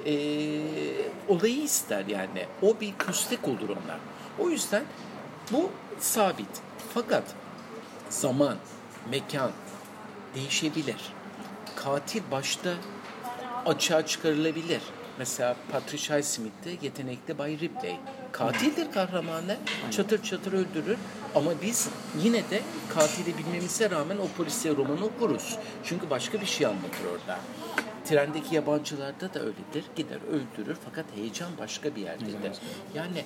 E, 0.06 0.14
olayı 1.28 1.62
ister 1.62 2.06
yani. 2.06 2.46
O 2.62 2.80
bir 2.80 2.94
köstek 2.98 3.48
olur 3.48 3.68
onlar. 3.68 3.98
O 4.38 4.50
yüzden 4.50 4.84
bu 5.52 5.70
sabit. 5.98 6.60
Fakat 6.94 7.24
zaman, 8.10 8.56
mekan 9.10 9.50
değişebilir. 10.34 11.12
Katil 11.76 12.22
başta 12.30 12.70
açığa 13.66 14.06
çıkarılabilir. 14.06 14.80
Mesela 15.18 15.56
Patricia 15.72 16.16
Highsmith'te 16.18 16.70
yetenekli 16.82 17.38
Bay 17.38 17.58
Ripley. 17.58 17.96
Katildir 18.32 18.92
kahramanı. 18.92 19.56
Çatır 19.90 20.22
çatır 20.22 20.52
öldürür. 20.52 20.98
Ama 21.34 21.50
biz 21.62 21.88
yine 22.22 22.50
de 22.50 22.62
katili 22.94 23.38
bilmemize 23.38 23.90
rağmen 23.90 24.16
o 24.16 24.28
polisiye 24.36 24.76
romanı 24.76 25.04
okuruz. 25.04 25.58
Çünkü 25.84 26.10
başka 26.10 26.40
bir 26.40 26.46
şey 26.46 26.66
anlatır 26.66 27.04
orada. 27.12 27.38
Trendeki 28.04 28.54
yabancılarda 28.54 29.34
da 29.34 29.40
öyledir. 29.40 29.84
Gider 29.96 30.18
öldürür 30.30 30.76
fakat 30.84 31.04
heyecan 31.16 31.50
başka 31.58 31.96
bir 31.96 32.00
yerdedir. 32.00 32.52
Yani 32.94 33.24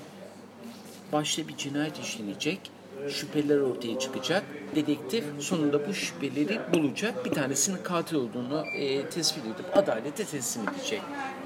başta 1.12 1.48
bir 1.48 1.56
cinayet 1.56 1.98
işlenecek. 1.98 2.70
Şüpheliler 3.08 3.58
ortaya 3.58 3.98
çıkacak. 3.98 4.42
Dedektif 4.74 5.24
sonunda 5.40 5.88
bu 5.88 5.94
şüpheleri 5.94 6.60
bulacak. 6.74 7.24
Bir 7.24 7.30
tanesinin 7.30 7.82
katil 7.82 8.16
olduğunu 8.16 8.64
e, 8.76 9.06
tespit 9.06 9.44
edip 9.44 9.76
adalete 9.76 10.24
teslim 10.24 10.68
edecek. 10.68 11.02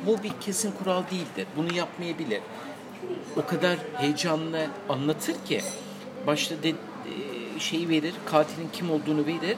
Bu 0.06 0.22
bir 0.22 0.32
kesin 0.40 0.72
kural 0.72 1.02
değildir. 1.10 1.46
Bunu 1.56 1.74
yapmayabilir. 1.74 2.40
O 3.36 3.46
kadar 3.46 3.76
heyecanlı 3.96 4.66
anlatır 4.88 5.34
ki 5.44 5.60
başta 6.26 6.62
de, 6.62 6.68
e, 6.68 6.74
şeyi 7.58 7.88
verir, 7.88 8.14
katilin 8.26 8.68
kim 8.72 8.90
olduğunu 8.90 9.26
verir. 9.26 9.56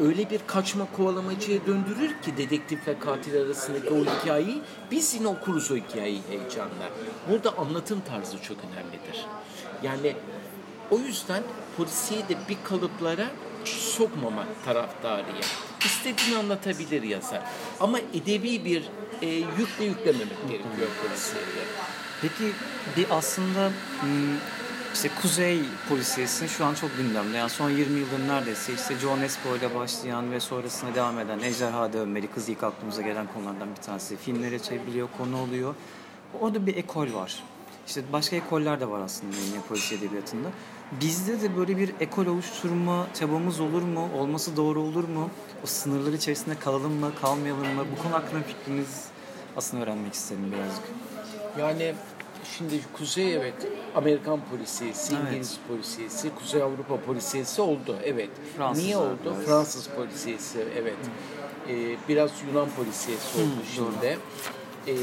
Öyle 0.00 0.30
bir 0.30 0.40
kaçma 0.46 0.86
kovalamacıya 0.96 1.66
döndürür 1.66 2.08
ki 2.22 2.36
dedektifle 2.36 2.98
katil 2.98 3.42
arasındaki 3.42 3.90
o 3.90 4.04
hikayeyi 4.04 4.62
biz 4.90 5.14
yine 5.14 5.28
okuruz 5.28 5.70
o 5.70 5.76
hikayeyi 5.76 6.20
heyecanla. 6.28 6.90
Burada 7.30 7.58
anlatım 7.58 8.02
tarzı 8.08 8.42
çok 8.42 8.56
önemlidir. 8.58 9.26
Yani 9.82 10.16
o 10.90 10.98
yüzden 10.98 11.42
polisiye 11.76 12.28
de 12.28 12.36
bir 12.48 12.56
kalıplara 12.64 13.26
sokmama 13.64 14.44
taraftarıyım. 14.64 15.46
İstediğini 15.84 16.38
anlatabilir 16.38 17.02
yazar. 17.02 17.42
Ama 17.80 17.98
edebi 17.98 18.64
bir 18.64 18.82
e, 19.22 19.26
yükle 19.26 19.84
yüklememek 19.84 20.48
gerekiyor 20.48 20.88
polisiyeye. 21.02 21.66
Peki 22.22 22.52
bir 22.96 23.06
aslında 23.10 23.70
işte 24.94 25.10
Kuzey 25.22 25.60
polisiyesi 25.88 26.48
şu 26.48 26.64
an 26.64 26.74
çok 26.74 26.96
gündemde. 26.96 27.36
Yani 27.36 27.50
son 27.50 27.70
20 27.70 27.98
yıldır 27.98 28.28
neredeyse 28.28 28.74
işte 28.74 28.98
John 28.98 29.20
Espo 29.20 29.56
ile 29.56 29.74
başlayan 29.74 30.32
ve 30.32 30.40
sonrasında 30.40 30.94
devam 30.94 31.18
eden 31.18 31.38
Ejderha 31.38 31.92
Dövmeli 31.92 32.26
Kız 32.26 32.48
ilk 32.48 32.62
aklımıza 32.62 33.02
gelen 33.02 33.26
konulardan 33.34 33.68
bir 33.76 33.82
tanesi. 33.82 34.16
Filmlere 34.16 34.58
çevriliyor, 34.58 35.08
konu 35.18 35.42
oluyor. 35.42 35.74
Orada 36.40 36.66
bir 36.66 36.76
ekol 36.76 37.14
var. 37.14 37.42
İşte 37.86 38.02
başka 38.12 38.36
ekoller 38.36 38.80
de 38.80 38.88
var 38.88 39.00
aslında 39.00 39.36
yine 39.36 39.60
polisiye 39.68 40.00
edebiyatında. 40.00 40.48
Bizde 40.92 41.40
de 41.42 41.56
böyle 41.56 41.76
bir 41.76 41.90
ekol 42.00 42.26
oluşturma 42.26 43.06
çabamız 43.14 43.60
olur 43.60 43.82
mu? 43.82 44.08
Olması 44.18 44.56
doğru 44.56 44.80
olur 44.80 45.08
mu? 45.08 45.30
O 45.64 45.66
sınırlar 45.66 46.12
içerisinde 46.12 46.58
kalalım 46.58 46.92
mı, 46.92 47.10
kalmayalım 47.20 47.74
mı? 47.74 47.84
Bu 47.96 48.02
konu 48.02 48.12
hakkında 48.14 48.42
fikriniz 48.42 49.04
aslında 49.56 49.82
öğrenmek 49.82 50.14
istedim 50.14 50.52
birazcık. 50.52 50.84
Yani 51.58 51.94
şimdi 52.56 52.80
Kuzey 52.92 53.34
evet 53.34 53.54
Amerikan 53.94 54.40
polisiyesi, 54.50 55.14
Evet. 55.14 55.28
İngiliz 55.32 55.56
polisiyesi, 55.68 56.30
Kuzey 56.34 56.62
Avrupa 56.62 57.00
polisiyesi 57.00 57.62
oldu. 57.62 57.96
Evet. 58.04 58.30
Fransız 58.56 58.84
Niye 58.84 58.96
oldu? 58.96 59.18
biraz. 59.24 59.44
Fransız 59.46 59.86
polisiyesi 59.88 60.64
evet. 60.76 60.96
Ee, 61.68 61.96
biraz 62.08 62.30
Yunan 62.48 62.68
polisiyesi 62.76 63.38
oldu 63.38 63.48
doğru. 63.78 63.92
şimdi. 64.00 64.18
Ee, 64.86 64.94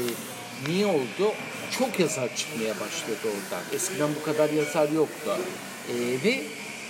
niye 0.68 0.86
oldu? 0.86 1.32
Çok 1.78 2.00
yazar 2.00 2.36
çıkmaya 2.36 2.74
başladı 2.74 3.18
oradan. 3.24 3.64
Eskiden 3.72 4.08
bu 4.20 4.24
kadar 4.24 4.50
yazar 4.50 4.88
yoktu. 4.88 5.30
Ee, 5.90 5.94
ve 6.24 6.42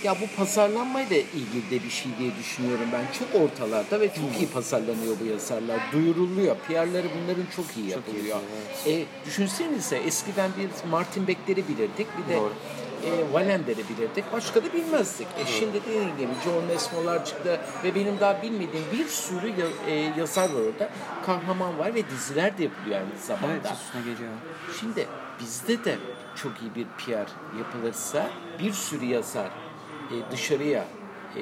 ya 0.03 0.15
bu 0.21 0.37
pazarlanmayla 0.37 1.17
ilgili 1.17 1.71
de 1.71 1.83
bir 1.85 1.89
şey 1.89 2.11
diye 2.19 2.31
düşünüyorum 2.39 2.85
ben. 2.93 3.03
Çok 3.19 3.41
ortalarda 3.41 3.99
ve 3.99 4.07
çok 4.07 4.41
iyi 4.41 4.47
pazarlanıyor 4.49 5.15
bu 5.21 5.25
yazarlar. 5.25 5.79
Duyuruluyor. 5.91 6.55
PR'ları 6.55 7.07
bunların 7.21 7.45
çok 7.55 7.65
iyi 7.77 7.89
yapılıyor. 7.89 8.37
E, 8.87 9.05
düşünsenize 9.25 9.97
eskiden 9.97 10.51
bir 10.59 10.89
Martin 10.89 11.27
Beck'leri 11.27 11.67
bilirdik. 11.67 12.07
Bir 12.17 12.33
de 12.33 12.37
Doğru. 12.37 12.53
e, 13.05 13.09
Wallender'i 13.25 13.77
bilirdik. 13.89 14.25
Başka 14.33 14.63
da 14.63 14.73
bilmezdik. 14.73 15.27
E, 15.39 15.45
şimdi 15.59 15.79
dediğim 15.85 16.17
gibi 16.17 16.31
John 16.43 16.67
Nesmo'lar 16.67 17.25
çıktı 17.25 17.59
ve 17.83 17.95
benim 17.95 18.19
daha 18.19 18.41
bilmediğim 18.41 18.85
bir 18.93 19.07
sürü 19.07 19.47
ya- 19.47 19.93
e, 19.93 19.93
yazar 20.19 20.49
var 20.49 20.61
orada. 20.73 20.89
Kahraman 21.25 21.79
var 21.79 21.95
ve 21.95 22.09
diziler 22.09 22.57
de 22.57 22.63
yapılıyor 22.63 22.99
aynı 22.99 23.19
zamanda. 23.27 23.47
Evet 23.53 23.65
üstüne 23.85 24.01
geliyor. 24.13 24.31
Şimdi 24.79 25.07
bizde 25.39 25.85
de 25.85 25.95
çok 26.35 26.51
iyi 26.61 26.75
bir 26.75 26.85
PR 26.85 27.57
yapılırsa, 27.59 28.29
bir 28.59 28.73
sürü 28.73 29.05
yazar 29.05 29.51
e, 30.11 30.31
dışarıya 30.31 30.85
e, 31.35 31.41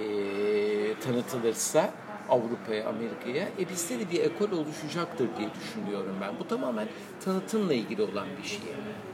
tanıtılırsa 1.00 1.90
Avrupa'ya, 2.30 2.90
Amerika'ya, 2.90 3.48
e 3.60 3.70
bizde 3.70 4.00
de 4.00 4.12
bir 4.12 4.20
ekol 4.20 4.52
oluşacaktır 4.52 5.28
diye 5.38 5.50
düşünüyorum 5.54 6.16
ben. 6.22 6.40
Bu 6.40 6.48
tamamen 6.48 6.88
tanıtımla 7.26 7.74
ilgili 7.74 8.02
olan 8.02 8.28
bir 8.42 8.48
şey. 8.48 8.60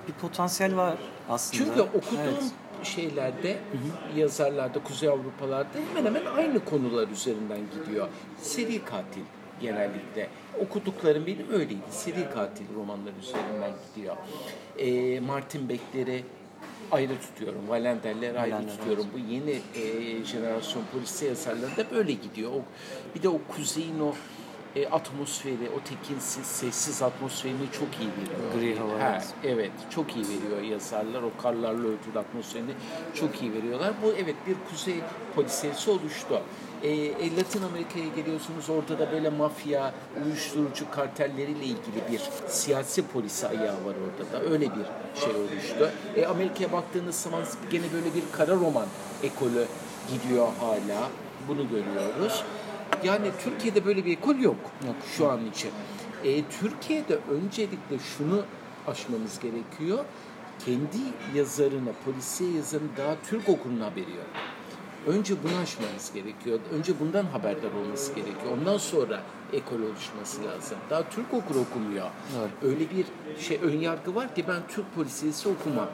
Bir 0.08 0.14
potansiyel 0.14 0.78
var 0.78 0.98
aslında. 1.30 1.64
Çünkü 1.64 1.82
okuduğum 1.82 2.20
Evet. 2.24 2.54
şeylerde, 2.84 3.58
yazarlarda, 4.16 4.84
Kuzey 4.84 5.10
Avrupalarda 5.10 5.70
hemen 5.94 6.06
hemen 6.06 6.26
aynı 6.26 6.66
konular 6.66 7.08
üzerinden 7.08 7.60
gidiyor. 7.76 8.08
Seri 8.38 8.86
katil 8.86 9.22
genellikle. 9.62 10.30
Okuduklarım 10.62 11.26
benim 11.26 11.52
öyleydi. 11.52 11.82
Seri 11.92 12.30
katil 12.34 12.66
romanları 12.76 13.14
üzerinden 13.22 13.72
gidiyor. 13.96 14.16
Ee, 14.78 15.20
Martin 15.20 15.70
Beck'leri 15.70 16.24
ayrı 16.92 17.20
tutuyorum. 17.20 17.62
Wallender'leri 17.62 18.40
ayrı 18.40 18.50
Wallander, 18.50 18.78
tutuyorum. 18.78 19.06
Bu 19.14 19.34
yeni 19.34 19.60
e, 19.76 20.24
jenerasyon 20.26 20.84
polisiye 20.94 21.30
yazarlarında 21.30 21.92
böyle 21.92 22.14
gidiyor. 22.14 22.52
O, 22.52 22.62
bir 23.16 23.24
de 23.24 23.30
o 23.30 23.40
kuzeyin 23.56 24.00
o 24.00 24.14
e, 24.76 24.88
atmosferi, 24.88 25.70
o 25.78 25.84
tekinsiz, 25.84 26.46
sessiz 26.46 27.02
atmosferini 27.02 27.72
çok 27.72 27.88
iyi 28.02 28.10
veriyor. 28.10 28.76
Gri 28.76 28.80
hava, 28.80 29.04
Ha, 29.04 29.12
evet. 29.14 29.34
Evet, 29.56 29.72
çok 29.90 30.16
iyi 30.16 30.26
veriyor 30.26 30.62
yazarlar. 30.62 31.22
O 31.22 31.32
karlarla 31.42 31.88
örtülü 31.88 32.20
atmosferini 32.20 32.72
çok 33.16 33.42
iyi 33.42 33.54
veriyorlar. 33.54 33.94
Bu 34.04 34.14
evet 34.14 34.36
bir 34.48 34.56
kuzey 34.70 34.96
polisiyesi 35.36 35.92
oluştu. 35.92 36.42
Ee, 36.84 36.90
e, 36.90 37.36
Latin 37.38 37.62
Amerika'ya 37.64 38.08
geliyorsunuz 38.16 38.70
orada 38.70 39.00
da 39.00 39.12
böyle 39.12 39.30
mafya, 39.30 39.94
uyuşturucu 40.26 40.92
kartelleriyle 40.92 41.66
ilgili 41.66 42.02
bir 42.12 42.22
siyasi 42.48 43.08
polisi 43.08 43.48
ayağı 43.48 43.86
var 43.86 43.96
orada 44.06 44.34
da. 44.34 44.52
Öyle 44.52 44.66
bir 44.66 45.20
şey 45.22 45.36
oluştu. 45.36 45.92
E, 46.16 46.26
Amerika'ya 46.26 46.72
baktığınız 46.72 47.16
zaman 47.16 47.44
gene 47.72 47.84
böyle 47.94 48.16
bir 48.16 48.24
kara 48.32 48.52
roman 48.56 48.88
ekolü 49.24 49.66
gidiyor 50.12 50.48
hala. 50.60 51.10
Bunu 51.48 51.70
görüyoruz. 51.70 52.44
Yani 53.04 53.32
Türkiye'de 53.44 53.86
böyle 53.86 54.06
bir 54.06 54.12
ekol 54.18 54.36
yok, 54.36 54.56
Yok. 54.88 54.96
şu 55.18 55.30
an 55.30 55.46
için. 55.46 55.72
E, 56.24 56.44
Türkiye'de 56.46 57.20
öncelikle 57.32 58.00
şunu 58.18 58.44
aşmamız 58.88 59.40
gerekiyor. 59.40 60.06
Kendi 60.66 60.98
yazarına, 61.36 61.90
polisiye 62.06 62.52
yazarının 62.52 62.92
daha 62.98 63.16
Türk 63.30 63.50
okulunun 63.50 63.82
haberi 63.82 64.12
yok. 64.12 64.28
Önce 65.08 65.44
bunu 65.44 65.52
aşmamız 65.64 66.14
gerekiyor. 66.14 66.60
Önce 66.72 67.00
bundan 67.00 67.26
haberdar 67.26 67.72
olması 67.72 68.14
gerekiyor. 68.14 68.58
Ondan 68.62 68.78
sonra 68.78 69.22
ekol 69.54 69.82
oluşması 69.82 70.44
lazım. 70.44 70.78
Daha 70.90 71.10
Türk 71.10 71.34
okuru 71.34 71.60
okumuyor. 71.60 72.08
Evet. 72.40 72.50
Öyle 72.64 72.80
bir 72.80 73.06
şey 73.42 73.60
ön 73.64 73.80
yargı 73.80 74.16
var 74.16 74.36
ki 74.36 74.46
ben 74.48 74.62
Türk 74.68 74.96
polisiyesi 74.96 75.50
okumam. 75.50 75.90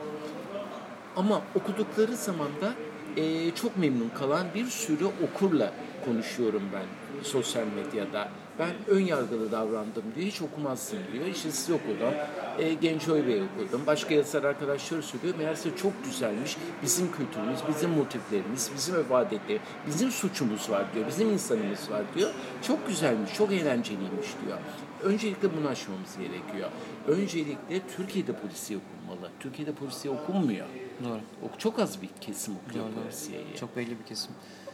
Ama 1.16 1.42
okudukları 1.54 2.16
zaman 2.16 2.48
da 2.60 2.72
e, 3.20 3.50
çok 3.50 3.76
memnun 3.76 4.08
kalan 4.08 4.46
bir 4.54 4.66
sürü 4.66 5.04
okurla 5.04 5.72
konuşuyorum 6.04 6.62
ben 6.74 6.84
sosyal 7.22 7.66
medyada. 7.66 8.28
Ben 8.58 8.70
ön 8.88 9.00
yargılı 9.00 9.52
davrandım 9.52 10.04
diyor. 10.14 10.26
Hiç 10.26 10.42
okumazsın 10.42 10.98
diyor. 11.12 11.26
İşte 11.26 11.50
siz 11.50 11.70
okudum. 11.70 12.14
E, 12.58 12.74
Gencoy 12.74 13.26
Bey 13.26 13.42
okudum. 13.42 13.82
Başka 13.86 14.14
yazar 14.14 14.44
arkadaşlar 14.44 15.02
söylüyor. 15.02 15.34
Meğerse 15.38 15.76
çok 15.76 16.04
güzelmiş. 16.04 16.56
Bizim 16.82 17.12
kültürümüz, 17.12 17.60
bizim 17.68 17.90
motiflerimiz, 17.90 18.70
bizim 18.76 19.00
ibadetler, 19.00 19.58
bizim 19.86 20.10
suçumuz 20.10 20.70
var 20.70 20.84
diyor. 20.94 21.06
Bizim 21.08 21.30
insanımız 21.32 21.90
var 21.90 22.02
diyor. 22.14 22.30
Çok 22.62 22.88
güzelmiş, 22.88 23.34
çok 23.34 23.52
eğlenceliymiş 23.52 24.28
diyor. 24.46 24.58
Öncelikle 25.02 25.56
bunu 25.56 25.68
aşmamız 25.68 26.16
gerekiyor. 26.18 26.70
Öncelikle 27.08 27.80
Türkiye'de 27.96 28.32
polisiye 28.32 28.78
okunmalı. 28.78 29.30
Türkiye'de 29.40 29.72
polisiye 29.72 30.14
okunmuyor. 30.14 30.66
Doğru. 31.04 31.20
Çok 31.58 31.78
az 31.78 32.02
bir 32.02 32.08
kesim 32.20 32.54
okuyor 32.56 32.84
doğru. 32.84 33.02
polisiyeyi. 33.02 33.46
Çok 33.60 33.76
belli 33.76 33.90
bir 33.90 34.04
kesim. 34.04 34.30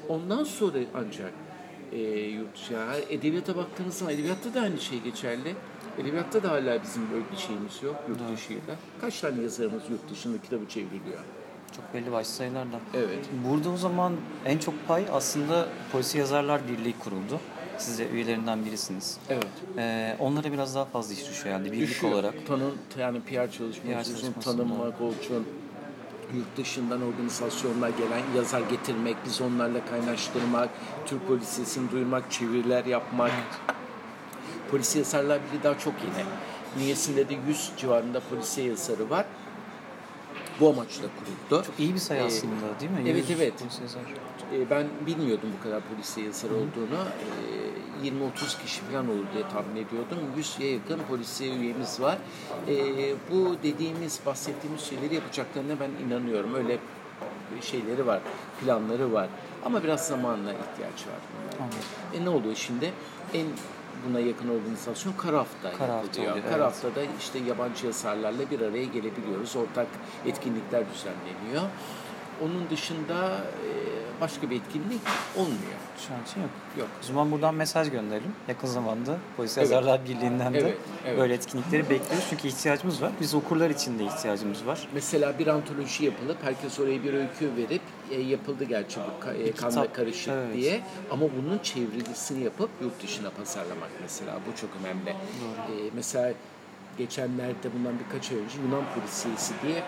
Ondan 0.09 0.45
sonra 0.45 0.79
ancak 0.95 1.33
e, 1.93 1.99
yurt 2.21 2.55
dışı, 2.55 2.73
yani 2.73 3.05
edebiyata 3.11 3.57
baktığınız 3.57 3.95
zaman 3.95 4.15
edebiyatta 4.15 4.55
da 4.55 4.61
aynı 4.61 4.81
şey 4.81 5.01
geçerli. 5.01 5.55
Edebiyatta 5.99 6.43
da 6.43 6.51
hala 6.51 6.83
bizim 6.83 7.11
böyle 7.13 7.25
bir 7.33 7.37
şeyimiz 7.37 7.83
yok 7.83 7.97
yurt 8.09 8.19
dışıyla. 8.37 8.75
Kaç 9.01 9.21
tane 9.21 9.43
yazarımız 9.43 9.83
yurt 9.91 10.11
dışında 10.11 10.43
kitabı 10.43 10.69
çevriliyor? 10.69 11.19
Çok 11.77 11.95
belli 11.95 12.13
başlı 12.13 12.33
sayılardan. 12.33 12.81
Evet. 12.95 13.19
Burada 13.49 13.71
o 13.71 13.77
zaman 13.77 14.13
en 14.45 14.59
çok 14.59 14.89
pay 14.89 15.05
aslında 15.13 15.69
Polisi 15.93 16.19
Yazarlar 16.19 16.61
Birliği 16.69 16.95
kuruldu. 16.99 17.41
Siz 17.79 17.99
de 17.99 18.09
üyelerinden 18.09 18.65
birisiniz. 18.65 19.19
Evet. 19.29 19.47
Ee, 19.79 20.17
onlara 20.19 20.53
biraz 20.53 20.75
daha 20.75 20.85
fazla 20.85 21.15
iş 21.15 21.29
düşüyor 21.29 21.55
yani 21.55 21.73
birlik 21.73 21.89
Düşüyor. 21.89 22.13
olarak. 22.13 22.35
Tanın, 22.47 22.75
yani 22.99 23.21
PR 23.21 23.53
çalışması, 23.53 23.81
PR 23.83 24.05
çalışması, 24.05 24.41
tanınmak 24.41 25.01
olsun, 25.01 25.47
yurt 26.37 26.57
dışından 26.57 27.03
organizasyonlar 27.03 27.89
gelen 27.89 28.23
yazar 28.37 28.61
getirmek, 28.61 29.17
biz 29.27 29.41
onlarla 29.41 29.87
kaynaştırmak, 29.87 30.69
Türk 31.07 31.29
polisiyesini 31.29 31.91
duyurmak, 31.91 32.31
çeviriler 32.31 32.85
yapmak. 32.85 33.31
Polisiye 34.71 35.05
yazarlar 35.05 35.41
biri 35.53 35.63
daha 35.63 35.79
çok 35.79 35.95
yeni. 35.95 36.27
Bünyesinde 36.77 37.29
de 37.29 37.35
100 37.49 37.71
civarında 37.77 38.21
polisiye 38.31 38.67
yazarı 38.67 39.11
var. 39.11 39.27
Bu 40.61 40.69
amaçla 40.69 41.03
kuruldu. 41.19 41.65
Çok 41.67 41.81
iyi 41.81 41.95
bir 41.95 41.99
sayı 41.99 42.21
Ee, 42.23 42.25
aslında 42.25 42.81
değil 42.81 42.93
mi? 42.93 43.11
evet, 43.11 43.25
evet. 43.37 43.59
polisi 43.59 43.83
yazar. 43.83 44.03
E, 44.55 44.71
ben 44.71 44.87
bilmiyordum 45.07 45.49
bu 45.59 45.63
kadar 45.63 45.81
polisiye 45.95 46.27
yazar 46.27 46.51
olduğunu. 46.51 47.01
E, 47.01 47.62
20-30 48.05 48.63
kişi 48.63 48.81
falan 48.81 49.09
olur 49.09 49.25
diye 49.35 49.49
tahmin 49.49 49.77
ediyordum. 49.77 50.19
100'ye 50.39 50.73
yakın 50.73 50.99
polisiye 51.09 51.55
üyemiz 51.55 52.01
var. 52.01 52.19
E, 52.69 52.75
bu 53.31 53.57
dediğimiz, 53.63 54.21
bahsettiğimiz 54.27 54.81
şeyleri 54.81 55.15
yapacaklarına 55.15 55.81
ben 55.81 56.07
inanıyorum. 56.07 56.55
Öyle 56.55 56.79
şeyleri 57.61 58.07
var, 58.07 58.21
planları 58.61 59.13
var. 59.13 59.29
Ama 59.65 59.83
biraz 59.85 60.07
zamanla 60.07 60.53
ihtiyaç 60.53 61.07
var. 61.07 61.21
Anladım. 61.61 61.79
E 62.15 62.25
ne 62.25 62.29
oluyor 62.29 62.57
şimdi? 62.57 62.93
En 63.35 63.47
buna 64.09 64.21
yakın 64.21 64.49
organizasyon 64.49 65.13
Karaf'ta 65.13 65.71
Karaf'ta 65.71 65.95
yapılıyor. 65.95 66.33
oluyor, 66.33 66.45
evet. 66.47 66.55
Karaf'ta 66.57 66.95
da 66.95 67.01
işte 67.21 67.39
yabancı 67.39 67.87
yazarlarla 67.87 68.51
bir 68.51 68.61
araya 68.61 68.85
gelebiliyoruz. 68.85 69.57
Ortak 69.57 69.87
etkinlikler 70.27 70.85
düzenleniyor. 70.95 71.63
Onun 72.43 72.71
dışında 72.71 73.41
başka 74.23 74.51
bir 74.51 74.57
etkinlik 74.57 75.01
olmuyor. 75.37 75.79
Şu 76.09 76.15
an 76.15 76.23
için 76.23 76.41
yok. 76.41 76.51
Yok. 76.79 76.89
O 77.03 77.07
zaman 77.07 77.31
buradan 77.31 77.55
mesaj 77.55 77.91
gönderelim. 77.91 78.33
Yakın 78.49 78.69
zamanda 78.69 79.17
Polis 79.37 79.59
Evet. 79.59 79.71
Yazarlar 79.71 80.05
Birliği'nden 80.05 80.55
de 80.55 80.59
Evet, 80.59 80.77
evet. 81.07 81.19
böyle 81.19 81.35
etkinlikleri 81.35 81.83
bekliyoruz. 81.91 82.27
Çünkü 82.31 82.49
ihtiyacımız 82.49 83.03
var. 83.03 83.13
Biz 83.21 83.35
okurlar 83.35 83.71
için 83.71 83.99
de 83.99 84.05
ihtiyacımız 84.05 84.67
var. 84.67 84.89
Mesela 84.95 85.39
bir 85.39 85.47
antoloji 85.47 86.05
yapılıp 86.05 86.37
herkes 86.43 86.81
oraya 86.81 87.05
bir 87.05 87.15
öykü 87.15 87.57
verip 87.57 87.83
e, 88.11 88.21
yapıldı 88.21 88.65
gerçi 88.65 89.01
bu 89.01 89.31
e, 89.31 89.53
kanla 89.53 89.71
kitap, 89.83 89.95
karışık 89.95 90.29
evet. 90.29 90.55
diye 90.57 90.81
ama 91.11 91.23
bunun 91.23 91.59
çevrilisini 91.59 92.45
yapıp 92.45 92.71
yurt 92.83 93.03
dışına 93.03 93.31
pazarlamak 93.31 93.91
mesela 94.03 94.39
bu 94.49 94.61
çok 94.61 94.71
önemli. 94.81 95.11
E, 95.11 95.91
mesela 95.95 96.33
geçenlerde 96.99 97.73
bundan 97.79 97.95
birkaç 97.99 98.31
ay 98.31 98.39
önce 98.39 98.59
Yunan 98.65 98.85
polisiyesi 98.95 99.55
diye 99.63 99.83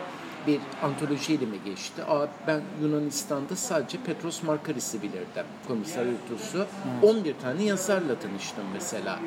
bir 0.46 0.60
antoloji 0.82 1.34
elime 1.34 1.56
geçti. 1.64 2.04
Aa, 2.04 2.26
ben 2.46 2.62
Yunanistan'da 2.82 3.56
sadece 3.56 3.98
Petros 3.98 4.42
Markaris'i 4.42 5.02
bilirdim. 5.02 5.44
Komiser 5.68 6.06
Yurtusu. 6.06 6.66
11 7.02 7.34
tane 7.42 7.62
yazarla 7.62 8.18
tanıştım 8.18 8.64
mesela. 8.72 9.20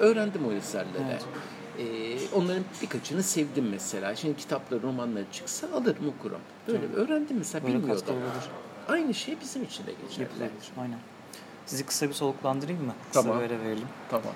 Öğrendim 0.00 0.46
o 0.46 0.50
yazarları. 0.50 1.04
Evet. 1.10 1.24
Ee, 1.78 2.36
onların 2.36 2.64
birkaçını 2.82 3.22
sevdim 3.22 3.68
mesela. 3.70 4.16
Şimdi 4.16 4.36
kitapları, 4.36 4.82
romanları 4.82 5.24
çıksa 5.32 5.66
alırım 5.74 6.12
okurum. 6.18 6.40
Böyle 6.68 6.86
öğrendim 6.94 7.36
mesela 7.38 7.66
Böyle 7.66 7.78
bilmiyordum. 7.78 8.14
Aynı 8.88 9.14
şey 9.14 9.40
bizim 9.40 9.62
için 9.62 9.86
de 9.86 9.92
geçerli. 9.92 10.50
Aynen. 10.80 10.98
Sizi 11.66 11.86
kısa 11.86 12.08
bir 12.08 12.14
soluklandırayım 12.14 12.84
mı? 12.84 12.94
Kısa 13.08 13.22
Tamam. 13.22 13.38
ara 13.38 13.48
verelim. 13.48 13.88
Tamam. 14.10 14.32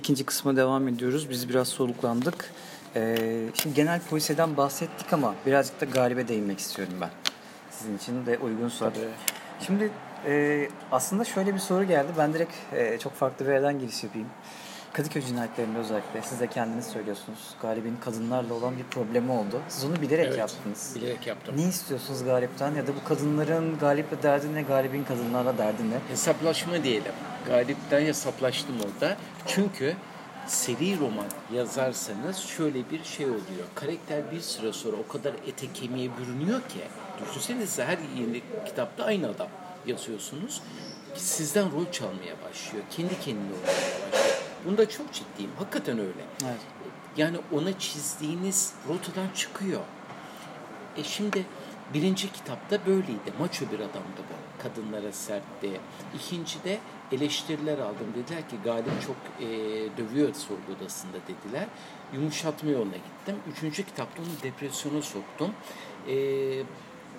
İkinci 0.00 0.24
kısma 0.24 0.56
devam 0.56 0.88
ediyoruz. 0.88 1.30
Biz 1.30 1.48
biraz 1.48 1.68
soluklandık. 1.68 2.50
Ee, 2.96 3.16
şimdi 3.54 3.74
genel 3.74 4.00
poliseden 4.00 4.56
bahsettik 4.56 5.12
ama 5.12 5.34
birazcık 5.46 5.80
da 5.80 5.84
galibe 5.84 6.28
değinmek 6.28 6.58
istiyorum 6.58 6.94
ben. 7.00 7.10
Sizin 7.70 7.96
için 7.96 8.26
de 8.26 8.38
uygunsa. 8.38 8.90
Tabii. 8.90 9.08
Şimdi 9.66 9.90
e, 10.26 10.68
aslında 10.92 11.24
şöyle 11.24 11.54
bir 11.54 11.58
soru 11.58 11.84
geldi. 11.84 12.08
Ben 12.18 12.34
direkt 12.34 12.52
e, 12.72 12.98
çok 12.98 13.14
farklı 13.14 13.46
bir 13.46 13.52
yerden 13.52 13.78
giriş 13.78 14.04
yapayım. 14.04 14.28
Kadıköy 14.92 15.22
cinayetlerinde 15.22 15.78
özellikle 15.78 16.22
siz 16.22 16.40
de 16.40 16.46
kendiniz 16.46 16.86
söylüyorsunuz. 16.86 17.38
Galip'in 17.62 17.96
kadınlarla 18.04 18.54
olan 18.54 18.78
bir 18.78 18.84
problemi 18.84 19.32
oldu. 19.32 19.60
Siz 19.68 19.84
onu 19.84 20.00
bilerek 20.02 20.26
Evet, 20.26 20.38
yaptınız. 20.38 20.92
Bilerek 20.94 21.26
yaptım. 21.26 21.56
Ne 21.56 21.68
istiyorsunuz 21.68 22.24
Galip'ten 22.24 22.74
ya 22.74 22.86
da 22.86 22.90
bu 22.96 23.08
kadınların 23.08 23.78
Galip'le 23.78 24.22
derdi 24.22 24.54
ne, 24.54 24.62
Galip'in 24.62 25.04
kadınlarla 25.04 25.58
derdi 25.58 25.90
ne? 25.90 25.98
Hesaplaşma 26.08 26.84
diyelim. 26.84 27.12
Galip'ten 27.46 28.00
hesaplaştım 28.00 28.74
orada. 28.80 29.16
Çünkü 29.46 29.96
seri 30.46 31.00
roman 31.00 31.26
yazarsanız 31.52 32.36
şöyle 32.36 32.90
bir 32.90 33.04
şey 33.04 33.26
oluyor. 33.26 33.66
Karakter 33.74 34.30
bir 34.32 34.40
süre 34.40 34.72
sonra 34.72 34.96
o 34.96 35.12
kadar 35.12 35.32
ete 35.46 35.72
kemiğe 35.74 36.10
bürünüyor 36.18 36.60
ki. 36.60 36.80
Düşünsenize 37.24 37.84
her 37.84 37.98
yeni 38.18 38.42
kitapta 38.66 39.04
aynı 39.04 39.28
adam 39.28 39.48
yazıyorsunuz. 39.86 40.62
Sizden 41.14 41.72
rol 41.72 41.92
çalmaya 41.92 42.34
başlıyor. 42.48 42.84
Kendi 42.90 43.20
kendine 43.20 43.52
oynamaya 43.52 44.12
başlıyor. 44.12 44.36
Bunda 44.66 44.88
çok 44.88 45.12
ciddiyim. 45.12 45.50
Hakikaten 45.58 45.98
öyle. 45.98 46.24
Evet. 46.44 46.60
Yani 47.16 47.36
ona 47.52 47.78
çizdiğiniz 47.78 48.72
rotadan 48.88 49.28
çıkıyor. 49.34 49.80
E 50.96 51.04
şimdi 51.04 51.46
birinci 51.94 52.32
kitapta 52.32 52.86
böyleydi. 52.86 53.32
Maço 53.38 53.64
bir 53.72 53.80
adamdı 53.80 54.18
bu. 54.18 54.62
Kadınlara 54.62 55.12
sertti. 55.12 55.80
İkincide 56.14 56.78
eleştiriler 57.12 57.78
aldım. 57.78 58.06
Dediler 58.16 58.48
ki 58.48 58.56
Galip 58.64 59.02
çok 59.06 59.16
e, 59.40 59.48
dövüyor 59.96 60.34
sorgu 60.34 60.62
odasında 60.78 61.16
dediler. 61.28 61.66
Yumuşatma 62.14 62.70
yoluna 62.70 62.96
gittim. 62.96 63.36
Üçüncü 63.52 63.84
kitapta 63.84 64.22
onu 64.22 64.42
depresyona 64.42 65.02
soktum. 65.02 65.50
E, 66.08 66.14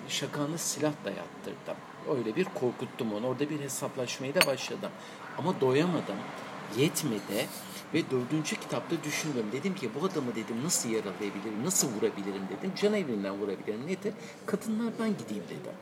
şakanlı 0.08 0.58
silah 0.58 0.92
dayattırdım. 1.04 1.76
Öyle 2.16 2.36
bir 2.36 2.44
korkuttum 2.44 3.12
onu. 3.12 3.26
Orada 3.26 3.50
bir 3.50 3.60
hesaplaşmaya 3.60 4.34
da 4.34 4.46
başladım. 4.46 4.90
Ama 5.38 5.60
doyamadım. 5.60 6.16
Yetmedi. 6.78 7.48
Ve 7.94 8.02
dördüncü 8.10 8.56
kitapta 8.56 8.96
düşündüm. 9.04 9.46
Dedim 9.52 9.74
ki 9.74 9.90
bu 10.00 10.06
adamı 10.06 10.34
dedim 10.34 10.56
nasıl 10.64 10.90
yaralayabilirim, 10.90 11.64
nasıl 11.64 11.88
vurabilirim 11.88 12.42
dedim. 12.58 12.72
Can 12.82 12.94
evrinden 12.94 13.34
vurabilirim. 13.34 13.86
Nedir? 13.86 14.14
Kadınlardan 14.46 15.08
gideyim 15.18 15.44
dedim. 15.44 15.72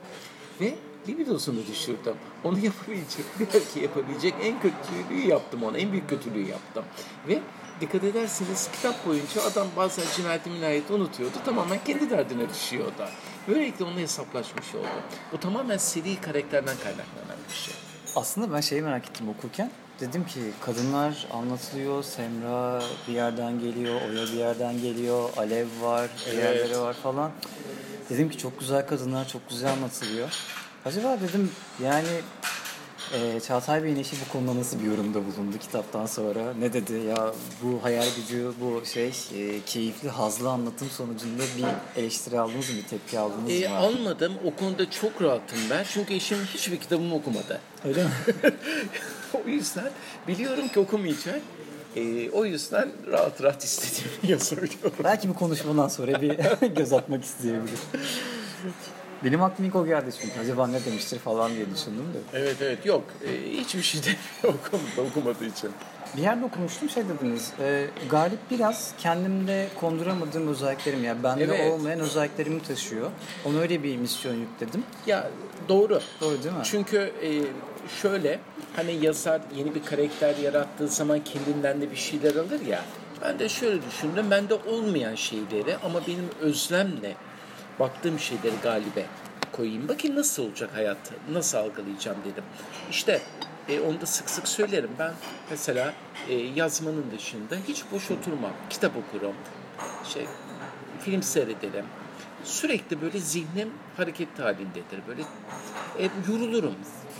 Ve 0.61 0.75
libidosunu 1.07 1.67
düşürdüm. 1.67 2.15
Onu 2.43 2.59
yapabilecek, 2.65 3.25
belki 3.39 3.79
yapabilecek 3.79 4.33
en 4.43 4.55
kötülüğü 4.61 5.27
yaptım 5.27 5.63
ona. 5.63 5.77
En 5.77 5.91
büyük 5.91 6.09
kötülüğü 6.09 6.47
yaptım. 6.47 6.83
Ve 7.27 7.39
dikkat 7.81 8.03
ederseniz 8.03 8.69
kitap 8.71 9.05
boyunca 9.05 9.43
adam 9.51 9.67
bazen 9.77 10.03
cinayeti 10.17 10.49
minayeti 10.49 10.93
unutuyordu. 10.93 11.35
Tamamen 11.45 11.79
kendi 11.85 12.09
derdine 12.09 12.49
düşüyordu. 12.49 13.05
Böylelikle 13.47 13.85
onunla 13.85 13.99
hesaplaşmış 13.99 14.75
oldum. 14.75 14.87
Bu 15.31 15.39
tamamen 15.39 15.77
seri 15.77 16.21
karakterden 16.21 16.77
kaynaklanan 16.83 17.37
bir 17.49 17.55
şey. 17.55 17.73
Aslında 18.15 18.53
ben 18.53 18.61
şeyi 18.61 18.81
merak 18.81 19.09
ettim 19.09 19.29
okurken. 19.29 19.71
Dedim 19.99 20.25
ki 20.25 20.39
kadınlar 20.61 21.27
anlatılıyor, 21.33 22.03
Semra 22.03 22.83
bir 23.07 23.13
yerden 23.13 23.59
geliyor, 23.59 24.01
Oya 24.01 24.23
bir 24.23 24.37
yerden 24.37 24.81
geliyor, 24.81 25.29
Alev 25.37 25.67
var, 25.81 26.09
diğerleri 26.31 26.79
var 26.79 26.93
falan. 26.93 27.31
Dedim 28.09 28.29
ki 28.29 28.37
çok 28.37 28.59
güzel 28.59 28.87
kadınlar, 28.87 29.27
çok 29.27 29.49
güzel 29.49 29.71
anlatılıyor. 29.71 30.29
Acaba 30.85 31.17
dedim 31.21 31.51
yani 31.83 32.07
e, 33.13 33.39
Çağatay 33.39 33.83
Bey'in 33.83 33.95
eşi 33.95 34.15
bu 34.27 34.31
konuda 34.33 34.59
nasıl 34.59 34.79
bir 34.79 34.85
yorumda 34.85 35.19
bulundu 35.19 35.57
kitaptan 35.59 36.05
sonra? 36.05 36.53
Ne 36.59 36.73
dedi 36.73 36.93
ya 36.93 37.31
bu 37.63 37.83
hayal 37.83 38.05
gücü, 38.15 38.51
bu 38.61 38.85
şey 38.85 39.07
e, 39.35 39.61
keyifli, 39.65 40.09
hazlı 40.09 40.49
anlatım 40.49 40.87
sonucunda 40.89 41.43
bir 41.57 42.01
eleştiri 42.01 42.39
aldınız 42.39 42.69
mı, 42.69 42.75
bir 42.77 42.87
tepki 42.87 43.19
aldınız 43.19 43.51
E, 43.51 43.67
mı? 43.69 43.75
almadım. 43.77 44.33
O 44.45 44.55
konuda 44.55 44.89
çok 44.91 45.21
rahatım 45.21 45.57
ben. 45.69 45.83
Çünkü 45.93 46.13
eşim 46.13 46.37
hiçbir 46.53 46.77
kitabımı 46.79 47.15
okumadı. 47.15 47.59
Öyle 47.85 48.03
mi? 48.03 48.09
o 49.45 49.49
yüzden 49.49 49.91
biliyorum 50.27 50.67
ki 50.67 50.79
okumayacak. 50.79 51.41
E, 51.95 52.29
o 52.29 52.45
yüzden 52.45 52.91
rahat 53.11 53.43
rahat 53.43 53.63
istediğimi 53.63 54.11
yazıyorum. 54.31 54.69
Belki 55.03 55.29
bu 55.29 55.33
konuşmadan 55.33 55.87
sonra 55.87 56.21
bir 56.21 56.37
göz 56.75 56.93
atmak 56.93 57.23
isteyebilir. 57.23 57.79
Benim 59.23 59.43
aklıma 59.43 59.67
ilk 59.67 59.75
o 59.75 59.85
geldi 59.85 60.11
çünkü. 60.21 60.39
Acaba 60.39 60.67
ne 60.67 60.85
demiştir 60.85 61.19
falan 61.19 61.51
diye 61.55 61.65
düşündüm 61.75 62.05
de. 62.13 62.37
Evet 62.39 62.55
evet 62.61 62.85
yok. 62.85 63.03
E, 63.27 63.51
hiçbir 63.51 63.81
şey 63.81 64.01
demiyor 64.03 64.59
okumadı, 64.59 65.09
okumadığı 65.09 65.45
için. 65.45 65.69
Bir 66.17 66.21
yerde 66.21 66.45
okumuştum 66.45 66.89
şey 66.89 67.03
dediniz. 67.09 67.51
E, 67.59 67.87
Galip 68.09 68.39
biraz 68.51 68.93
kendimde 68.97 69.67
konduramadığım 69.79 70.47
özelliklerim 70.47 71.03
yani 71.03 71.23
bende 71.23 71.43
Evet. 71.43 71.71
olmayan 71.73 71.99
özelliklerimi 71.99 72.61
taşıyor. 72.63 73.11
Ona 73.45 73.57
öyle 73.59 73.83
bir 73.83 73.97
misyon 73.97 74.35
yükledim. 74.35 74.83
Ya 75.07 75.29
doğru. 75.69 75.99
Doğru 76.21 76.43
değil 76.43 76.55
mi? 76.55 76.61
Çünkü 76.63 76.97
e, 77.23 77.29
şöyle 78.01 78.39
hani 78.75 79.05
yazar 79.05 79.41
yeni 79.55 79.75
bir 79.75 79.83
karakter 79.83 80.37
yarattığı 80.37 80.87
zaman 80.87 81.19
kendinden 81.23 81.81
de 81.81 81.91
bir 81.91 81.95
şeyler 81.95 82.35
alır 82.35 82.61
ya. 82.65 82.81
Ben 83.23 83.39
de 83.39 83.49
şöyle 83.49 83.79
düşündüm. 83.91 84.31
Bende 84.31 84.53
olmayan 84.53 85.15
şeyleri 85.15 85.77
ama 85.85 85.99
benim 86.07 86.25
özlemle 86.41 87.15
baktığım 87.81 88.19
şeyleri 88.19 88.55
galibe 88.63 89.05
koyayım. 89.51 89.89
Bakayım 89.89 90.17
nasıl 90.17 90.43
olacak 90.43 90.69
hayat, 90.73 90.97
nasıl 91.31 91.57
algılayacağım 91.57 92.17
dedim. 92.25 92.43
İşte 92.91 93.21
e, 93.69 93.79
onu 93.79 94.01
da 94.01 94.05
sık 94.05 94.29
sık 94.29 94.47
söylerim. 94.47 94.89
Ben 94.99 95.13
mesela 95.49 95.93
e, 96.29 96.33
yazmanın 96.33 97.05
dışında 97.17 97.55
hiç 97.67 97.83
boş 97.91 98.11
oturmam. 98.11 98.51
Kitap 98.69 98.91
okurum. 98.97 99.35
Şey, 100.13 100.25
film 100.99 101.23
seyrederim. 101.23 101.85
Sürekli 102.43 103.01
böyle 103.01 103.19
zihnim 103.19 103.73
hareket 103.97 104.39
halindedir. 104.39 105.01
Böyle 105.07 105.21
e, 105.99 106.09
yorulurum. 106.29 106.75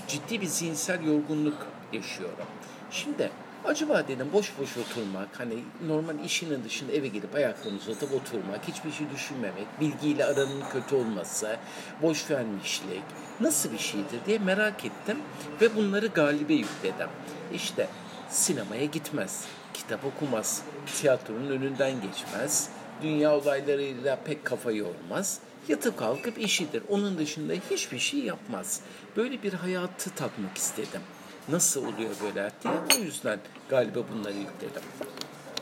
Ciddi 0.08 0.42
bir 0.42 0.48
zihinsel 0.48 1.04
yorgunluk 1.04 1.68
yaşıyorum. 1.94 2.46
Şimdi 2.92 3.32
acaba 3.66 4.08
dedim 4.08 4.28
boş 4.34 4.52
boş 4.60 4.78
oturmak, 4.78 5.40
hani 5.40 5.64
normal 5.88 6.26
işinin 6.26 6.64
dışında 6.64 6.92
eve 6.92 7.08
gidip 7.08 7.36
ayaklarını 7.36 7.78
uzatıp 7.78 8.14
oturmak, 8.14 8.68
hiçbir 8.68 8.92
şey 8.92 9.08
düşünmemek, 9.16 9.68
bilgiyle 9.80 10.26
aranın 10.26 10.64
kötü 10.74 10.96
olması, 10.96 11.58
boş 12.02 12.32
vermişlik 12.32 13.04
nasıl 13.40 13.72
bir 13.72 13.78
şeydir 13.78 14.20
diye 14.26 14.40
merak 14.40 14.86
ettim 14.86 15.18
ve 15.62 15.76
bunları 15.76 16.08
galibe 16.08 16.54
yükledim. 16.54 17.10
İşte 17.54 17.88
sinemaya 18.30 18.86
gitmez, 18.86 19.46
kitap 19.74 20.06
okumaz, 20.06 20.64
tiyatronun 20.96 21.50
önünden 21.50 21.92
geçmez, 22.02 22.70
dünya 23.02 23.36
olaylarıyla 23.36 24.16
pek 24.16 24.46
kafa 24.46 24.72
yormaz. 24.72 25.40
Yatıp 25.68 25.98
kalkıp 25.98 26.40
işidir. 26.40 26.84
Onun 26.90 27.18
dışında 27.18 27.54
hiçbir 27.70 28.00
şey 28.00 28.20
yapmaz. 28.20 28.82
Böyle 29.18 29.44
bir 29.44 29.54
hayatı 29.54 30.10
tatmak 30.10 30.58
istedim. 30.58 31.02
Nasıl 31.50 31.82
oluyor 31.82 32.12
böyle 32.24 32.52
diye. 32.64 32.74
O 33.00 33.04
yüzden 33.04 33.40
galiba 33.70 34.00
bunları 34.14 34.34
yükledim. 34.38 34.82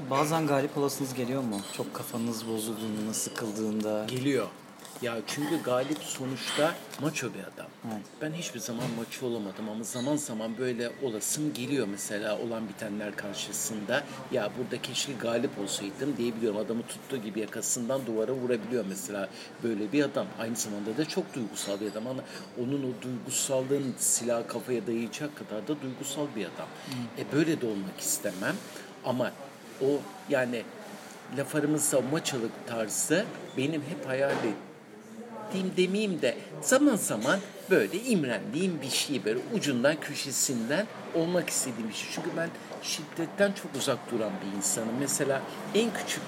Bazen 0.10 0.48
galip 0.48 0.78
olasınız 0.78 1.13
geliyor 1.13 1.42
mu? 1.42 1.62
Çok 1.78 1.94
kafanız 1.94 2.48
bozulduğunda, 2.48 3.13
sıkıldığında. 3.13 4.06
Geliyor. 4.06 4.48
Ya 5.02 5.18
çünkü 5.28 5.64
Galip 5.64 5.98
sonuçta 5.98 6.76
maço 7.02 7.28
bir 7.34 7.40
adam. 7.40 7.68
Evet. 7.88 8.06
Ben 8.22 8.34
hiçbir 8.34 8.60
zaman 8.60 8.84
maço 8.98 9.26
olamadım 9.26 9.70
ama 9.70 9.84
zaman 9.84 10.16
zaman 10.16 10.58
böyle 10.58 10.92
olasım 11.04 11.54
geliyor 11.54 11.88
mesela 11.92 12.40
olan 12.40 12.70
bitenler 12.70 13.16
karşısında. 13.16 14.04
Ya 14.32 14.50
burada 14.58 14.82
keşke 14.82 15.14
Galip 15.14 15.60
olsaydım 15.60 16.18
diyebiliyorum. 16.18 16.60
Adamı 16.60 16.82
tuttuğu 16.88 17.18
gibi 17.18 17.40
yakasından 17.40 18.06
duvara 18.06 18.32
vurabiliyor 18.32 18.86
mesela. 18.90 19.30
Böyle 19.64 19.92
bir 19.92 20.04
adam. 20.04 20.28
Aynı 20.40 20.56
zamanda 20.56 20.98
da 20.98 21.06
çok 21.06 21.34
duygusal 21.34 21.80
bir 21.82 21.92
adam 21.92 22.08
ama 22.08 22.24
onun 22.60 22.84
o 22.84 23.02
duygusallığın 23.02 23.96
silah 23.98 24.48
kafaya 24.48 24.88
dayayacak 24.88 25.36
kadar 25.36 25.68
da 25.68 25.82
duygusal 25.82 26.28
bir 26.36 26.42
adam. 26.46 26.68
E 27.18 27.32
böyle 27.38 27.62
de 27.62 27.66
olmak 27.66 28.00
istemem 28.00 28.56
ama 29.06 29.32
o 29.82 29.86
yani 30.30 30.64
laf 31.38 31.56
aramızda 31.56 32.02
maçalık 32.02 32.68
tarzı 32.68 33.26
benim 33.58 33.82
hep 33.82 34.08
hayal 34.08 34.32
ettiğim 34.32 34.69
demeyeyim 35.78 36.22
de 36.22 36.38
zaman 36.62 36.96
zaman 36.96 37.40
böyle 37.70 38.04
imrendiğim 38.04 38.82
bir 38.82 38.90
şey 38.90 39.26
böyle 39.26 39.40
ucundan 39.54 40.00
köşesinden 40.00 40.86
olmak 41.16 41.50
istediğim 41.50 41.90
bir 41.90 41.94
şey. 41.94 42.10
Çünkü 42.12 42.30
ben 42.38 42.50
şiddetten 42.84 43.52
çok 43.52 43.76
uzak 43.76 44.12
duran 44.12 44.32
bir 44.46 44.58
insanım. 44.58 44.94
Mesela 45.00 45.42
en 45.76 45.94
küçük 45.94 46.24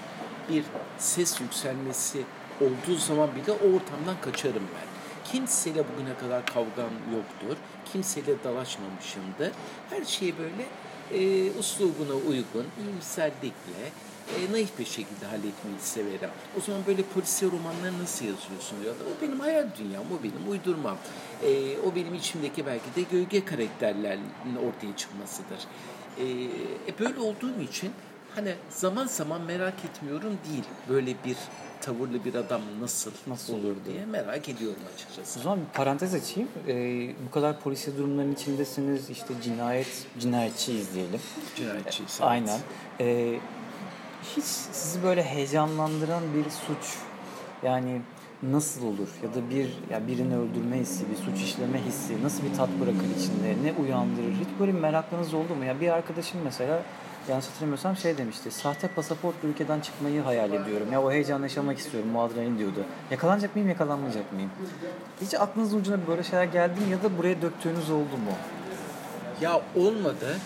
bir 0.49 0.63
ses 0.97 1.41
yükselmesi 1.41 2.21
olduğu 2.61 2.97
zaman 2.97 3.29
bile 3.35 3.51
o 3.51 3.75
ortamdan 3.75 4.21
kaçarım 4.21 4.63
ben. 4.75 4.91
Kimseyle 5.31 5.83
bugüne 5.93 6.17
kadar 6.17 6.45
kavgam 6.45 6.91
yoktur. 7.13 7.57
Kimseyle 7.91 8.43
dalaşmamışımdır. 8.43 9.51
Her 9.89 10.05
şeyi 10.05 10.37
böyle 10.37 10.65
e, 11.13 11.51
uslubuna 11.59 12.13
uygun, 12.13 12.65
iyimserlikle, 12.83 13.81
e, 14.39 14.51
naif 14.53 14.79
bir 14.79 14.85
şekilde 14.85 15.25
halletmeyi 15.25 15.79
severim. 15.79 16.29
O 16.57 16.61
zaman 16.61 16.81
böyle 16.87 17.03
polisiye 17.03 17.51
romanları 17.51 17.99
nasıl 18.03 18.25
yazıyorsun 18.25 18.83
diyor. 18.83 18.95
O 18.95 19.21
benim 19.21 19.39
hayal 19.39 19.67
dünyam, 19.79 20.03
o 20.03 20.23
benim 20.23 20.51
uydurmam. 20.51 20.97
E, 21.43 21.79
o 21.79 21.95
benim 21.95 22.13
içimdeki 22.13 22.65
belki 22.65 22.95
de 22.95 23.01
gölge 23.11 23.45
karakterlerin 23.45 24.21
ortaya 24.67 24.97
çıkmasıdır. 24.97 25.59
E, 26.17 26.23
e, 26.87 26.99
böyle 26.99 27.19
olduğum 27.19 27.61
için 27.61 27.91
hani 28.35 28.55
zaman 28.69 29.07
zaman 29.07 29.41
merak 29.41 29.85
etmiyorum 29.85 30.37
değil. 30.49 30.63
Böyle 30.89 31.15
bir 31.25 31.37
tavırlı 31.81 32.25
bir 32.25 32.35
adam 32.35 32.61
nasıl, 32.81 33.11
Nasıl 33.27 33.53
olur 33.53 33.75
diye 33.85 34.05
merak 34.05 34.49
ediyorum 34.49 34.79
açıkçası. 34.95 35.39
O 35.39 35.43
zaman 35.43 35.59
bir 35.59 35.77
parantez 35.77 36.13
açayım. 36.13 36.49
Ee, 36.67 37.15
bu 37.27 37.31
kadar 37.31 37.59
polisiye 37.59 37.97
durumların 37.97 38.33
içindesiniz. 38.33 39.09
İşte 39.09 39.33
cinayet, 39.43 40.05
cinayetçiyiz 40.19 40.93
diyelim. 40.93 41.19
Cinayetçi. 41.55 42.03
evet. 42.03 42.19
Aynen. 42.21 42.59
Ee, 42.99 43.39
hiç 44.37 44.45
sizi 44.71 45.03
böyle 45.03 45.23
heyecanlandıran 45.23 46.23
bir 46.35 46.43
suç 46.43 46.97
yani 47.63 48.01
nasıl 48.43 48.85
olur 48.85 49.07
ya 49.23 49.33
da 49.33 49.49
bir 49.49 49.69
ya 49.89 50.07
birini 50.07 50.37
öldürme 50.37 50.77
hissi, 50.77 51.05
bir 51.11 51.15
suç 51.15 51.43
işleme 51.43 51.81
hissi 51.85 52.23
nasıl 52.23 52.43
bir 52.43 52.53
tat 52.53 52.69
bırakır 52.81 53.05
içinde, 53.19 53.55
ne 53.63 53.81
uyandırır? 53.83 54.31
Hiç 54.31 54.47
böyle 54.59 54.71
meraklarınız 54.71 55.33
oldu 55.33 55.55
mu? 55.55 55.65
Ya 55.65 55.81
bir 55.81 55.89
arkadaşım 55.89 56.39
mesela 56.43 56.83
yanlış 57.29 57.47
hatırlamıyorsam 57.47 57.97
şey 57.97 58.17
demişti. 58.17 58.51
Sahte 58.51 58.87
pasaportla 58.87 59.47
ülkeden 59.47 59.79
çıkmayı 59.79 60.21
hayal 60.21 60.53
ediyorum. 60.53 60.91
Ya 60.91 61.01
o 61.03 61.11
heyecanı 61.11 61.43
yaşamak 61.43 61.77
istiyorum. 61.77 62.15
O 62.15 62.21
adrenalin 62.21 62.57
diyordu. 62.57 62.83
Yakalanacak 63.11 63.55
mıyım, 63.55 63.69
yakalanmayacak 63.69 64.33
mıyım? 64.33 64.51
Hiç 65.21 65.33
aklınızın 65.33 65.79
ucuna 65.79 66.07
böyle 66.07 66.23
şeyler 66.23 66.43
geldi 66.43 66.81
mi 66.81 66.91
ya 66.91 67.03
da 67.03 67.17
buraya 67.17 67.41
döktüğünüz 67.41 67.89
oldu 67.89 68.17
mu? 68.17 68.31
Ya 69.41 69.61
olmadı. 69.75 70.37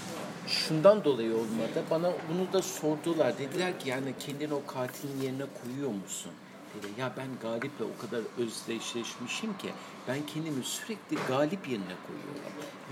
Şundan 0.48 1.04
dolayı 1.04 1.34
olmadı. 1.34 1.84
Bana 1.92 2.12
bunu 2.30 2.54
da 2.54 2.62
sordular. 2.62 3.38
Dediler 3.38 3.80
ki 3.80 3.90
yani 3.90 4.14
kendini 4.20 4.54
o 4.54 4.62
katilin 4.68 5.22
yerine 5.22 5.44
koyuyor 5.64 5.90
musun? 5.90 6.32
Dedi. 6.78 6.88
Ya 6.98 7.12
ben 7.18 7.28
Galip'le 7.42 7.82
o 7.82 8.02
kadar 8.02 8.22
özdeşleşmişim 8.38 9.58
ki 9.58 9.70
ben 10.08 10.18
kendimi 10.34 10.64
sürekli 10.64 11.18
Galip 11.28 11.68
yerine 11.70 11.96
koyuyorum. 12.08 12.42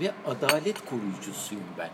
Ve 0.00 0.30
adalet 0.30 0.84
koruyucusuyum 0.84 1.64
ben. 1.78 1.90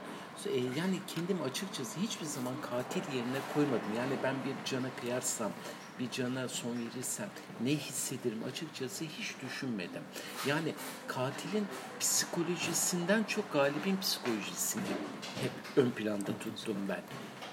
E, 0.47 0.59
Yani 0.79 0.99
kendimi 1.15 1.43
açıkçası 1.43 2.01
hiçbir 2.01 2.27
zaman 2.27 2.55
katil 2.71 3.15
yerine 3.17 3.39
koymadım. 3.55 3.95
Yani 3.97 4.13
ben 4.23 4.35
bir 4.35 4.71
cana 4.71 4.87
kıyarsam, 5.01 5.51
bir 5.99 6.11
cana 6.11 6.49
son 6.49 6.71
verirsem 6.79 7.29
ne 7.61 7.71
hissederim 7.71 8.39
açıkçası 8.49 9.05
hiç 9.05 9.35
düşünmedim. 9.43 10.03
Yani 10.47 10.75
katilin 11.09 11.67
psikolojisinden 12.01 13.25
çok 13.25 13.53
galibin 13.53 13.97
psikolojisini 13.97 14.83
hep 15.43 15.51
ön 15.77 15.91
planda 15.91 16.33
tuttum 16.39 16.77
ben. 16.89 17.03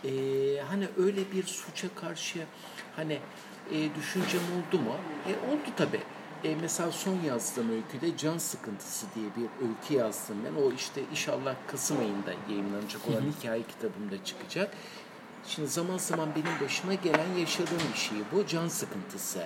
Ee, 0.09 0.61
hani 0.69 0.87
öyle 0.97 1.31
bir 1.31 1.43
suça 1.43 1.87
karşı 1.95 2.45
hani 2.95 3.19
e, 3.71 3.95
düşüncem 3.95 4.41
oldu 4.41 4.81
mu? 4.81 4.95
E, 5.27 5.31
oldu 5.51 5.69
tabii. 5.77 6.01
E, 6.43 6.55
mesela 6.55 6.91
son 6.91 7.19
yazdığım 7.25 7.71
öyküde 7.71 8.17
Can 8.17 8.37
Sıkıntısı 8.37 9.05
diye 9.15 9.25
bir 9.25 9.67
öykü 9.67 9.93
yazdım 9.93 10.37
ben. 10.45 10.61
O 10.61 10.71
işte 10.71 11.01
inşallah 11.11 11.55
Kasım 11.67 11.99
ayında 11.99 12.33
yayınlanacak 12.49 13.01
olan 13.09 13.21
hikaye 13.21 13.63
kitabımda 13.63 14.23
çıkacak. 14.23 14.73
Şimdi 15.47 15.67
zaman 15.67 15.97
zaman 15.97 16.29
benim 16.35 16.65
başıma 16.65 16.93
gelen 16.93 17.37
yaşadığım 17.39 17.79
bir 17.93 17.99
şey 17.99 18.17
bu. 18.31 18.47
Can 18.47 18.67
sıkıntısı. 18.67 19.39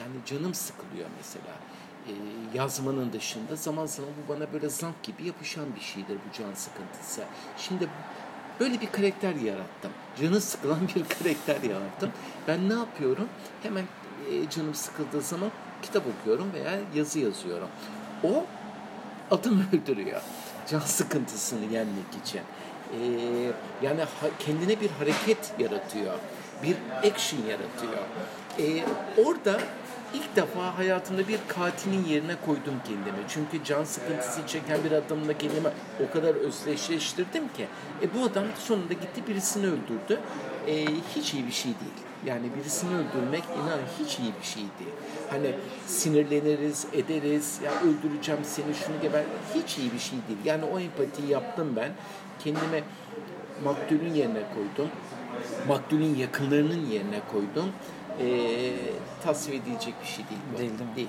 Yani 0.00 0.12
canım 0.26 0.54
sıkılıyor 0.54 1.08
mesela. 1.16 1.54
E, 2.06 2.12
yazmanın 2.54 3.12
dışında 3.12 3.56
zaman 3.56 3.86
zaman 3.86 4.10
bu 4.24 4.34
bana 4.34 4.52
böyle 4.52 4.68
zank 4.68 5.02
gibi 5.02 5.26
yapışan 5.26 5.74
bir 5.76 5.80
şeydir 5.80 6.16
bu 6.16 6.38
can 6.38 6.54
sıkıntısı. 6.54 7.24
Şimdi 7.58 7.88
böyle 8.60 8.80
bir 8.80 8.92
karakter 8.92 9.34
yarattım. 9.34 9.90
Canı 10.20 10.40
sıkılan 10.40 10.80
bir 10.94 11.04
karakter 11.18 11.70
yarattım. 11.70 12.10
Ben 12.48 12.68
ne 12.68 12.74
yapıyorum? 12.74 13.28
Hemen 13.62 13.84
e, 14.30 14.50
canım 14.50 14.74
sıkıldığı 14.74 15.20
zaman 15.20 15.50
kitap 15.82 16.02
okuyorum 16.06 16.52
veya 16.52 16.78
yazı 16.94 17.18
yazıyorum. 17.18 17.68
O 18.24 18.44
adam 19.30 19.54
öldürüyor. 19.72 20.20
Can 20.70 20.80
sıkıntısını 20.80 21.64
yenmek 21.64 22.04
için. 22.24 22.40
Ee, 22.40 23.52
yani 23.82 24.00
ha- 24.00 24.28
kendine 24.38 24.80
bir 24.80 24.90
hareket 24.90 25.52
yaratıyor. 25.58 26.14
Bir 26.62 26.76
action 27.10 27.40
yaratıyor. 27.40 28.04
Ee, 28.58 28.84
orada 29.24 29.60
ilk 30.14 30.36
defa 30.36 30.78
hayatımda 30.78 31.28
bir 31.28 31.38
katilin 31.48 32.04
yerine 32.04 32.36
koydum 32.46 32.74
kendimi. 32.84 33.18
Çünkü 33.28 33.64
can 33.64 33.84
sıkıntısı 33.84 34.46
çeken 34.46 34.84
bir 34.84 34.92
adamla 34.92 35.38
kendimi 35.38 35.68
o 36.08 36.12
kadar 36.12 36.34
özdeşleştirdim 36.34 37.48
ki. 37.48 37.66
E, 38.02 38.14
bu 38.14 38.24
adam 38.24 38.44
sonunda 38.58 38.92
gitti 38.92 39.22
birisini 39.28 39.66
öldürdü. 39.66 40.20
E, 40.66 40.86
hiç 41.16 41.34
iyi 41.34 41.46
bir 41.46 41.52
şey 41.52 41.72
değil. 41.72 42.06
Yani 42.26 42.46
birisini 42.60 42.90
öldürmek 42.90 43.44
inan 43.44 43.80
hiç 43.98 44.18
iyi 44.18 44.32
bir 44.40 44.46
şey 44.46 44.62
değil. 44.62 44.94
Hani 45.30 45.54
sinirleniriz, 45.86 46.86
ederiz, 46.92 47.60
ya 47.64 47.72
öldüreceğim 47.72 48.40
seni 48.44 48.74
şunu 48.74 49.00
geber. 49.02 49.22
Hiç 49.54 49.78
iyi 49.78 49.92
bir 49.92 49.98
şey 49.98 50.18
değil. 50.28 50.38
Yani 50.44 50.64
o 50.64 50.78
empatiyi 50.80 51.28
yaptım 51.28 51.72
ben. 51.76 51.92
Kendime 52.44 52.82
maktulün 53.64 54.14
yerine 54.14 54.42
koydum. 54.54 54.92
Maktulün 55.68 56.14
yakınlarının 56.14 56.86
yerine 56.86 57.20
koydum. 57.32 57.72
Ee, 58.20 58.72
tasvir 59.24 59.54
edilecek 59.54 59.94
bir 60.02 60.06
şey 60.08 60.24
değil 60.30 60.40
bu. 60.54 60.58
Değil, 60.58 60.70
değil 60.78 60.90
mi? 60.90 60.96
Değil. 60.96 61.08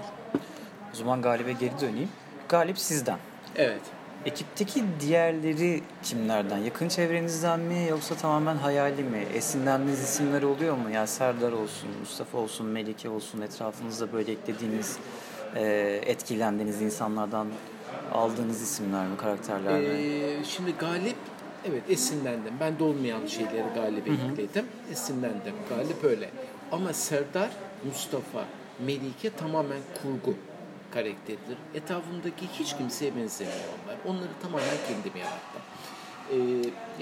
O 0.94 0.96
zaman 0.96 1.22
Galip'e 1.22 1.52
geri 1.52 1.80
döneyim. 1.82 2.10
Galip 2.50 2.78
sizden. 2.78 3.18
Evet. 3.56 3.82
Ekipteki 4.26 4.84
diğerleri 5.00 5.82
kimlerden? 6.04 6.58
Yakın 6.58 6.88
çevrenizden 6.88 7.60
mi 7.60 7.86
yoksa 7.90 8.16
tamamen 8.16 8.56
hayali 8.56 9.04
mi? 9.04 9.26
Esinlendiğiniz 9.34 10.02
isimler 10.04 10.44
oluyor 10.44 10.78
mu? 10.78 10.90
Yani 10.90 11.08
Serdar 11.08 11.52
olsun, 11.52 11.90
Mustafa 12.00 12.38
olsun, 12.38 12.68
Melike 12.68 13.10
olsun 13.10 13.42
etrafınızda 13.42 14.14
böyle 14.14 14.32
eklediğiniz, 14.32 14.98
e, 15.56 15.64
etkilendiğiniz 16.06 16.82
insanlardan 16.82 17.48
aldığınız 18.14 18.62
isimler 18.62 19.08
mi, 19.08 19.18
karakterler 19.18 19.80
mi? 19.80 19.86
Ee, 19.86 20.44
şimdi 20.46 20.72
Galip 20.72 21.16
evet 21.70 21.84
esinlendim. 21.90 22.54
Ben 22.60 22.80
de 22.80 22.84
olmayan 22.84 23.26
şeyleri 23.28 23.66
Galip'e 23.76 24.12
ekledim. 24.12 24.66
Esinlendim. 24.92 25.54
Galip 25.70 26.04
öyle. 26.04 26.30
Ama 26.74 26.94
Serdar, 26.94 27.50
Mustafa, 27.86 28.46
Melike 28.86 29.30
tamamen 29.30 29.82
kurgu 30.02 30.38
karakteridir. 30.92 31.58
Etrafımdaki 31.74 32.48
hiç 32.60 32.78
kimseye 32.78 33.16
benzemiyor 33.16 33.60
onlar. 33.84 33.98
Onları 34.06 34.32
tamamen 34.42 34.78
kendim 34.88 35.20
yarattım. 35.20 35.62
Ee, 36.32 36.36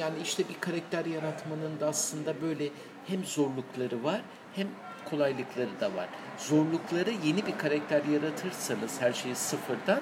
yani 0.01 0.15
işte 0.23 0.43
bir 0.49 0.59
karakter 0.59 1.05
yaratmanın 1.05 1.79
da 1.79 1.87
aslında 1.87 2.41
böyle 2.41 2.69
hem 3.07 3.25
zorlukları 3.25 4.03
var 4.03 4.21
hem 4.55 4.67
kolaylıkları 5.09 5.79
da 5.79 5.95
var. 5.95 6.07
Zorlukları 6.37 7.11
yeni 7.25 7.45
bir 7.45 7.57
karakter 7.57 8.05
yaratırsanız 8.05 9.01
her 9.01 9.13
şeyi 9.13 9.35
sıfırdan 9.35 10.01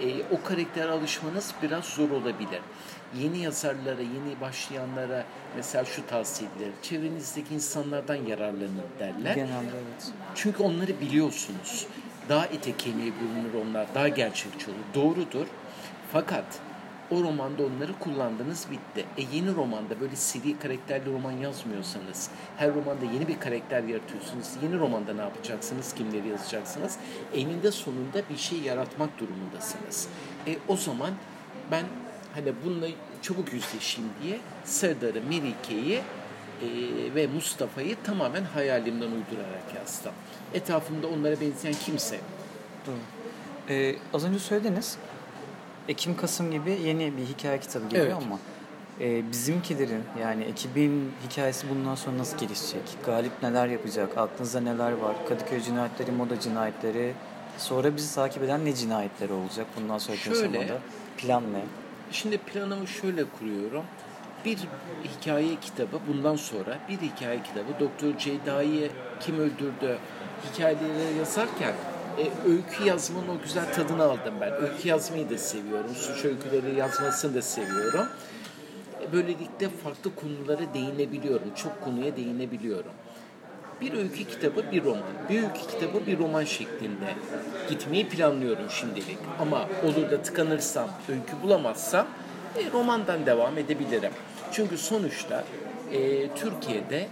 e, 0.00 0.22
o 0.30 0.42
karaktere 0.42 0.90
alışmanız 0.90 1.54
biraz 1.62 1.84
zor 1.84 2.10
olabilir. 2.10 2.60
Yeni 3.14 3.38
yazarlara, 3.38 4.00
yeni 4.00 4.40
başlayanlara 4.40 5.24
mesela 5.56 5.84
şu 5.84 6.06
tavsiye 6.06 6.50
edilir. 6.50 6.72
Çevrenizdeki 6.82 7.54
insanlardan 7.54 8.14
yararlanın 8.14 8.82
derler. 8.98 9.34
Genelde 9.34 9.70
evet. 9.74 10.12
Çünkü 10.34 10.62
onları 10.62 11.00
biliyorsunuz. 11.00 11.86
Daha 12.28 12.46
ete 12.46 12.76
kemiğe 12.76 13.12
bürünür 13.20 13.68
onlar. 13.68 13.86
Daha 13.94 14.08
gerçekçi 14.08 14.66
olur. 14.70 14.76
Doğrudur. 14.94 15.46
Fakat 16.12 16.44
o 17.10 17.22
romanda 17.22 17.62
onları 17.62 17.98
kullandınız 17.98 18.66
bitti. 18.70 19.04
E 19.16 19.36
yeni 19.36 19.54
romanda 19.54 20.00
böyle 20.00 20.16
seri 20.16 20.58
karakterli 20.58 21.12
roman 21.12 21.32
yazmıyorsanız, 21.32 22.30
her 22.56 22.74
romanda 22.74 23.04
yeni 23.04 23.28
bir 23.28 23.40
karakter 23.40 23.82
yaratıyorsunuz. 23.82 24.48
Yeni 24.62 24.78
romanda 24.78 25.14
ne 25.14 25.20
yapacaksınız, 25.20 25.94
kimleri 25.94 26.28
yazacaksınız? 26.28 26.96
Eninde 27.34 27.70
sonunda 27.70 28.22
bir 28.30 28.36
şey 28.36 28.58
yaratmak 28.58 29.18
durumundasınız. 29.18 30.08
E 30.46 30.56
o 30.68 30.76
zaman 30.76 31.10
ben 31.70 31.84
hani 32.36 32.52
bununla 32.64 32.86
çabuk 33.22 33.52
yüzleşeyim 33.52 34.10
diye 34.22 34.38
Serdar'ı, 34.64 35.22
Melike'yi 35.28 35.96
e, 35.96 36.68
ve 37.14 37.26
Mustafa'yı 37.26 37.96
tamamen 38.04 38.44
hayalimden 38.44 39.06
uydurarak 39.06 39.74
yazdım. 39.76 40.12
Etrafımda 40.54 41.06
onlara 41.06 41.40
benzeyen 41.40 41.74
kimse. 41.84 42.20
Doğru. 42.86 42.96
Ee, 43.68 43.96
az 44.14 44.24
önce 44.24 44.38
söylediniz. 44.38 44.96
Ekim 45.88 46.16
Kasım 46.16 46.50
gibi 46.50 46.70
yeni 46.84 47.16
bir 47.16 47.22
hikaye 47.24 47.60
kitabı 47.60 47.88
geliyor 47.88 48.06
Evet. 48.06 48.22
ama 48.26 48.38
e, 49.00 49.30
bizimkilerin 49.32 50.02
yani 50.20 50.44
ekibin 50.44 51.12
hikayesi 51.28 51.70
bundan 51.70 51.94
sonra 51.94 52.18
nasıl 52.18 52.38
gelişecek? 52.38 52.82
Galip 53.06 53.32
neler 53.42 53.66
yapacak? 53.66 54.18
Aklınızda 54.18 54.60
neler 54.60 54.92
var? 54.92 55.16
Kadıköy 55.28 55.60
cinayetleri, 55.60 56.12
moda 56.12 56.40
cinayetleri. 56.40 57.12
Sonra 57.58 57.96
bizi 57.96 58.14
takip 58.14 58.42
eden 58.42 58.64
ne 58.64 58.74
cinayetleri 58.74 59.32
olacak 59.32 59.66
bundan 59.80 59.98
sonraki 59.98 60.24
Şöyle. 60.24 60.58
aşamada? 60.58 60.78
Plan 61.16 61.42
ne? 61.52 61.62
Şimdi 62.12 62.38
planımı 62.38 62.86
şöyle 62.86 63.24
kuruyorum. 63.24 63.84
Bir 64.44 64.58
hikaye 65.04 65.56
kitabı 65.60 66.00
bundan 66.08 66.36
sonra 66.36 66.78
bir 66.88 66.98
hikaye 66.98 67.42
kitabı 67.42 67.80
Doktor 67.80 68.18
Ceyda'yı 68.18 68.90
kim 69.20 69.38
öldürdü 69.38 69.98
hikayeleri 70.52 71.18
yazarken 71.18 71.74
e, 72.18 72.50
öykü 72.50 72.84
yazmanın 72.84 73.28
o 73.28 73.42
güzel 73.42 73.72
tadını 73.72 74.02
aldım 74.02 74.34
ben. 74.40 74.52
Öykü 74.52 74.88
yazmayı 74.88 75.30
da 75.30 75.38
seviyorum. 75.38 75.94
Suç 75.94 76.24
öyküleri 76.24 76.78
yazmasını 76.78 77.34
da 77.34 77.42
seviyorum. 77.42 78.06
E, 79.02 79.12
Böylelikle 79.12 79.68
farklı 79.68 80.14
konulara 80.14 80.74
değinebiliyorum. 80.74 81.54
Çok 81.54 81.84
konuya 81.84 82.16
değinebiliyorum. 82.16 82.92
Bir 83.80 83.92
öykü 83.92 84.24
kitabı 84.24 84.72
bir 84.72 84.84
roman. 84.84 85.02
Bir 85.28 85.42
öykü 85.42 85.60
kitabı 85.70 86.06
bir 86.06 86.18
roman 86.18 86.44
şeklinde 86.44 87.14
gitmeyi 87.68 88.08
planlıyorum 88.08 88.70
şimdilik. 88.70 89.18
Ama 89.40 89.68
olur 89.84 90.10
da 90.10 90.22
tıkanırsam, 90.22 90.90
öykü 91.08 91.42
bulamazsam 91.42 92.06
e, 92.56 92.72
romandan 92.72 93.26
devam 93.26 93.58
edebilirim. 93.58 94.12
Çünkü 94.52 94.78
sonuçta 94.78 95.44
e, 95.92 96.28
Türkiye'de 96.28 97.08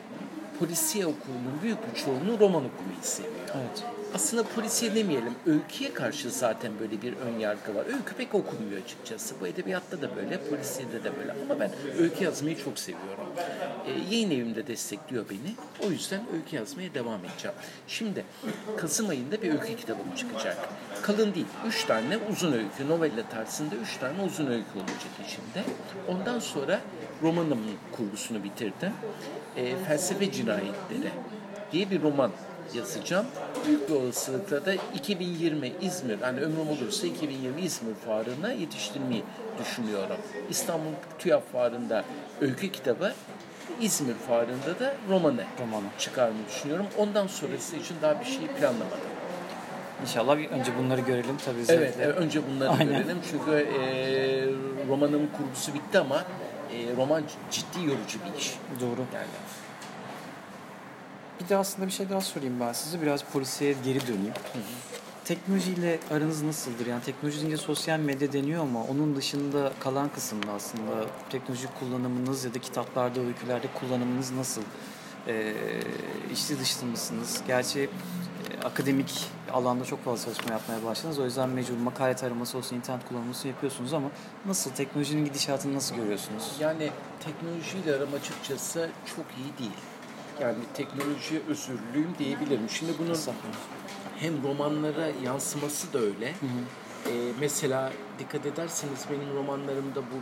polisiye 0.59 1.07
okulunun 1.07 1.63
büyük 1.63 1.79
bir 1.95 2.01
çoğunluğu 2.01 2.41
roman 2.41 2.63
okumayı 2.65 3.03
seviyor. 3.03 3.35
Evet. 3.55 3.94
Aslında 4.15 4.43
polisiye 4.43 4.95
demeyelim, 4.95 5.35
öyküye 5.47 5.95
karşı 5.95 6.31
zaten 6.31 6.73
böyle 6.81 7.03
bir 7.03 7.13
ön 7.13 7.39
yargı 7.39 7.75
var. 7.75 7.87
Öykü 7.87 8.15
pek 8.19 8.35
okunmuyor 8.35 8.83
açıkçası. 8.83 9.35
Bu 9.41 9.47
edebiyatta 9.47 10.03
da 10.03 10.17
böyle, 10.17 10.41
polisiyede 10.51 11.05
de 11.05 11.17
böyle. 11.19 11.33
Ama 11.33 11.61
ben 11.61 11.71
öykü 11.99 12.25
yazmayı 12.25 12.65
çok 12.65 12.79
seviyorum. 12.79 13.27
Ee, 13.87 14.15
yayın 14.15 14.31
evimde 14.31 14.67
destekliyor 14.67 15.25
beni. 15.31 15.55
O 15.87 15.91
yüzden 15.91 16.21
öykü 16.35 16.57
yazmaya 16.57 16.95
devam 16.95 17.25
edeceğim. 17.25 17.57
Şimdi 17.89 18.25
Kasım 18.77 19.09
ayında 19.09 19.43
bir 19.43 19.53
öykü 19.53 19.77
kitabım 19.77 20.15
çıkacak. 20.17 20.69
Kalın 21.03 21.35
değil, 21.35 21.47
üç 21.69 21.85
tane 21.85 22.19
uzun 22.33 22.53
öykü, 22.53 22.89
novella 22.89 23.29
tarzında 23.29 23.75
üç 23.75 23.97
tane 23.97 24.23
uzun 24.23 24.47
öykü 24.47 24.79
olacak 24.79 25.13
içinde. 25.27 25.65
Ondan 26.09 26.39
sonra 26.39 26.81
romanımın 27.23 27.75
kurgusunu 27.93 28.45
bitirdim. 28.45 28.93
Ee, 29.57 29.77
Felsefe 29.89 30.33
Cinayetleri 30.33 31.11
diye 31.73 31.91
bir 31.91 32.03
roman 32.03 32.31
yazacağım. 32.75 33.27
Büyük 33.67 33.89
bir 33.89 33.95
olasılıkla 33.95 34.67
da 34.67 34.75
2020 34.95 35.73
İzmir, 35.81 36.21
hani 36.21 36.41
ömrüm 36.41 36.69
olursa 36.69 37.07
2020 37.07 37.61
İzmir 37.61 37.95
fuarına 37.95 38.53
yetiştirmeyi 38.53 39.25
düşünüyorum. 39.61 40.17
İstanbul 40.51 40.91
TÜYAP 41.19 41.53
fuarında 41.53 42.05
öykü 42.41 42.73
kitabı, 42.73 43.13
İzmir 43.81 44.15
fuarında 44.15 44.81
da 44.81 44.95
romanı, 45.11 45.45
Romanı. 45.61 45.85
çıkarmayı 45.99 46.47
düşünüyorum. 46.49 46.87
Ondan 46.99 47.27
sonrası 47.27 47.77
için 47.77 47.97
daha 48.03 48.21
bir 48.21 48.25
şey 48.25 48.47
planlamadım. 48.47 48.99
İnşallah 50.03 50.39
bir 50.39 50.49
önce 50.51 50.73
bunları 50.79 51.01
görelim 51.01 51.37
tabii. 51.45 51.59
Evet, 51.69 51.71
özellikle. 51.71 52.03
e, 52.05 52.07
önce 52.07 52.41
bunları 52.51 52.71
Aynen. 52.71 52.87
görelim. 52.89 53.19
Çünkü 53.31 53.51
e, 53.53 53.83
romanın 54.89 55.31
kurgusu 55.39 55.75
bitti 55.75 55.99
ama 55.99 56.25
e, 56.73 56.97
roman 56.97 57.23
ciddi 57.51 57.79
yorucu 57.79 58.19
bir 58.27 58.39
iş. 58.41 58.55
Doğru. 58.81 59.01
Yani 59.15 59.27
Bir 61.41 61.49
de 61.49 61.57
aslında 61.57 61.87
bir 61.87 61.93
şey 61.93 62.11
daha 62.11 62.21
sorayım 62.21 62.61
ben 62.61 62.73
size. 62.73 63.03
Biraz 63.03 63.25
polisiye 63.25 63.75
geri 63.85 64.01
döneyim. 64.07 64.33
Teknolojiyle 65.25 65.99
aranız 66.11 66.43
nasıldır? 66.43 66.87
Yani 66.87 67.03
teknoloji 67.03 67.41
deyince 67.41 67.57
sosyal 67.57 67.99
medya 67.99 68.33
deniyor 68.33 68.63
ama 68.63 68.85
onun 68.85 69.17
dışında 69.17 69.73
kalan 69.81 70.09
kısımda 70.09 70.53
aslında 70.53 71.07
teknoloji 71.31 71.67
kullanımınız 71.81 72.45
ya 72.45 72.55
da 72.55 72.59
kitaplarda, 72.59 73.21
öykülerde 73.21 73.67
kullanımınız 73.81 74.31
nasıl? 74.31 74.63
Ee, 75.29 75.55
içli 76.33 76.61
dışlı 76.61 76.87
mısınız? 76.87 77.41
Gerçi 77.47 77.81
e, 77.81 78.65
akademik 78.65 79.31
alanda 79.53 79.85
çok 79.85 80.05
fazla 80.05 80.25
çalışma 80.25 80.53
yapmaya 80.53 80.85
başladınız. 80.85 81.19
O 81.19 81.25
yüzden 81.25 81.49
mecbur 81.49 81.77
makale 81.77 82.17
taraması 82.17 82.59
olsun, 82.59 82.77
internet 82.77 83.09
kullanması 83.09 83.49
yapıyorsunuz 83.49 83.93
ama 83.93 84.11
nasıl? 84.47 84.71
Teknolojinin 84.71 85.25
gidişatını 85.25 85.75
nasıl 85.75 85.97
görüyorsunuz? 85.97 86.53
Yani 86.61 86.91
teknolojiyle 87.25 87.95
aram 87.95 88.15
açıkçası 88.15 88.91
çok 89.17 89.27
iyi 89.39 89.59
değil. 89.59 89.79
Yani 90.41 90.59
teknolojiye 90.75 91.41
özürlüyüm 91.49 92.15
diyebilirim. 92.19 92.71
Şimdi 92.71 92.93
bunun 92.99 93.19
hem 94.17 94.43
romanlara 94.43 95.09
yansıması 95.25 95.93
da 95.93 95.99
öyle. 95.99 96.35
Ee, 97.07 97.33
mesela 97.41 97.93
dikkat 98.19 98.47
ederseniz 98.47 99.05
benim 99.11 99.37
romanlarımda 99.37 100.01
bu 100.01 100.17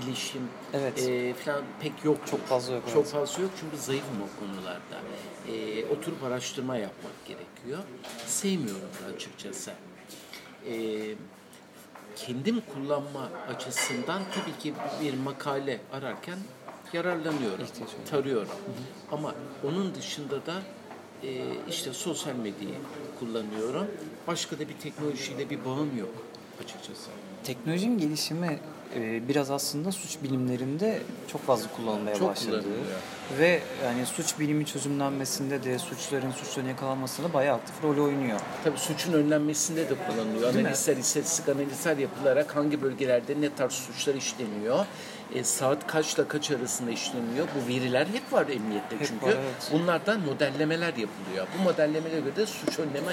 bilişim 0.00 0.42
Evet. 0.72 1.08
e, 1.08 1.34
falan 1.34 1.62
pek 1.80 2.04
yok. 2.04 2.18
Çok 2.30 2.46
fazla 2.46 2.74
yok, 2.74 2.84
Çok 2.92 3.06
fazla 3.06 3.42
yok 3.42 3.50
çünkü 3.60 3.76
zayıfım 3.76 4.16
o 4.22 4.40
konularda. 4.40 4.98
Ee, 5.48 5.84
oturup 5.84 6.24
araştırma 6.24 6.76
yapmak 6.76 7.26
gerekiyor. 7.26 7.78
Sevmiyorum 8.26 8.88
da 9.02 9.14
açıkçası. 9.16 9.72
Ee, 10.68 11.14
kendim 12.16 12.62
kullanma 12.74 13.30
açısından 13.54 14.22
tabii 14.34 14.58
ki 14.58 14.74
bir 15.02 15.14
makale 15.18 15.80
ararken 15.92 16.38
yararlanıyorum, 16.92 17.64
İhtiyaç 17.64 17.90
var. 17.90 17.98
tarıyorum. 18.10 18.48
Ama 19.12 19.34
onun 19.64 19.94
dışında 19.94 20.46
da 20.46 20.54
e, 21.22 21.28
işte 21.68 21.92
sosyal 21.92 22.34
medyayı 22.34 22.74
kullanıyorum. 23.18 23.86
Başka 24.26 24.58
da 24.58 24.68
bir 24.68 24.74
teknolojiyle 24.74 25.50
bir 25.50 25.64
bağım 25.64 25.98
yok 25.98 26.14
açıkçası. 26.64 27.10
Teknolojinin 27.44 27.98
gelişimi 27.98 28.58
e, 28.94 29.28
biraz 29.28 29.50
aslında 29.50 29.92
suç 29.92 30.18
bilimlerinde 30.22 31.02
çok 31.32 31.46
fazla 31.46 31.68
kullanılmaya 31.76 32.16
Çok 32.16 32.30
başladı. 32.30 32.64
Ve 33.38 33.62
yani 33.84 34.06
suç 34.06 34.38
bilimi 34.38 34.66
çözümlenmesinde 34.66 35.64
de 35.64 35.78
suçların 35.78 36.30
suçların 36.30 36.68
yakalanmasında 36.68 37.32
bayağı 37.34 37.56
aktif 37.56 37.84
rol 37.84 38.04
oynuyor. 38.04 38.40
Tabii 38.64 38.78
suçun 38.78 39.12
önlenmesinde 39.12 39.90
de 39.90 39.94
kullanılıyor. 39.94 40.54
Değil 40.54 40.64
mi? 40.64 40.68
Analizler, 40.68 40.96
istatistik 40.96 41.48
analizler 41.48 41.96
yapılarak 41.96 42.56
hangi 42.56 42.82
bölgelerde 42.82 43.40
ne 43.40 43.54
tarz 43.54 43.72
suçlar 43.72 44.14
işleniyor, 44.14 44.86
e, 45.34 45.44
saat 45.44 45.86
kaçla 45.86 46.28
kaç 46.28 46.50
arasında 46.50 46.90
işleniyor. 46.90 47.48
Bu 47.56 47.68
veriler 47.68 48.06
hep 48.06 48.32
var 48.32 48.46
emniyette 48.48 48.98
Hep 48.98 49.06
çünkü. 49.06 49.26
var, 49.26 49.30
evet. 49.32 49.70
Bunlardan 49.72 50.20
modellemeler 50.20 50.94
yapılıyor. 50.94 51.46
Bu 51.58 51.62
modellemelere 51.62 52.20
göre 52.20 52.36
de 52.36 52.46
suç 52.46 52.78
önleme 52.78 53.12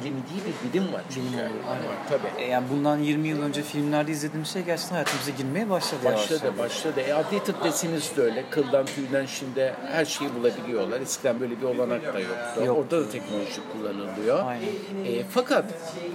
bilimi 0.00 0.22
diye 0.30 0.40
bir 0.46 0.80
bilim 0.80 0.92
var 0.92 1.02
çünkü. 1.10 1.28
Bilim 1.28 1.38
oluyor, 1.38 1.64
aynen. 1.70 2.08
Tabii. 2.08 2.42
E, 2.42 2.46
yani 2.46 2.66
bundan 2.72 2.98
20 2.98 3.28
yıl 3.28 3.42
önce 3.42 3.62
filmlerde 3.62 4.12
izlediğimiz 4.12 4.48
şey 4.48 4.62
gerçekten 4.62 4.94
hayatımıza 4.94 5.30
girmeye 5.30 5.70
başladı. 5.70 6.04
Başladı, 6.04 6.40
yavaş. 6.44 6.58
başladı. 6.58 7.00
E, 7.00 7.12
adli 7.14 7.44
tıp 7.44 7.64
deseniz 7.64 8.16
de 8.16 8.22
öyle. 8.22 8.44
Kıldan 8.50 8.86
tüyden 8.86 9.26
şimdi 9.26 9.74
her 9.86 10.04
şeyi 10.04 10.34
bulabiliyorlar. 10.34 11.00
Eskiden 11.00 11.40
böyle 11.40 11.60
bir 11.60 11.66
olanak 11.66 12.14
da 12.14 12.20
yoktu. 12.20 12.64
Yok. 12.64 12.78
Orada 12.78 13.00
da 13.00 13.10
teknoloji 13.10 13.60
kullanılıyor. 13.72 14.46
Aynen. 14.46 14.66
E, 15.04 15.24
fakat 15.30 15.64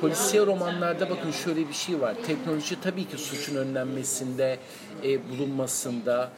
polisiye 0.02 0.46
romanlarda 0.46 1.10
bakın 1.10 1.32
şöyle 1.32 1.68
bir 1.68 1.74
şey 1.74 2.02
var. 2.02 2.16
Teknoloji 2.28 2.82
tabii 2.82 3.06
ki 3.06 3.18
suçun 3.18 3.56
önlenmesinde, 3.56 4.60
e, 5.04 5.30
bulunmasında, 5.30 6.30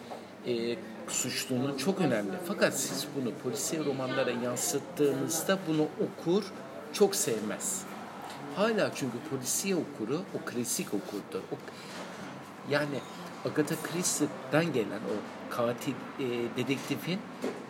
e, 0.48 0.76
suçlunun 1.08 1.78
çok 1.78 2.02
önemli. 2.02 2.32
Fakat 2.48 2.74
siz 2.74 3.08
bunu 3.16 3.34
polisiye 3.44 3.86
romanlara 3.86 4.32
yansıttığınızda 4.32 5.58
bunu 5.68 5.82
okur 5.82 6.44
çok 6.94 7.16
sevmez. 7.16 7.82
Hala 8.56 8.92
çünkü 8.96 9.18
polisiye 9.30 9.76
okuru 9.76 10.22
o 10.34 10.46
klasik 10.46 10.88
okurdur. 10.88 11.44
O, 11.52 11.56
yani 12.70 13.00
Agatha 13.46 13.76
Christie'den 13.84 14.74
gelen 14.74 15.00
o 15.00 15.16
katil 15.56 15.94
e, 16.20 16.26
dedektifin 16.58 17.20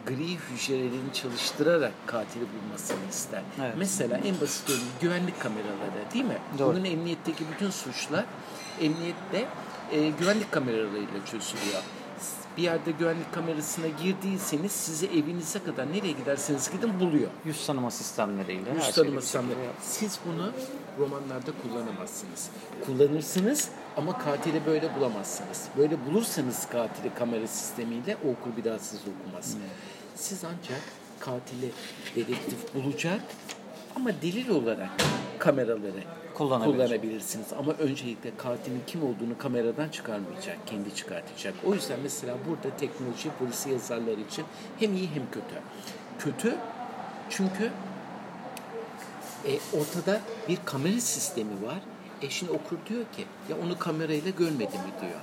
gri 0.05 0.37
hücrelerini 0.37 1.13
çalıştırarak 1.13 1.91
katili 2.05 2.43
bulmasını 2.53 3.09
ister. 3.09 3.41
Evet. 3.61 3.73
Mesela 3.77 4.17
en 4.17 4.41
basit 4.41 4.69
örneği 4.69 4.81
güvenlik 5.01 5.41
kameraları 5.41 6.13
değil 6.13 6.25
mi? 6.25 6.37
Doğru. 6.59 6.69
Bugün 6.69 6.85
emniyetteki 6.85 7.43
bütün 7.53 7.69
suçlar 7.69 8.25
emniyette 8.81 9.45
e, 9.91 10.09
güvenlik 10.09 10.51
kameralarıyla 10.51 11.25
çözülüyor. 11.25 11.81
Bir 12.57 12.63
yerde 12.63 12.91
güvenlik 12.91 13.33
kamerasına 13.33 13.87
girdiyseniz 13.87 14.71
sizi 14.71 15.05
evinize 15.07 15.63
kadar 15.63 15.91
nereye 15.93 16.11
giderseniz 16.11 16.71
gidin 16.71 16.99
buluyor. 16.99 17.29
Yüz 17.45 17.65
tanıma 17.65 17.91
sistemleriyle. 17.91 18.69
Yüz 18.75 18.83
şeyi 18.83 18.93
tanıma 18.93 19.21
sistemleri. 19.21 19.57
Siz 19.81 20.19
bunu 20.25 20.51
romanlarda 20.99 21.51
kullanamazsınız. 21.63 22.49
Kullanırsınız 22.85 23.69
ama 23.97 24.17
katili 24.17 24.65
böyle 24.65 24.95
bulamazsınız. 24.95 25.67
Böyle 25.77 26.05
bulursanız 26.05 26.67
katili 26.69 27.13
kamera 27.13 27.47
sistemiyle 27.47 28.17
o 28.25 28.29
okur 28.29 28.57
bir 28.57 28.63
daha 28.63 28.79
siz 28.79 28.99
okumaz. 29.01 29.57
Siz 30.15 30.43
ancak 30.43 30.81
katili 31.19 31.71
dedektif 32.15 32.75
bulacak 32.75 33.21
ama 33.95 34.09
delil 34.21 34.49
olarak 34.49 34.89
kameraları 35.39 36.03
Kullanabilir. 36.33 36.73
kullanabilirsiniz. 36.73 37.47
Ama 37.59 37.71
öncelikle 37.71 38.31
katilin 38.37 38.81
kim 38.87 39.03
olduğunu 39.03 39.37
kameradan 39.37 39.89
çıkarmayacak, 39.89 40.57
kendi 40.67 40.95
çıkartacak. 40.95 41.53
O 41.65 41.73
yüzden 41.73 41.99
mesela 42.03 42.35
burada 42.49 42.77
teknoloji 42.77 43.29
polisi 43.39 43.69
yazarlar 43.69 44.17
için 44.17 44.45
hem 44.79 44.93
iyi 44.93 45.07
hem 45.09 45.31
kötü. 45.31 45.55
Kötü 46.19 46.55
çünkü 47.29 47.71
e, 49.45 49.51
ortada 49.79 50.21
bir 50.49 50.57
kamera 50.65 51.01
sistemi 51.01 51.63
var. 51.65 51.79
E 52.21 52.29
şimdi 52.29 52.51
okur 52.51 52.77
diyor 52.89 53.03
ki 53.15 53.25
ya 53.49 53.55
onu 53.65 53.79
kamerayla 53.79 54.31
görmedi 54.31 54.75
mi 54.75 54.93
diyor. 55.01 55.19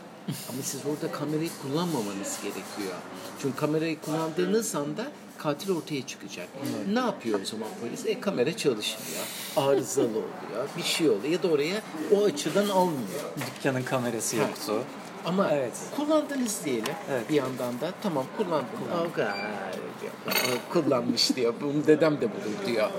Ama 0.48 0.62
siz 0.62 0.80
orada 0.86 1.12
kamerayı 1.12 1.50
kullanmamanız 1.62 2.38
gerekiyor. 2.42 2.98
Çünkü 3.42 3.56
kamerayı 3.56 4.00
kullandığınız 4.00 4.74
anda 4.74 5.04
katil 5.43 5.70
ortaya 5.70 6.07
çıkacak. 6.07 6.49
Ne 6.93 6.99
yapıyor 7.01 7.41
o 7.43 7.45
zaman 7.45 7.68
polis? 7.80 8.07
E 8.07 8.20
kamera 8.20 8.57
çalışmıyor. 8.57 9.24
Arızalı 9.57 10.09
oluyor. 10.09 10.68
Bir 10.76 10.82
şey 10.82 11.11
oluyor. 11.11 11.32
Ya 11.32 11.43
da 11.43 11.49
oraya 11.49 11.82
o 12.16 12.24
açıdan 12.24 12.68
almıyor. 12.68 13.24
Dükkanın 13.57 13.82
kamerası 13.82 14.36
yoktu. 14.36 14.82
Ama 15.24 15.48
Evet. 15.52 15.72
kullandınız 15.96 16.64
diyelim 16.64 16.94
Evet. 17.10 17.28
bir 17.28 17.34
yandan 17.34 17.80
da 17.80 17.90
tamam 18.02 18.24
kullandım. 18.36 18.68
Diyor. 19.16 19.28
Aa, 19.28 20.72
Kullanmış 20.72 21.36
diyor. 21.36 21.54
Bunu 21.60 21.86
dedem 21.86 22.16
de 22.20 22.28
bulur 22.30 22.66
diyor. 22.66 22.90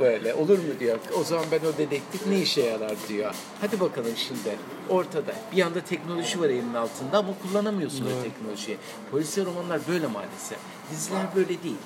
Böyle 0.00 0.34
olur 0.34 0.58
mu 0.58 0.64
diyor. 0.80 0.98
O 1.20 1.24
zaman 1.24 1.44
ben 1.52 1.58
o 1.58 1.78
dedektif 1.78 2.26
ne 2.26 2.38
işe 2.38 2.60
yarar 2.62 2.92
diyor. 3.08 3.34
Hadi 3.60 3.80
bakalım 3.80 4.12
şimdi 4.16 4.56
ortada. 4.88 5.32
Bir 5.52 5.56
yanda 5.56 5.80
teknoloji 5.80 6.40
var 6.40 6.48
elinin 6.48 6.74
altında 6.74 7.18
ama 7.18 7.28
kullanamıyorsun 7.42 8.06
o 8.06 8.22
teknolojiyi. 8.22 8.78
Polisiye 9.10 9.46
romanlar 9.46 9.80
böyle 9.88 10.06
maalesef. 10.06 10.58
Diziler 10.90 11.22
böyle 11.36 11.62
değil. 11.62 11.76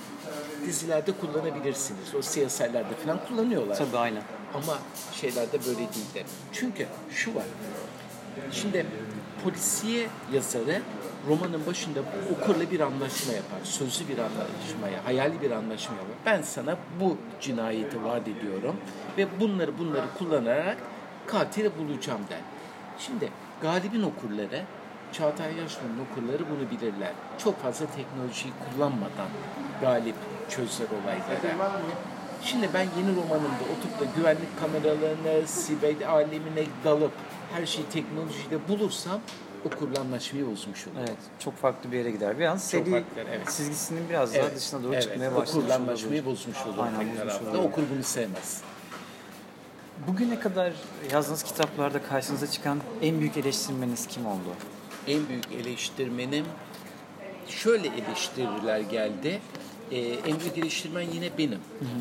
Dizilerde 0.66 1.12
kullanabilirsiniz. 1.12 2.14
O 2.18 2.22
siyasetlerde 2.22 2.95
falan 3.05 3.20
kullanıyorlar. 3.28 3.76
Tabii 3.76 3.99
aynen. 3.99 4.22
Ama 4.55 4.78
şeylerde 5.12 5.59
böyle 5.66 5.78
değildi. 5.78 6.24
Çünkü 6.53 6.87
şu 7.11 7.34
var. 7.34 7.45
Şimdi 8.53 8.87
polisiye 9.45 10.07
yazarı 10.32 10.82
romanın 11.28 11.66
başında 11.66 12.01
okurla 12.32 12.70
bir 12.70 12.80
anlaşma 12.80 13.32
yapar. 13.32 13.59
Sözlü 13.64 14.09
bir 14.09 14.18
anlaşmaya, 14.18 15.05
hayali 15.05 15.43
bir 15.43 15.51
anlaşma 15.51 15.97
yapar. 15.97 16.16
Ben 16.26 16.43
sana 16.43 16.76
bu 17.01 17.16
cinayeti 17.41 18.05
vaat 18.05 18.28
ediyorum 18.28 18.76
ve 19.18 19.41
bunları 19.41 19.78
bunları 19.78 20.07
kullanarak 20.18 20.76
katili 21.26 21.70
bulacağım 21.78 22.20
der. 22.30 22.41
Şimdi 22.99 23.30
Galip'in 23.62 24.03
okurları, 24.03 24.62
Çağatay 25.12 25.57
Yaşlı'nın 25.57 25.99
okurları 26.11 26.43
bunu 26.51 26.70
bilirler. 26.70 27.12
Çok 27.39 27.62
fazla 27.62 27.87
teknolojiyi 27.87 28.53
kullanmadan 28.64 29.28
Galip 29.80 30.14
çözer 30.49 30.87
olayları. 31.03 31.76
Şimdi 32.43 32.68
ben 32.74 32.87
yeni 32.99 33.16
romanımda 33.16 33.64
oturup 33.76 34.01
da 34.01 34.05
güvenlik 34.16 34.61
kameralarına, 34.61 35.47
siber 35.47 36.07
alemine 36.09 36.64
dalıp 36.84 37.12
her 37.53 37.66
şeyi 37.66 37.86
teknolojiyle 37.88 38.68
bulursam 38.68 39.20
okurla 39.64 40.01
anlaşmayı 40.01 40.47
bozmuş 40.51 40.86
olurum. 40.86 41.01
Evet. 41.01 41.18
Çok 41.38 41.57
farklı 41.57 41.92
bir 41.92 41.99
yere 41.99 42.11
gider. 42.11 42.38
Bir 42.38 42.44
an 42.44 42.57
seri 42.57 42.90
farklı, 42.90 43.20
evet. 43.28 43.47
çizgisinin 43.47 44.09
biraz 44.09 44.34
daha 44.34 44.55
dışına 44.55 44.82
doğru 44.82 45.01
çıkmaya 45.01 45.34
başlamış 45.34 45.51
okurla 45.51 45.74
anlaşmayı 45.74 46.24
bozmuş 46.24 46.59
olurum 46.66 46.84
Aynen, 46.84 47.16
bozmuş 47.16 47.34
olabilir. 47.34 47.68
Okur 47.68 47.82
bunu 47.94 48.03
sevmez. 48.03 48.61
Bugüne 50.07 50.40
kadar 50.40 50.72
yazdığınız 51.12 51.42
kitaplarda 51.42 52.03
karşınıza 52.03 52.47
çıkan 52.47 52.80
en 53.03 53.20
büyük 53.20 53.36
eleştirmeniz 53.36 54.07
kim 54.07 54.26
oldu? 54.26 54.49
en 55.09 55.28
büyük 55.28 55.53
eleştirmenim 55.53 56.44
şöyle 57.49 57.88
eleştiriler 57.88 58.80
geldi. 58.80 59.40
Ee, 59.90 59.99
en 59.99 60.40
büyük 60.40 60.59
eleştirmen 60.59 61.03
yine 61.03 61.30
benim. 61.38 61.59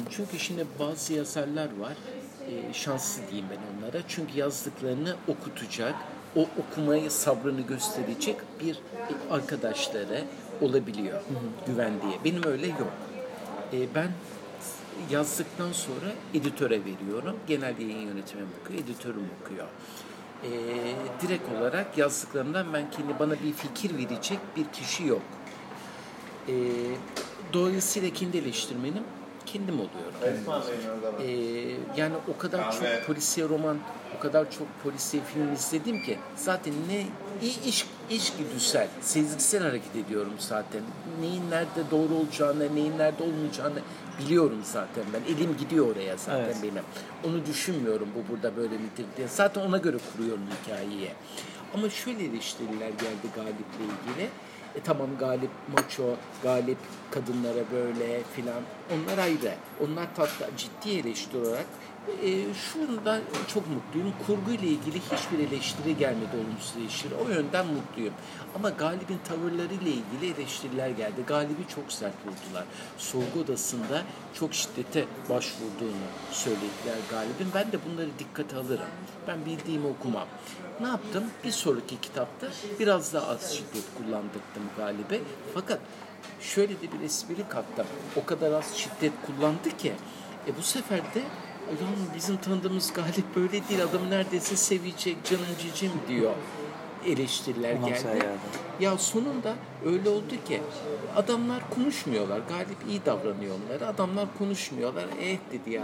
Çünkü 0.09 0.39
şimdi 0.39 0.65
bazı 0.79 1.13
yazarlar 1.13 1.79
var. 1.79 1.93
Ee, 2.49 2.73
şanslı 2.73 3.21
diyeyim 3.27 3.45
ben 3.51 3.87
onlara. 3.87 4.01
Çünkü 4.07 4.39
yazdıklarını 4.39 5.15
okutacak, 5.27 5.95
o 6.35 6.47
okumayı 6.57 7.11
sabrını 7.11 7.61
gösterecek 7.61 8.35
bir 8.61 8.79
arkadaşları 9.31 10.23
olabiliyor 10.61 11.21
güvendiği. 11.67 12.13
Benim 12.25 12.43
öyle 12.43 12.67
yok. 12.67 12.93
Ee, 13.73 13.95
ben 13.95 14.09
yazdıktan 15.09 15.71
sonra 15.71 16.11
editöre 16.33 16.79
veriyorum. 16.85 17.35
Genel 17.47 17.79
yayın 17.79 17.99
yönetmeni 17.99 18.45
okuyor, 18.61 18.79
editörüm 18.79 19.29
okuyor. 19.41 19.67
Ee, 20.43 20.49
direkt 21.21 21.49
olarak 21.59 21.97
yazdıklarımdan 21.97 22.73
ben 22.73 22.91
kendi 22.91 23.19
bana 23.19 23.33
bir 23.33 23.53
fikir 23.53 23.97
verecek 23.97 24.39
bir 24.55 24.65
kişi 24.73 25.07
yok. 25.07 25.21
Ee, 26.47 26.53
dolayısıyla 27.53 28.09
kendi 28.09 28.37
eleştirmenim 28.37 29.03
kendim 29.57 29.75
oluyorum. 29.75 30.45
Ee, 31.21 32.01
yani 32.01 32.13
o 32.35 32.37
kadar 32.37 32.71
çok 32.71 33.07
polisiye 33.07 33.49
roman, 33.49 33.77
o 34.17 34.19
kadar 34.19 34.51
çok 34.51 34.67
polisiye 34.83 35.23
film 35.23 35.53
izledim 35.53 36.03
ki 36.03 36.17
zaten 36.35 36.73
ne 36.89 37.05
iyi 37.41 37.63
iş 37.65 37.85
içgüdüsel, 38.09 38.87
sezgisel 39.01 39.63
hareket 39.63 39.95
ediyorum 39.95 40.33
zaten. 40.39 40.81
Neyin 41.21 41.49
nerede 41.51 41.91
doğru 41.91 42.13
olacağını, 42.13 42.75
neyin 42.75 42.97
nerede 42.97 43.23
olmayacağını 43.23 43.79
biliyorum 44.19 44.59
zaten 44.63 45.03
ben. 45.13 45.33
Elim 45.33 45.57
gidiyor 45.57 45.95
oraya 45.95 46.17
zaten 46.17 46.43
Evet. 46.43 46.57
benim. 46.63 46.83
Onu 47.25 47.45
düşünmüyorum 47.45 48.07
bu 48.15 48.31
burada 48.33 48.57
böyle 48.57 48.77
midir 48.77 49.05
diye. 49.17 49.27
Zaten 49.27 49.61
ona 49.61 49.77
göre 49.77 49.97
kuruyorum 50.13 50.43
hikayeyi. 50.63 51.09
Ama 51.73 51.89
şöyle 51.89 52.23
eleştiriler 52.25 52.89
geldi 52.89 53.27
Galip'le 53.35 53.79
ilgili. 53.81 54.29
E 54.75 54.81
tamam 54.83 55.09
Galip 55.19 55.51
maço, 55.75 56.15
Galip 56.43 56.77
kadınlara 57.11 57.63
böyle 57.73 58.23
filan. 58.35 58.61
Onlar 58.93 59.17
ayrı. 59.17 59.53
Onlar 59.83 60.15
tatlı, 60.15 60.45
ciddi 60.57 60.99
eleştiri 60.99 61.37
olarak. 61.37 61.65
E, 62.23 62.53
şunda 62.53 63.19
çok 63.47 63.63
mutluyum. 63.69 64.13
Kurgu 64.27 64.51
ile 64.51 64.67
ilgili 64.67 64.99
hiçbir 64.99 65.39
eleştiri 65.47 65.97
gelmedi 65.97 66.35
olumsuz 66.35 66.77
eleştiri. 66.81 67.13
O 67.15 67.29
yönden 67.29 67.67
mutluyum. 67.67 68.13
Ama 68.55 68.69
Galip'in 68.69 69.19
tavırları 69.27 69.73
ile 69.73 69.89
ilgili 69.89 70.33
eleştiriler 70.39 70.89
geldi. 70.89 71.21
Galip'i 71.27 71.75
çok 71.75 71.91
sert 71.91 72.13
vurdular. 72.25 72.63
Sorgu 72.97 73.39
odasında 73.43 74.01
çok 74.33 74.53
şiddete 74.53 75.05
başvurduğunu 75.29 76.07
söylediler 76.31 76.97
Galip'in. 77.11 77.47
Ben 77.55 77.71
de 77.71 77.77
bunları 77.89 78.09
dikkate 78.19 78.57
alırım. 78.57 78.87
Ben 79.27 79.45
bildiğimi 79.45 79.87
okumam. 79.87 80.27
Ne 80.81 80.87
yaptım? 80.87 81.23
Bir 81.43 81.51
sonraki 81.51 82.01
kitapta 82.01 82.47
biraz 82.79 83.13
daha 83.13 83.27
az 83.27 83.53
şiddet 83.53 83.83
kullandırdım 83.97 84.69
Galip'e. 84.77 85.19
Fakat 85.53 85.79
şöyle 86.41 86.73
de 86.73 86.81
bir 86.99 87.05
espri 87.05 87.49
kattım. 87.49 87.85
O 88.15 88.25
kadar 88.25 88.51
az 88.51 88.73
şiddet 88.75 89.11
kullandı 89.25 89.77
ki 89.77 89.93
e 90.47 90.57
bu 90.57 90.61
sefer 90.61 90.99
de 90.99 91.21
"Ulan 91.69 91.95
bizim 92.15 92.37
tanıdığımız 92.37 92.93
Galip 92.93 93.35
böyle 93.35 93.51
değil. 93.69 93.83
Adam 93.83 94.09
neredeyse 94.09 94.55
sevecek 94.55 95.23
canım 95.25 95.45
cicim 95.61 95.91
diyor 96.07 96.33
eleştiriler 97.05 97.73
geldi. 97.73 98.25
Ya 98.79 98.97
sonunda 98.97 99.53
öyle 99.85 100.09
oldu 100.09 100.33
ki 100.47 100.61
adamlar 101.15 101.69
konuşmuyorlar. 101.69 102.39
Galip 102.49 102.77
iyi 102.89 103.05
davranıyor 103.05 103.55
onlara. 103.65 103.87
Adamlar 103.87 104.27
konuşmuyorlar. 104.37 105.05
Eh 105.21 105.37
dedi 105.51 105.69
ya 105.69 105.83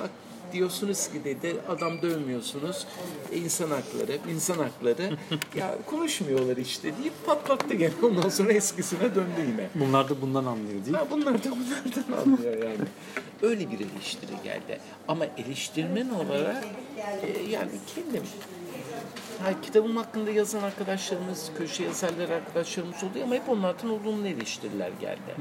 bak 0.00 0.10
diyorsunuz 0.52 1.08
ki 1.08 1.24
dedi 1.24 1.56
adam 1.68 2.02
dövmüyorsunuz. 2.02 2.86
İnsan 3.32 3.70
hakları, 3.70 4.18
insan 4.30 4.58
hakları. 4.58 5.16
ya 5.56 5.74
konuşmuyorlar 5.86 6.56
işte 6.56 6.96
deyip 6.98 7.26
patlattı 7.26 7.74
gene. 7.74 7.92
Ondan 8.02 8.28
sonra 8.28 8.52
eskisine 8.52 9.14
döndü 9.14 9.40
yine. 9.50 9.68
Bunlar 9.74 10.08
da 10.08 10.20
bundan 10.20 10.44
anlıyor 10.44 10.84
değil 10.84 10.90
mi? 10.90 10.96
Ha, 10.96 11.06
bunlar 11.10 11.44
da 11.44 11.50
bunlardan 11.50 12.22
anlıyor 12.22 12.62
yani. 12.62 12.88
Öyle 13.42 13.70
bir 13.70 13.80
eleştiri 13.80 14.32
geldi. 14.44 14.80
Ama 15.08 15.24
eleştirmen 15.24 16.08
olarak 16.08 16.64
e, 17.22 17.50
yani 17.50 17.70
kendim 17.94 18.22
Ha, 19.42 19.60
kitabım 19.62 19.96
hakkında 19.96 20.30
yazan 20.30 20.62
arkadaşlarımız, 20.62 21.50
köşe 21.58 21.84
yazarları 21.84 22.34
arkadaşlarımız 22.34 23.04
oluyor 23.04 23.24
ama 23.24 23.34
hep 23.34 23.48
onlardan 23.48 23.90
olumlu 23.90 24.26
eleştiriler 24.26 24.90
geldi. 25.00 25.36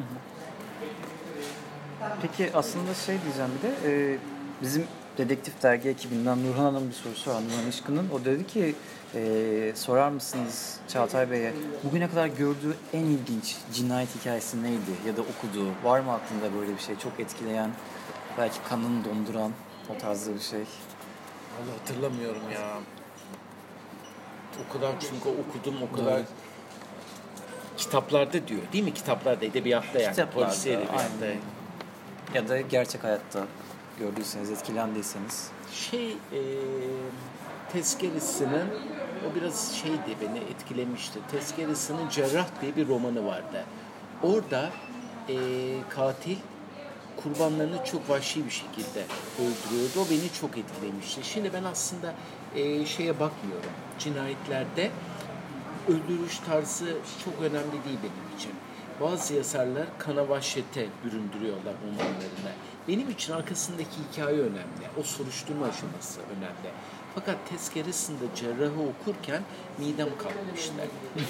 Peki 2.21 2.51
aslında 2.53 2.93
şey 2.93 3.17
diyeceğim 3.23 3.51
bir 3.57 3.67
de 3.67 3.91
e, 3.91 4.17
bizim 4.61 4.87
Dedektif 5.17 5.63
Dergi 5.63 5.89
ekibinden 5.89 6.43
Nurhan 6.43 6.63
Hanım 6.63 6.89
bir 6.89 6.93
sorusu 6.93 7.31
var. 7.31 7.35
Nurhan 7.35 7.69
Işkın'ın. 7.69 8.09
O 8.09 8.25
dedi 8.25 8.47
ki 8.47 8.75
e, 9.15 9.71
sorar 9.75 10.09
mısınız 10.09 10.77
Çağatay 10.87 11.31
Bey'e 11.31 11.53
bugüne 11.83 12.09
kadar 12.09 12.27
gördüğü 12.27 12.77
en 12.93 13.03
ilginç 13.03 13.55
cinayet 13.73 14.15
hikayesi 14.15 14.63
neydi? 14.63 14.91
Ya 15.07 15.17
da 15.17 15.21
okuduğu 15.21 15.67
var 15.83 15.99
mı 15.99 16.11
aklında 16.13 16.59
böyle 16.59 16.73
bir 16.75 16.81
şey? 16.81 16.97
Çok 16.97 17.19
etkileyen, 17.19 17.69
belki 18.37 18.59
kanını 18.69 19.05
donduran 19.05 19.51
o 19.95 19.97
tarzda 19.97 20.35
bir 20.35 20.39
şey. 20.39 20.59
Vallahi 20.59 21.77
hatırlamıyorum 21.79 22.41
ya. 22.53 22.77
O 24.69 24.73
kadar 24.73 24.91
çünkü 24.99 25.29
okudum 25.29 25.75
o 25.91 25.95
kadar. 25.95 26.17
Evet. 26.17 26.27
kitaplarda 27.77 28.47
diyor 28.47 28.61
değil 28.73 28.83
mi? 28.83 28.93
Kitaplarda, 28.93 29.45
edebiyatta 29.45 29.99
yani. 29.99 30.11
Kitaplarda, 30.11 30.45
Polisiye 30.47 30.75
edebiyatta. 30.75 31.03
aynen. 31.21 31.37
Ya 32.33 32.49
da 32.49 32.61
gerçek 32.61 33.03
hayatta 33.03 33.45
gördüyseniz, 33.99 34.49
etkilendiyseniz. 34.51 35.49
Şey, 35.73 36.11
e, 36.11 36.41
Tezkeresinin, 37.73 38.67
o 39.31 39.35
biraz 39.35 39.75
şeydi 39.75 40.17
beni 40.21 40.37
etkilemişti. 40.37 41.19
Tezkeresinin 41.31 42.09
Cerrah 42.09 42.47
diye 42.61 42.75
bir 42.75 42.87
romanı 42.87 43.25
vardı. 43.25 43.65
Orada 44.23 44.69
e, 45.29 45.35
katil 45.89 46.37
kurbanlarını 47.23 47.85
çok 47.85 48.09
vahşi 48.09 48.45
bir 48.45 48.51
şekilde 48.51 49.05
öldürüyordu. 49.39 50.01
O 50.01 50.09
beni 50.11 50.33
çok 50.41 50.57
etkilemişti. 50.57 51.21
Şimdi 51.23 51.53
ben 51.53 51.63
aslında 51.63 52.13
e, 52.55 52.85
şeye 52.85 53.19
bakmıyorum. 53.19 53.71
Cinayetlerde 53.99 54.91
öldürüş 55.87 56.39
tarzı 56.39 56.97
çok 57.25 57.33
önemli 57.41 57.71
değil 57.71 57.99
benim 58.03 58.37
için. 58.37 58.51
Bazı 59.01 59.33
yazarlar 59.33 59.85
kana 59.97 60.29
vahşete 60.29 60.87
büründürüyorlar 61.05 61.73
romanlarına. 61.85 62.51
Benim 62.87 63.09
için 63.09 63.33
arkasındaki 63.33 63.97
hikaye 64.11 64.39
önemli. 64.39 64.87
O 64.99 65.03
soruşturma 65.03 65.65
aşaması 65.65 66.19
önemli. 66.37 66.73
Fakat 67.15 67.49
tezkeresinde 67.49 68.23
cerrahı 68.35 68.81
okurken 68.81 69.41
midem 69.77 70.17
kalkmıştı. 70.17 70.73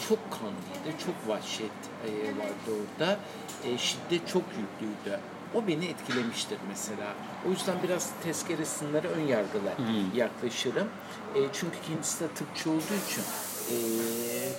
Çok 0.10 0.32
kanlıydı, 0.32 0.98
çok 1.06 1.28
vahşet 1.28 1.72
e, 2.06 2.28
vardı 2.38 2.82
orada. 2.82 3.20
E, 3.64 3.78
şiddet 3.78 4.28
çok 4.28 4.44
yüklüydü. 4.44 5.20
O 5.56 5.68
beni 5.68 5.86
etkilemiştir 5.86 6.58
mesela. 6.70 7.14
O 7.48 7.50
yüzden 7.50 7.76
biraz 7.84 8.12
tezkeresinlere 8.24 9.08
ön 9.08 9.28
yargılı 9.28 9.72
yaklaşırım. 10.16 10.88
E, 11.36 11.40
çünkü 11.54 11.78
kendisi 11.88 12.24
de 12.24 12.28
tıpçı 12.28 12.70
olduğu 12.72 12.98
için 13.10 13.24
e, 13.72 13.78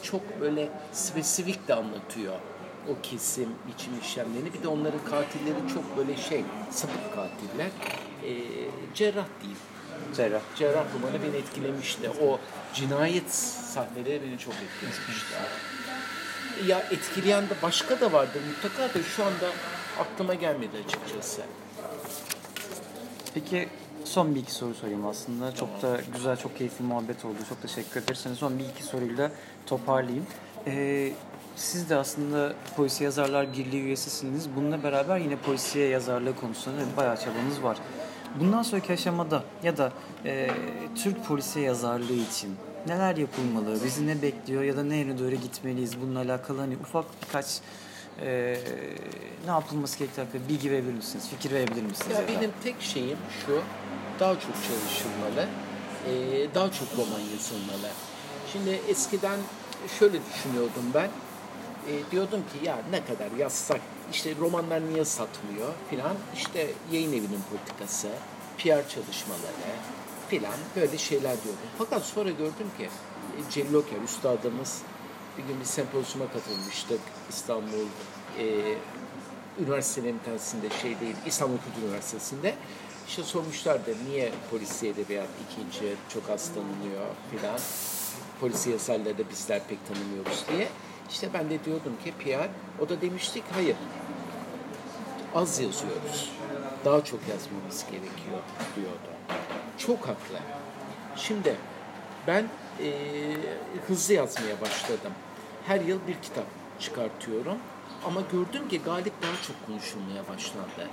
çok 0.03 0.41
böyle 0.41 0.69
spesifik 0.93 1.69
de 1.69 1.75
anlatıyor 1.75 2.35
o 2.89 3.03
kesim 3.03 3.49
biçim 3.69 3.93
işlemlerini. 4.03 4.55
Bir 4.55 4.63
de 4.63 4.69
onların 4.69 5.05
katilleri 5.11 5.75
çok 5.75 5.97
böyle 5.97 6.17
şey, 6.17 6.45
sapık 6.71 7.15
katiller. 7.15 7.71
E, 8.25 8.33
cerrah 8.95 9.27
diyeyim. 9.41 9.59
Cerrah. 10.17 10.41
Cerrah 10.57 10.85
romanı 10.95 11.23
beni 11.23 11.37
etkilemişti. 11.37 12.11
O 12.11 12.39
cinayet 12.75 13.31
sahneleri 13.75 14.23
beni 14.23 14.39
çok 14.39 14.55
etkilemişti. 14.55 15.35
Ya 16.67 16.79
etkileyen 16.91 17.45
de 17.45 17.55
başka 17.63 18.01
da 18.01 18.13
vardır 18.13 18.41
mutlaka 18.49 18.95
da 18.95 19.03
şu 19.03 19.25
anda 19.25 19.51
aklıma 20.01 20.35
gelmedi 20.35 20.77
açıkçası. 20.87 21.43
Peki 23.35 23.69
son 24.05 24.35
bir 24.35 24.41
iki 24.41 24.53
soru 24.53 24.75
sorayım 24.75 25.07
aslında. 25.07 25.55
Çok 25.55 25.83
da 25.83 26.01
güzel, 26.15 26.37
çok 26.37 26.59
keyifli 26.59 26.85
muhabbet 26.85 27.25
oldu. 27.25 27.39
Çok 27.49 27.63
teşekkür 27.63 28.03
ederiz. 28.03 28.27
Son 28.39 28.59
bir 28.59 28.65
iki 28.65 28.83
soruyla 28.83 29.31
toparlayayım. 29.67 30.27
Ee, 30.67 31.13
siz 31.59 31.91
de 31.91 31.97
aslında 31.97 32.53
Polisiye 32.77 33.05
Yazarlar 33.05 33.53
Birliği 33.53 33.83
üyesisiniz. 33.83 34.57
Bununla 34.57 34.83
beraber 34.83 35.19
yine 35.19 35.37
polisiye 35.37 35.89
yazarlığı 35.89 36.37
konusunda 36.37 36.81
da 36.81 36.97
bayağı 36.97 37.17
çabanız 37.17 37.63
var. 37.63 37.79
Bundan 38.41 38.63
sonraki 38.63 38.93
aşamada 38.93 39.43
ya 39.63 39.77
da 39.77 39.93
e, 40.25 40.51
Türk 41.03 41.25
polisiye 41.27 41.65
yazarlığı 41.65 42.13
için 42.31 42.57
neler 42.87 43.17
yapılmalı, 43.17 43.79
bizi 43.85 44.07
ne 44.07 44.23
bekliyor 44.23 44.63
ya 44.63 44.77
da 44.77 44.83
ne 44.83 44.97
yöne 44.97 45.19
doğru 45.19 45.35
gitmeliyiz 45.35 46.01
bununla 46.01 46.19
alakalı 46.21 46.59
hani 46.61 46.77
ufak 46.77 47.05
birkaç 47.23 47.47
e, 48.21 48.59
ne 49.45 49.51
yapılması 49.51 49.99
gerektiği 49.99 50.23
hakkında 50.23 50.49
bilgi 50.49 50.71
verebilir 50.71 50.95
misiniz, 50.95 51.29
fikir 51.31 51.51
verebilir 51.51 51.83
misiniz? 51.83 52.11
Ya 52.17 52.21
ya 52.21 52.29
da? 52.29 52.33
benim 52.33 52.51
tek 52.65 52.83
şeyim 52.83 53.19
şu, 53.47 53.63
daha 54.21 54.35
çok 54.35 54.55
çalışılmalı, 54.55 55.49
eee, 56.09 56.55
daha 56.55 56.73
çok 56.73 56.89
roman 56.93 57.21
yazılmalı. 57.21 57.91
Şimdi 58.53 58.71
eskiden 58.89 59.39
şöyle 59.99 60.19
düşünüyordum 60.33 60.85
ben, 60.95 61.09
Eee, 61.89 62.11
diyordum 62.11 62.41
ki 62.41 62.67
ya 62.67 62.79
ne 62.91 63.05
kadar 63.05 63.31
yazsak, 63.39 63.81
işte 64.13 64.35
romanlar 64.41 64.81
niye 64.93 65.05
satmıyor 65.05 65.73
filan, 65.91 66.17
işte 66.37 66.71
yayın 66.93 67.11
evinin 67.13 67.41
politikası, 67.51 68.09
PR 68.59 68.89
çalışmaları 68.89 69.73
filan 70.29 70.55
böyle 70.77 70.99
şeyler 70.99 71.33
diyordum. 71.45 71.63
Fakat 71.79 72.03
sonra 72.05 72.31
gördüm 72.31 72.71
ki 72.79 72.85
e, 72.85 73.51
Celil 73.51 73.75
Oker, 73.75 73.97
üstadımız 74.05 74.83
bir 75.39 75.43
gün 75.43 75.61
bir 75.61 75.65
sempozyuma 75.65 76.27
katılmıştık 76.33 77.01
İstanbul 77.31 77.87
eee 78.39 78.79
üniversitelerin 79.61 80.19
bir 80.19 80.25
tanesinde 80.25 80.67
şey 80.83 81.01
değil, 81.01 81.17
İstanbul 81.27 81.57
Kültür 81.59 81.89
Üniversitesi'nde. 81.89 82.55
İşte 83.09 83.23
sormuşlardı 83.23 83.95
niye 84.09 84.33
polisiye 84.51 84.93
edebiyat 84.93 85.29
ikinci 85.51 85.95
çok 86.15 86.31
az 86.31 86.49
tanınıyor 86.55 87.07
filan. 87.31 87.59
Polisiye 88.41 88.73
yazarları 88.73 89.19
da 89.19 89.31
bizler 89.31 89.61
pek 89.69 89.79
tanımıyoruz 89.89 90.45
diye. 90.53 90.69
İşte 91.11 91.29
ben 91.35 91.51
de 91.51 91.65
diyordum 91.65 91.93
ki 92.05 92.13
PR, 92.13 92.49
o 92.85 92.89
da 92.89 93.01
demiştik 93.01 93.45
hayır. 93.55 93.77
Az 95.35 95.61
yazıyoruz. 95.61 96.33
Daha 96.85 97.05
çok 97.05 97.21
yazmamız 97.29 97.85
gerekiyor 97.91 98.39
diyordu. 98.77 99.39
Çok 99.79 100.01
haklı. 100.01 100.39
Şimdi 101.17 101.57
ben 102.27 102.49
eee, 102.83 103.37
hızlı 103.89 104.15
yazmaya 104.15 104.61
başladım. 104.61 105.13
Her 105.67 105.81
yıl 105.81 105.99
bir 106.09 106.15
kitap 106.23 106.45
çıkartıyorum. 106.81 107.59
Ama 108.07 108.21
gördüm 108.33 108.69
ki 108.69 108.83
galip 108.83 109.23
daha 109.23 109.43
çok 109.47 109.67
konuşulmaya 109.67 110.23
başlandı. 110.29 110.91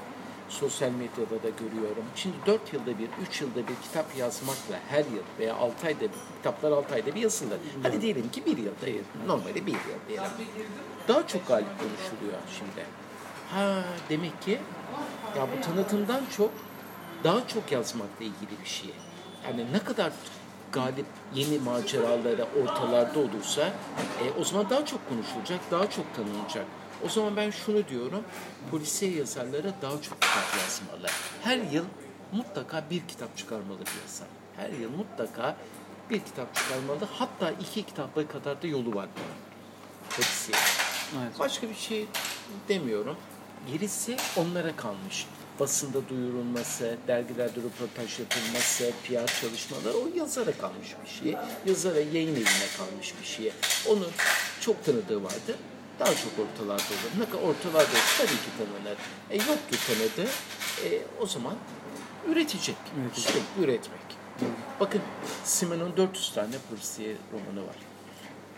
Sosyal 0.49 0.91
medyada 0.91 1.43
da 1.43 1.49
görüyorum. 1.49 2.03
Şimdi 2.15 2.35
4 2.45 2.73
yılda 2.73 2.99
bir, 2.99 3.09
3 3.29 3.41
yılda 3.41 3.57
bir 3.67 3.75
kitap 3.83 4.05
yazmakla 4.17 4.79
her 4.89 4.99
yıl 4.99 5.23
veya 5.39 5.55
6 5.55 5.87
ayda 5.87 6.01
bir, 6.01 6.09
kitaplar 6.37 6.71
6 6.71 6.95
ayda 6.95 7.15
bir 7.15 7.21
yazılır. 7.21 7.57
Hadi 7.83 8.01
diyelim 8.01 8.31
ki 8.31 8.45
bir 8.45 8.57
yılda, 8.57 8.85
normalde 9.27 9.65
bir 9.65 9.71
yıl 9.71 9.79
diyelim. 10.07 10.23
Daha 11.07 11.27
çok 11.27 11.47
galip 11.47 11.67
konuşuluyor 11.79 12.39
şimdi. 12.59 12.85
Ha 13.51 13.83
demek 14.09 14.41
ki 14.41 14.59
ya 15.37 15.47
bu 15.57 15.61
tanıtımdan 15.61 16.21
çok 16.37 16.51
daha 17.23 17.47
çok 17.47 17.71
yazmakla 17.71 18.25
ilgili 18.25 18.61
bir 18.63 18.69
şey. 18.69 18.89
Yani 19.47 19.65
ne 19.73 19.79
kadar 19.79 20.11
galip 20.71 21.05
yeni 21.35 21.59
maceralara 21.59 22.47
ortalarda 22.63 23.19
olursa 23.19 23.61
e, 24.23 24.39
o 24.41 24.43
zaman 24.43 24.69
daha 24.69 24.85
çok 24.85 25.09
konuşulacak, 25.09 25.59
daha 25.71 25.89
çok 25.89 26.05
tanınacak. 26.15 26.65
O 27.05 27.09
zaman 27.09 27.35
ben 27.35 27.51
şunu 27.51 27.87
diyorum, 27.87 28.23
polisiye 28.71 29.11
yazarlara 29.11 29.73
daha 29.81 30.01
çok 30.01 30.21
kitap 30.21 30.57
yazmalı. 30.61 31.07
Her 31.43 31.57
yıl 31.57 31.85
mutlaka 32.31 32.83
bir 32.89 33.07
kitap 33.07 33.37
çıkarmalı 33.37 33.79
bir 33.79 34.01
yazar. 34.01 34.27
Her 34.57 34.69
yıl 34.69 34.91
mutlaka 34.91 35.57
bir 36.09 36.19
kitap 36.19 36.55
çıkarmalı. 36.55 37.07
Hatta 37.13 37.51
iki 37.51 37.83
kitapla 37.83 38.27
kadar 38.27 38.61
da 38.61 38.67
yolu 38.67 38.95
var. 38.95 39.07
Polisiye. 40.09 40.57
Evet. 41.17 41.39
Başka 41.39 41.69
bir 41.69 41.75
şey 41.75 42.07
demiyorum. 42.69 43.17
Gerisi 43.71 44.17
onlara 44.37 44.75
kalmış. 44.75 45.27
Basında 45.59 46.09
duyurulması, 46.09 46.97
dergilerde 47.07 47.59
röportaj 47.59 48.19
yapılması, 48.19 48.91
PR 49.03 49.41
çalışmaları 49.41 49.97
o 49.97 50.17
yazara 50.17 50.51
kalmış 50.51 50.95
bir 51.05 51.09
şey. 51.09 51.35
Yazara 51.65 51.99
yayın 51.99 52.35
evine 52.35 52.67
kalmış 52.77 53.13
bir 53.21 53.27
şey. 53.27 53.51
Onun 53.89 54.11
çok 54.61 54.85
tanıdığı 54.85 55.23
vardı. 55.23 55.57
Daha 55.99 56.09
çok 56.15 56.31
ortalarda 56.39 56.73
olur. 56.73 57.11
Ne 57.19 57.25
kadar 57.25 57.43
ortalarda 57.43 57.89
olur 57.91 58.15
tabii 58.17 58.27
ki 58.27 58.49
tanınır. 58.57 58.97
E, 59.29 59.35
yoktu 59.35 59.77
tanıdığı. 59.87 60.29
E, 60.85 61.01
o 61.21 61.25
zaman 61.25 61.55
üretecek. 62.27 62.75
Üretecek. 63.01 63.31
Sürekli 63.31 63.63
üretmek. 63.63 64.01
Bakın 64.79 65.01
Simen'in 65.43 65.97
400 65.97 66.33
tane 66.33 66.55
polisiye 66.69 67.15
romanı 67.33 67.67
var. 67.67 67.75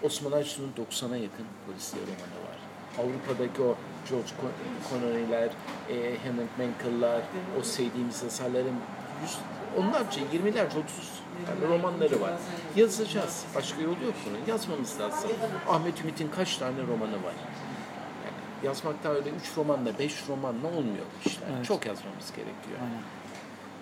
Osman 0.04 0.32
Aysun'un 0.32 0.72
90'a 0.78 1.18
yakın 1.18 1.46
polisiye 1.68 2.02
romanı 2.02 2.40
var. 2.48 2.58
Avrupa'daki 3.00 3.62
o 3.62 3.76
George 4.10 4.30
Con- 4.42 4.90
Connery'ler, 4.90 5.50
e, 5.90 5.96
Henrik 6.24 6.58
Menkel'lar, 6.58 7.22
o 7.60 7.64
sevdiğimiz 7.64 8.24
yazarların 8.24 8.76
yüz, 9.22 9.38
onlarca, 9.78 10.22
yirmilerce, 10.34 10.80
otuz 10.80 11.10
tane 11.46 11.74
romanları 11.74 12.22
var. 12.22 12.34
Yazacağız. 12.76 13.46
Başka 13.56 13.82
yolu 13.82 14.04
yok 14.06 14.14
bunun. 14.26 14.40
Yazmamız 14.48 15.00
lazım. 15.00 15.30
Ahmet 15.70 16.02
Ümit'in 16.02 16.30
kaç 16.30 16.58
tane 16.58 16.82
romanı 16.82 17.24
var? 17.24 17.34
Yani 18.26 18.38
yazmakta 18.64 19.10
öyle 19.10 19.30
üç 19.30 19.58
romanla, 19.58 20.00
beş 20.00 20.30
romanla 20.30 20.68
olmuyor 20.68 21.06
işler. 21.26 21.48
Evet. 21.56 21.66
Çok 21.66 21.86
yazmamız 21.86 22.32
gerekiyor. 22.32 22.80
Aynen. 22.82 23.02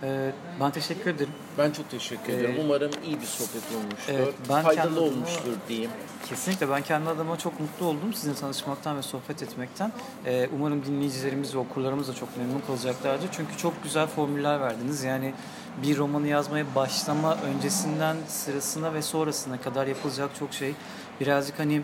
Ee, 0.03 0.31
ben 0.61 0.71
teşekkür 0.71 1.09
ederim. 1.09 1.33
Ben 1.57 1.71
çok 1.71 1.89
teşekkür 1.91 2.33
ediyorum. 2.33 2.55
Ee, 2.59 2.61
Umarım 2.63 2.91
iyi 3.05 3.21
bir 3.21 3.25
sohbet 3.25 3.63
olmuştur. 3.77 4.13
evet, 4.13 4.33
ben 4.49 4.63
Faydalı 4.63 4.89
adıma- 4.99 4.99
olmuştur 4.99 5.51
diyeyim. 5.69 5.91
Kesinlikle 6.29 6.69
ben 6.69 6.81
kendi 6.81 7.09
adıma 7.09 7.37
çok 7.37 7.59
mutlu 7.59 7.85
oldum 7.85 8.13
sizinle 8.13 8.35
tanışmaktan 8.35 8.97
ve 8.97 9.01
sohbet 9.01 9.43
etmekten. 9.43 9.91
Ee, 10.25 10.49
umarım 10.55 10.85
dinleyicilerimiz 10.85 11.55
ve 11.55 11.59
okurlarımız 11.59 12.07
da 12.07 12.13
çok 12.13 12.37
memnun 12.37 12.61
kalacaklardır. 12.67 13.27
Çünkü 13.31 13.57
çok 13.57 13.83
güzel 13.83 14.07
formüller 14.07 14.61
verdiniz. 14.61 15.03
Yani 15.03 15.33
bir 15.83 15.97
romanı 15.97 16.27
yazmaya 16.27 16.65
başlama 16.75 17.35
öncesinden 17.35 18.17
sırasına 18.27 18.93
ve 18.93 19.01
sonrasına 19.01 19.61
kadar 19.61 19.87
yapılacak 19.87 20.29
çok 20.39 20.53
şey. 20.53 20.73
Birazcık 21.21 21.59
hani 21.59 21.81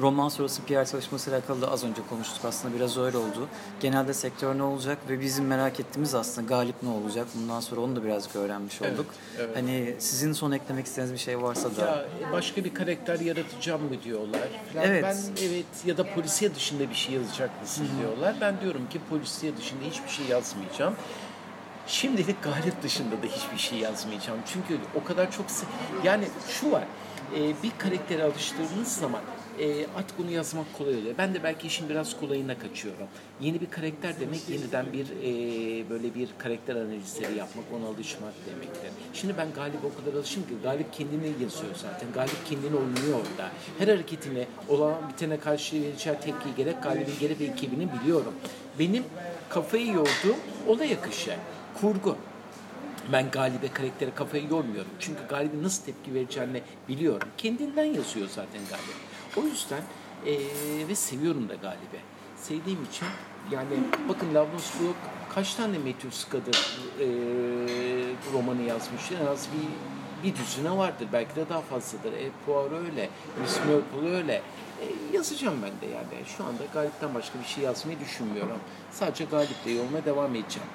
roman 0.00 0.28
sonrası 0.28 0.62
PR 0.62 0.84
çalışmasıyla 0.84 1.38
alakalı 1.38 1.62
da 1.62 1.70
az 1.70 1.84
önce 1.84 2.02
konuştuk 2.10 2.44
aslında 2.44 2.74
biraz 2.74 2.98
öyle 2.98 3.16
oldu. 3.16 3.48
Genelde 3.80 4.14
sektör 4.14 4.58
ne 4.58 4.62
olacak 4.62 4.98
ve 5.08 5.20
bizim 5.20 5.46
merak 5.46 5.80
ettiğimiz 5.80 6.14
aslında 6.14 6.46
galip 6.48 6.82
ne 6.82 6.88
olacak 6.88 7.26
bundan 7.34 7.60
sonra 7.60 7.80
onu 7.80 7.96
da 7.96 8.04
birazcık 8.04 8.36
öğrenmiş 8.36 8.82
Evet, 8.82 8.94
olduk. 8.94 9.06
evet. 9.38 9.56
Hani 9.56 9.94
sizin 9.98 10.32
son 10.32 10.52
eklemek 10.52 10.86
istediğiniz 10.86 11.12
bir 11.12 11.18
şey 11.18 11.42
varsa 11.42 11.76
da. 11.76 11.80
Ya 12.22 12.32
başka 12.32 12.64
bir 12.64 12.74
karakter 12.74 13.20
yaratacağım 13.20 13.82
mı 13.82 14.02
diyorlar. 14.04 14.48
falan. 14.72 14.86
Evet. 14.86 15.04
Ben 15.04 15.16
evet 15.44 15.66
ya 15.86 15.96
da 15.98 16.14
polisiye 16.14 16.54
dışında 16.54 16.90
bir 16.90 16.94
şey 16.94 17.14
yazacak 17.14 17.60
mısın 17.62 17.86
diyorlar. 18.00 18.34
Ben 18.40 18.60
diyorum 18.60 18.88
ki 18.90 19.00
polisiye 19.10 19.56
dışında 19.56 19.84
hiçbir 19.90 20.08
şey 20.08 20.26
yazmayacağım. 20.26 20.94
Şimdilik 21.86 22.42
Galip 22.42 22.82
dışında 22.82 23.10
da 23.22 23.26
hiçbir 23.26 23.58
şey 23.58 23.78
yazmayacağım. 23.78 24.38
Çünkü 24.52 24.78
o 24.94 25.04
kadar 25.04 25.30
çok... 25.32 25.46
Yani 26.04 26.24
şu 26.48 26.70
var, 26.70 26.84
e, 27.36 27.62
bir 27.62 27.72
karaktere 27.78 28.24
alıştırdığınız 28.24 28.92
zaman 28.96 29.20
e, 29.60 29.86
artık 29.96 30.20
onu 30.20 30.30
yazmak 30.30 30.72
kolay 30.78 30.94
oluyor. 30.96 31.14
Ben 31.18 31.34
de 31.34 31.42
belki 31.42 31.66
işin 31.66 31.88
biraz 31.88 32.20
kolayına 32.20 32.58
kaçıyorum. 32.58 33.06
Yeni 33.40 33.60
bir 33.60 33.70
karakter 33.70 34.20
demek 34.20 34.48
yeniden 34.48 34.86
bir 34.92 35.06
e, 35.06 35.90
böyle 35.90 36.14
bir 36.14 36.28
karakter 36.38 36.76
analizleri 36.76 37.38
yapmak, 37.38 37.64
ona 37.76 37.86
alışmak 37.86 38.32
demektir. 38.46 38.90
Şimdi 39.14 39.34
ben 39.38 39.48
Galip'e 39.54 39.86
o 39.86 40.04
kadar 40.04 40.18
alışım 40.18 40.42
ki 40.42 40.48
Galip 40.62 40.92
kendini 40.92 41.26
yazıyor 41.26 41.74
zaten. 41.74 42.12
Galip 42.14 42.46
kendini 42.48 42.76
oynuyor 42.76 43.18
orada. 43.18 43.50
Her 43.78 43.88
hareketine, 43.88 44.46
olan 44.68 44.94
bitene 45.12 45.40
karşı 45.40 45.82
vereceği 45.82 46.16
tepkiyi 46.16 46.54
gerek 46.56 46.82
Galip'in 46.82 47.18
gerek 47.20 47.40
ekibini 47.40 47.88
biliyorum. 47.92 48.34
Benim 48.78 49.04
kafayı 49.48 49.86
yorduğum 49.86 50.36
olay 50.68 50.92
akışı, 50.92 51.36
kurgu. 51.80 52.16
Ben 53.12 53.30
Galip'e 53.30 53.68
karaktere 53.68 54.10
kafayı 54.14 54.44
yormuyorum. 54.50 54.90
Çünkü 54.98 55.20
Galip'in 55.28 55.62
nasıl 55.62 55.84
tepki 55.84 56.14
vereceğini 56.14 56.62
biliyorum. 56.88 57.28
Kendinden 57.38 57.84
yazıyor 57.84 58.28
zaten 58.28 58.60
Galip. 58.70 59.09
O 59.36 59.40
yüzden 59.42 59.82
eee, 60.26 60.38
ve 60.88 60.94
seviyorum 60.94 61.48
da 61.48 61.54
Galip'i. 61.54 62.00
Sevdiğim 62.36 62.84
için 62.84 63.06
yani 63.50 63.68
bakın 64.08 64.34
Lavros 64.34 64.70
Blok 64.80 64.96
kaç 65.34 65.54
tane 65.54 65.78
Matthew 65.78 66.10
Scudder 66.10 66.76
eee, 67.00 67.06
romanı 68.32 68.62
yazmış? 68.62 69.02
En 69.22 69.26
az 69.26 69.48
bir, 69.52 69.68
bir 70.30 70.36
düzine 70.36 70.76
vardır. 70.76 71.08
Belki 71.12 71.36
de 71.36 71.48
daha 71.48 71.60
fazladır. 71.60 72.12
E, 72.12 72.30
Poirot 72.46 72.72
öyle. 72.72 73.08
Miss 73.40 73.58
Marple 73.58 74.16
öyle. 74.16 74.42
E, 74.80 74.86
yazacağım 75.16 75.56
ben 75.62 75.70
de 75.88 75.94
yani. 75.94 76.26
Şu 76.36 76.44
anda 76.44 76.62
Galip'ten 76.74 77.14
başka 77.14 77.38
bir 77.40 77.44
şey 77.44 77.64
yazmayı 77.64 78.00
düşünmüyorum. 78.00 78.58
Sadece 78.90 79.24
Galip'le 79.24 79.66
yoluma 79.76 80.04
devam 80.04 80.30
edeceğim. 80.34 80.68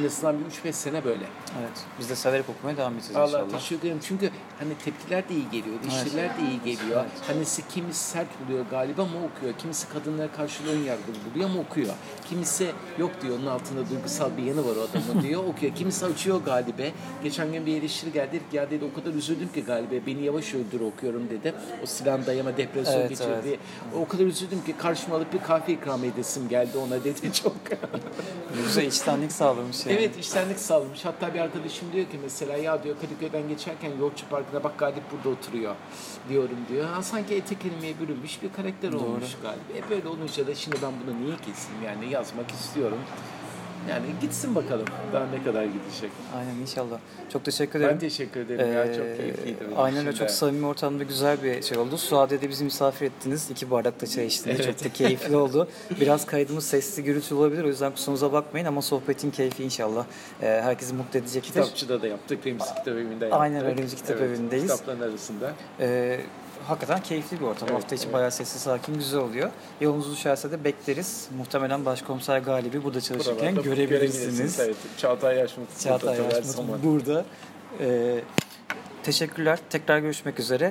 En 0.00 0.04
azından 0.06 0.36
bir 0.64 0.70
3-5 0.70 0.72
sene 0.72 1.04
böyle. 1.04 1.24
Evet. 1.60 1.70
Biz 1.98 2.10
de 2.10 2.16
severek 2.16 2.44
okumaya 2.48 2.76
devam 2.76 2.94
edeceğiz 2.94 3.16
Allah 3.16 3.26
inşallah. 3.26 3.58
teşekkür 3.58 3.82
ederim. 3.86 4.00
Çünkü 4.08 4.30
hani 4.58 4.74
tepkiler 4.84 5.28
de 5.28 5.34
iyi 5.34 5.50
geliyor, 5.50 5.76
eleştiriler 5.84 6.28
de 6.28 6.40
iyi 6.50 6.76
geliyor. 6.76 7.00
Evet. 7.00 7.12
Hani 7.26 7.64
kimisi 7.68 8.04
sert 8.04 8.26
buluyor 8.40 8.64
galiba 8.70 9.04
mı 9.04 9.10
okuyor, 9.32 9.54
kimisi 9.58 9.88
kadınlara 9.88 10.32
karşı 10.32 10.62
ön 10.68 10.78
yargılı 10.78 11.16
buluyor 11.34 11.48
mu 11.50 11.60
okuyor. 11.70 11.94
Kimisi 12.28 12.70
yok 12.98 13.10
diyor 13.22 13.38
onun 13.38 13.46
altında 13.46 13.90
duygusal 13.90 14.36
bir 14.36 14.42
yanı 14.42 14.64
var 14.68 14.76
o 14.76 14.80
adamın 14.80 15.22
diyor 15.22 15.44
okuyor. 15.48 15.74
Kimisi 15.74 16.06
açıyor 16.06 16.40
galibe. 16.44 16.92
Geçen 17.22 17.52
gün 17.52 17.66
bir 17.66 17.76
eleştiri 17.78 18.12
geldi 18.12 18.40
ya 18.52 18.70
dedi 18.70 18.84
o 18.92 19.00
kadar 19.00 19.14
üzüldüm 19.14 19.52
ki 19.52 19.64
galibe 19.64 20.06
beni 20.06 20.22
yavaş 20.24 20.54
öldür 20.54 20.80
okuyorum 20.80 21.30
dedi. 21.30 21.54
O 21.82 21.86
silahın 21.86 22.26
dayama 22.26 22.56
depresyon 22.56 22.94
Evet, 23.00 23.08
geçirdi. 23.08 23.28
evet. 23.48 23.58
O 23.96 24.08
kadar 24.08 24.24
üzüldüm 24.24 24.64
ki 24.64 24.74
karşıma 24.78 25.16
alıp 25.16 25.32
bir 25.32 25.38
kahve 25.40 25.72
ikram 25.72 26.04
edesim 26.04 26.48
geldi 26.48 26.78
ona 26.78 27.04
dedi 27.04 27.32
çok. 27.42 27.56
Güzel 28.66 28.86
içtenlik 28.86 29.32
sağlamış 29.32 29.71
yani. 29.86 29.98
Evet 29.98 30.18
iştenlik 30.18 30.58
sağlamış. 30.58 31.04
Hatta 31.04 31.34
bir 31.34 31.38
arkadaşım 31.40 31.92
diyor 31.92 32.06
ki 32.06 32.18
mesela 32.22 32.56
ya 32.56 32.82
diyor 32.82 32.96
Kadıköy'den 33.00 33.48
geçerken 33.48 33.90
Yolcu 34.00 34.28
Parkı'na 34.30 34.64
bak 34.64 34.78
Galip 34.78 35.02
burada 35.12 35.28
oturuyor 35.28 35.74
diyorum 36.28 36.58
diyor. 36.68 36.88
Ha, 36.88 37.02
sanki 37.02 37.34
ete 37.34 37.58
kelimeye 37.58 38.00
bürünmüş 38.00 38.42
bir 38.42 38.52
karakter 38.52 38.92
Doğru. 38.92 39.00
olmuş 39.00 39.36
Galip. 39.42 39.86
E 39.86 39.90
böyle 39.90 40.08
olunca 40.08 40.46
da 40.46 40.54
şimdi 40.54 40.76
ben 40.82 40.92
bunu 41.06 41.24
niye 41.24 41.36
keseyim 41.36 41.82
yani 41.84 42.10
yazmak 42.12 42.50
istiyorum. 42.50 42.98
Yani 43.90 44.06
gitsin 44.20 44.54
bakalım 44.54 44.86
daha 45.12 45.26
ne 45.26 45.44
kadar 45.44 45.64
gidecek. 45.64 46.10
Aynen 46.38 46.54
inşallah. 46.60 46.98
Çok 47.32 47.44
teşekkür 47.44 47.78
ederim. 47.78 47.92
Ben 47.94 47.98
teşekkür 47.98 48.40
ederim 48.40 48.72
ya 48.72 48.94
çok 48.94 49.06
Ee, 49.06 49.16
keyifliydi. 49.16 49.58
Aynen 49.76 50.06
öyle 50.06 50.16
çok 50.16 50.30
samimi 50.30 50.66
ortamda 50.66 51.02
güzel 51.04 51.42
bir 51.42 51.62
şey 51.62 51.78
oldu. 51.78 51.98
Suade'de 51.98 52.48
bizi 52.48 52.64
misafir 52.64 53.06
ettiniz. 53.06 53.50
İki 53.50 53.70
bardak 53.70 54.00
da 54.00 54.06
çay 54.06 54.26
içtiniz. 54.26 54.60
Evet. 54.60 54.78
Çok 54.78 54.84
da 54.84 54.92
keyifli 54.92 55.36
oldu. 55.36 55.68
Biraz 56.00 56.26
kaydımız 56.26 56.66
sesli 56.66 57.04
gürültülü 57.04 57.38
olabilir. 57.38 57.64
O 57.64 57.68
yüzden 57.68 57.92
kusurumuza 57.92 58.32
bakmayın 58.32 58.66
ama 58.66 58.82
sohbetin 58.82 59.30
keyfi 59.30 59.64
inşallah 59.64 60.04
e, 60.42 60.46
herkesi 60.46 60.94
mutlu 60.94 61.18
edecektir. 61.18 61.48
Kitapçıda 61.52 62.02
da 62.02 62.06
yaptık, 62.06 62.46
Remzi 62.46 62.64
Kitap 62.68 62.88
Evi'nde 62.88 63.24
yaptık. 63.24 63.40
Aynen, 63.40 63.64
Remzi 63.64 63.96
Kitap 63.96 64.20
Evi'ndeyiz. 64.20 64.62
Kitapların 64.72 65.00
arasında. 65.00 65.52
Ee, 65.80 66.20
hakikaten 66.68 67.02
keyifli 67.02 67.40
bir 67.40 67.44
ortam. 67.44 67.68
Evet, 67.68 67.82
Hafta 67.82 67.94
içi 67.94 68.04
evet. 68.04 68.14
bayağı 68.14 68.30
sessiz 68.30 68.62
sakin 68.62 68.94
güzel 68.94 69.20
oluyor. 69.20 69.50
Yolunuz 69.80 70.12
düşerse 70.12 70.50
de 70.50 70.64
bekleriz. 70.64 71.28
Muhtemelen 71.38 71.84
Başkomiser 71.84 72.38
Galibi 72.38 72.84
burada 72.84 73.00
çalışırken 73.00 73.56
Buralarda 73.56 73.74
görebilirsiniz. 73.74 74.60
Evet. 74.60 74.76
Çağatay 74.96 75.36
Yaşmut. 75.36 75.80
Çağatay 75.80 76.18
her 76.18 76.30
Yaşmut 76.30 76.84
burada. 76.84 77.24
Ee, 77.80 78.20
teşekkürler. 79.02 79.58
Tekrar 79.70 79.98
görüşmek 79.98 80.40
üzere. 80.40 80.70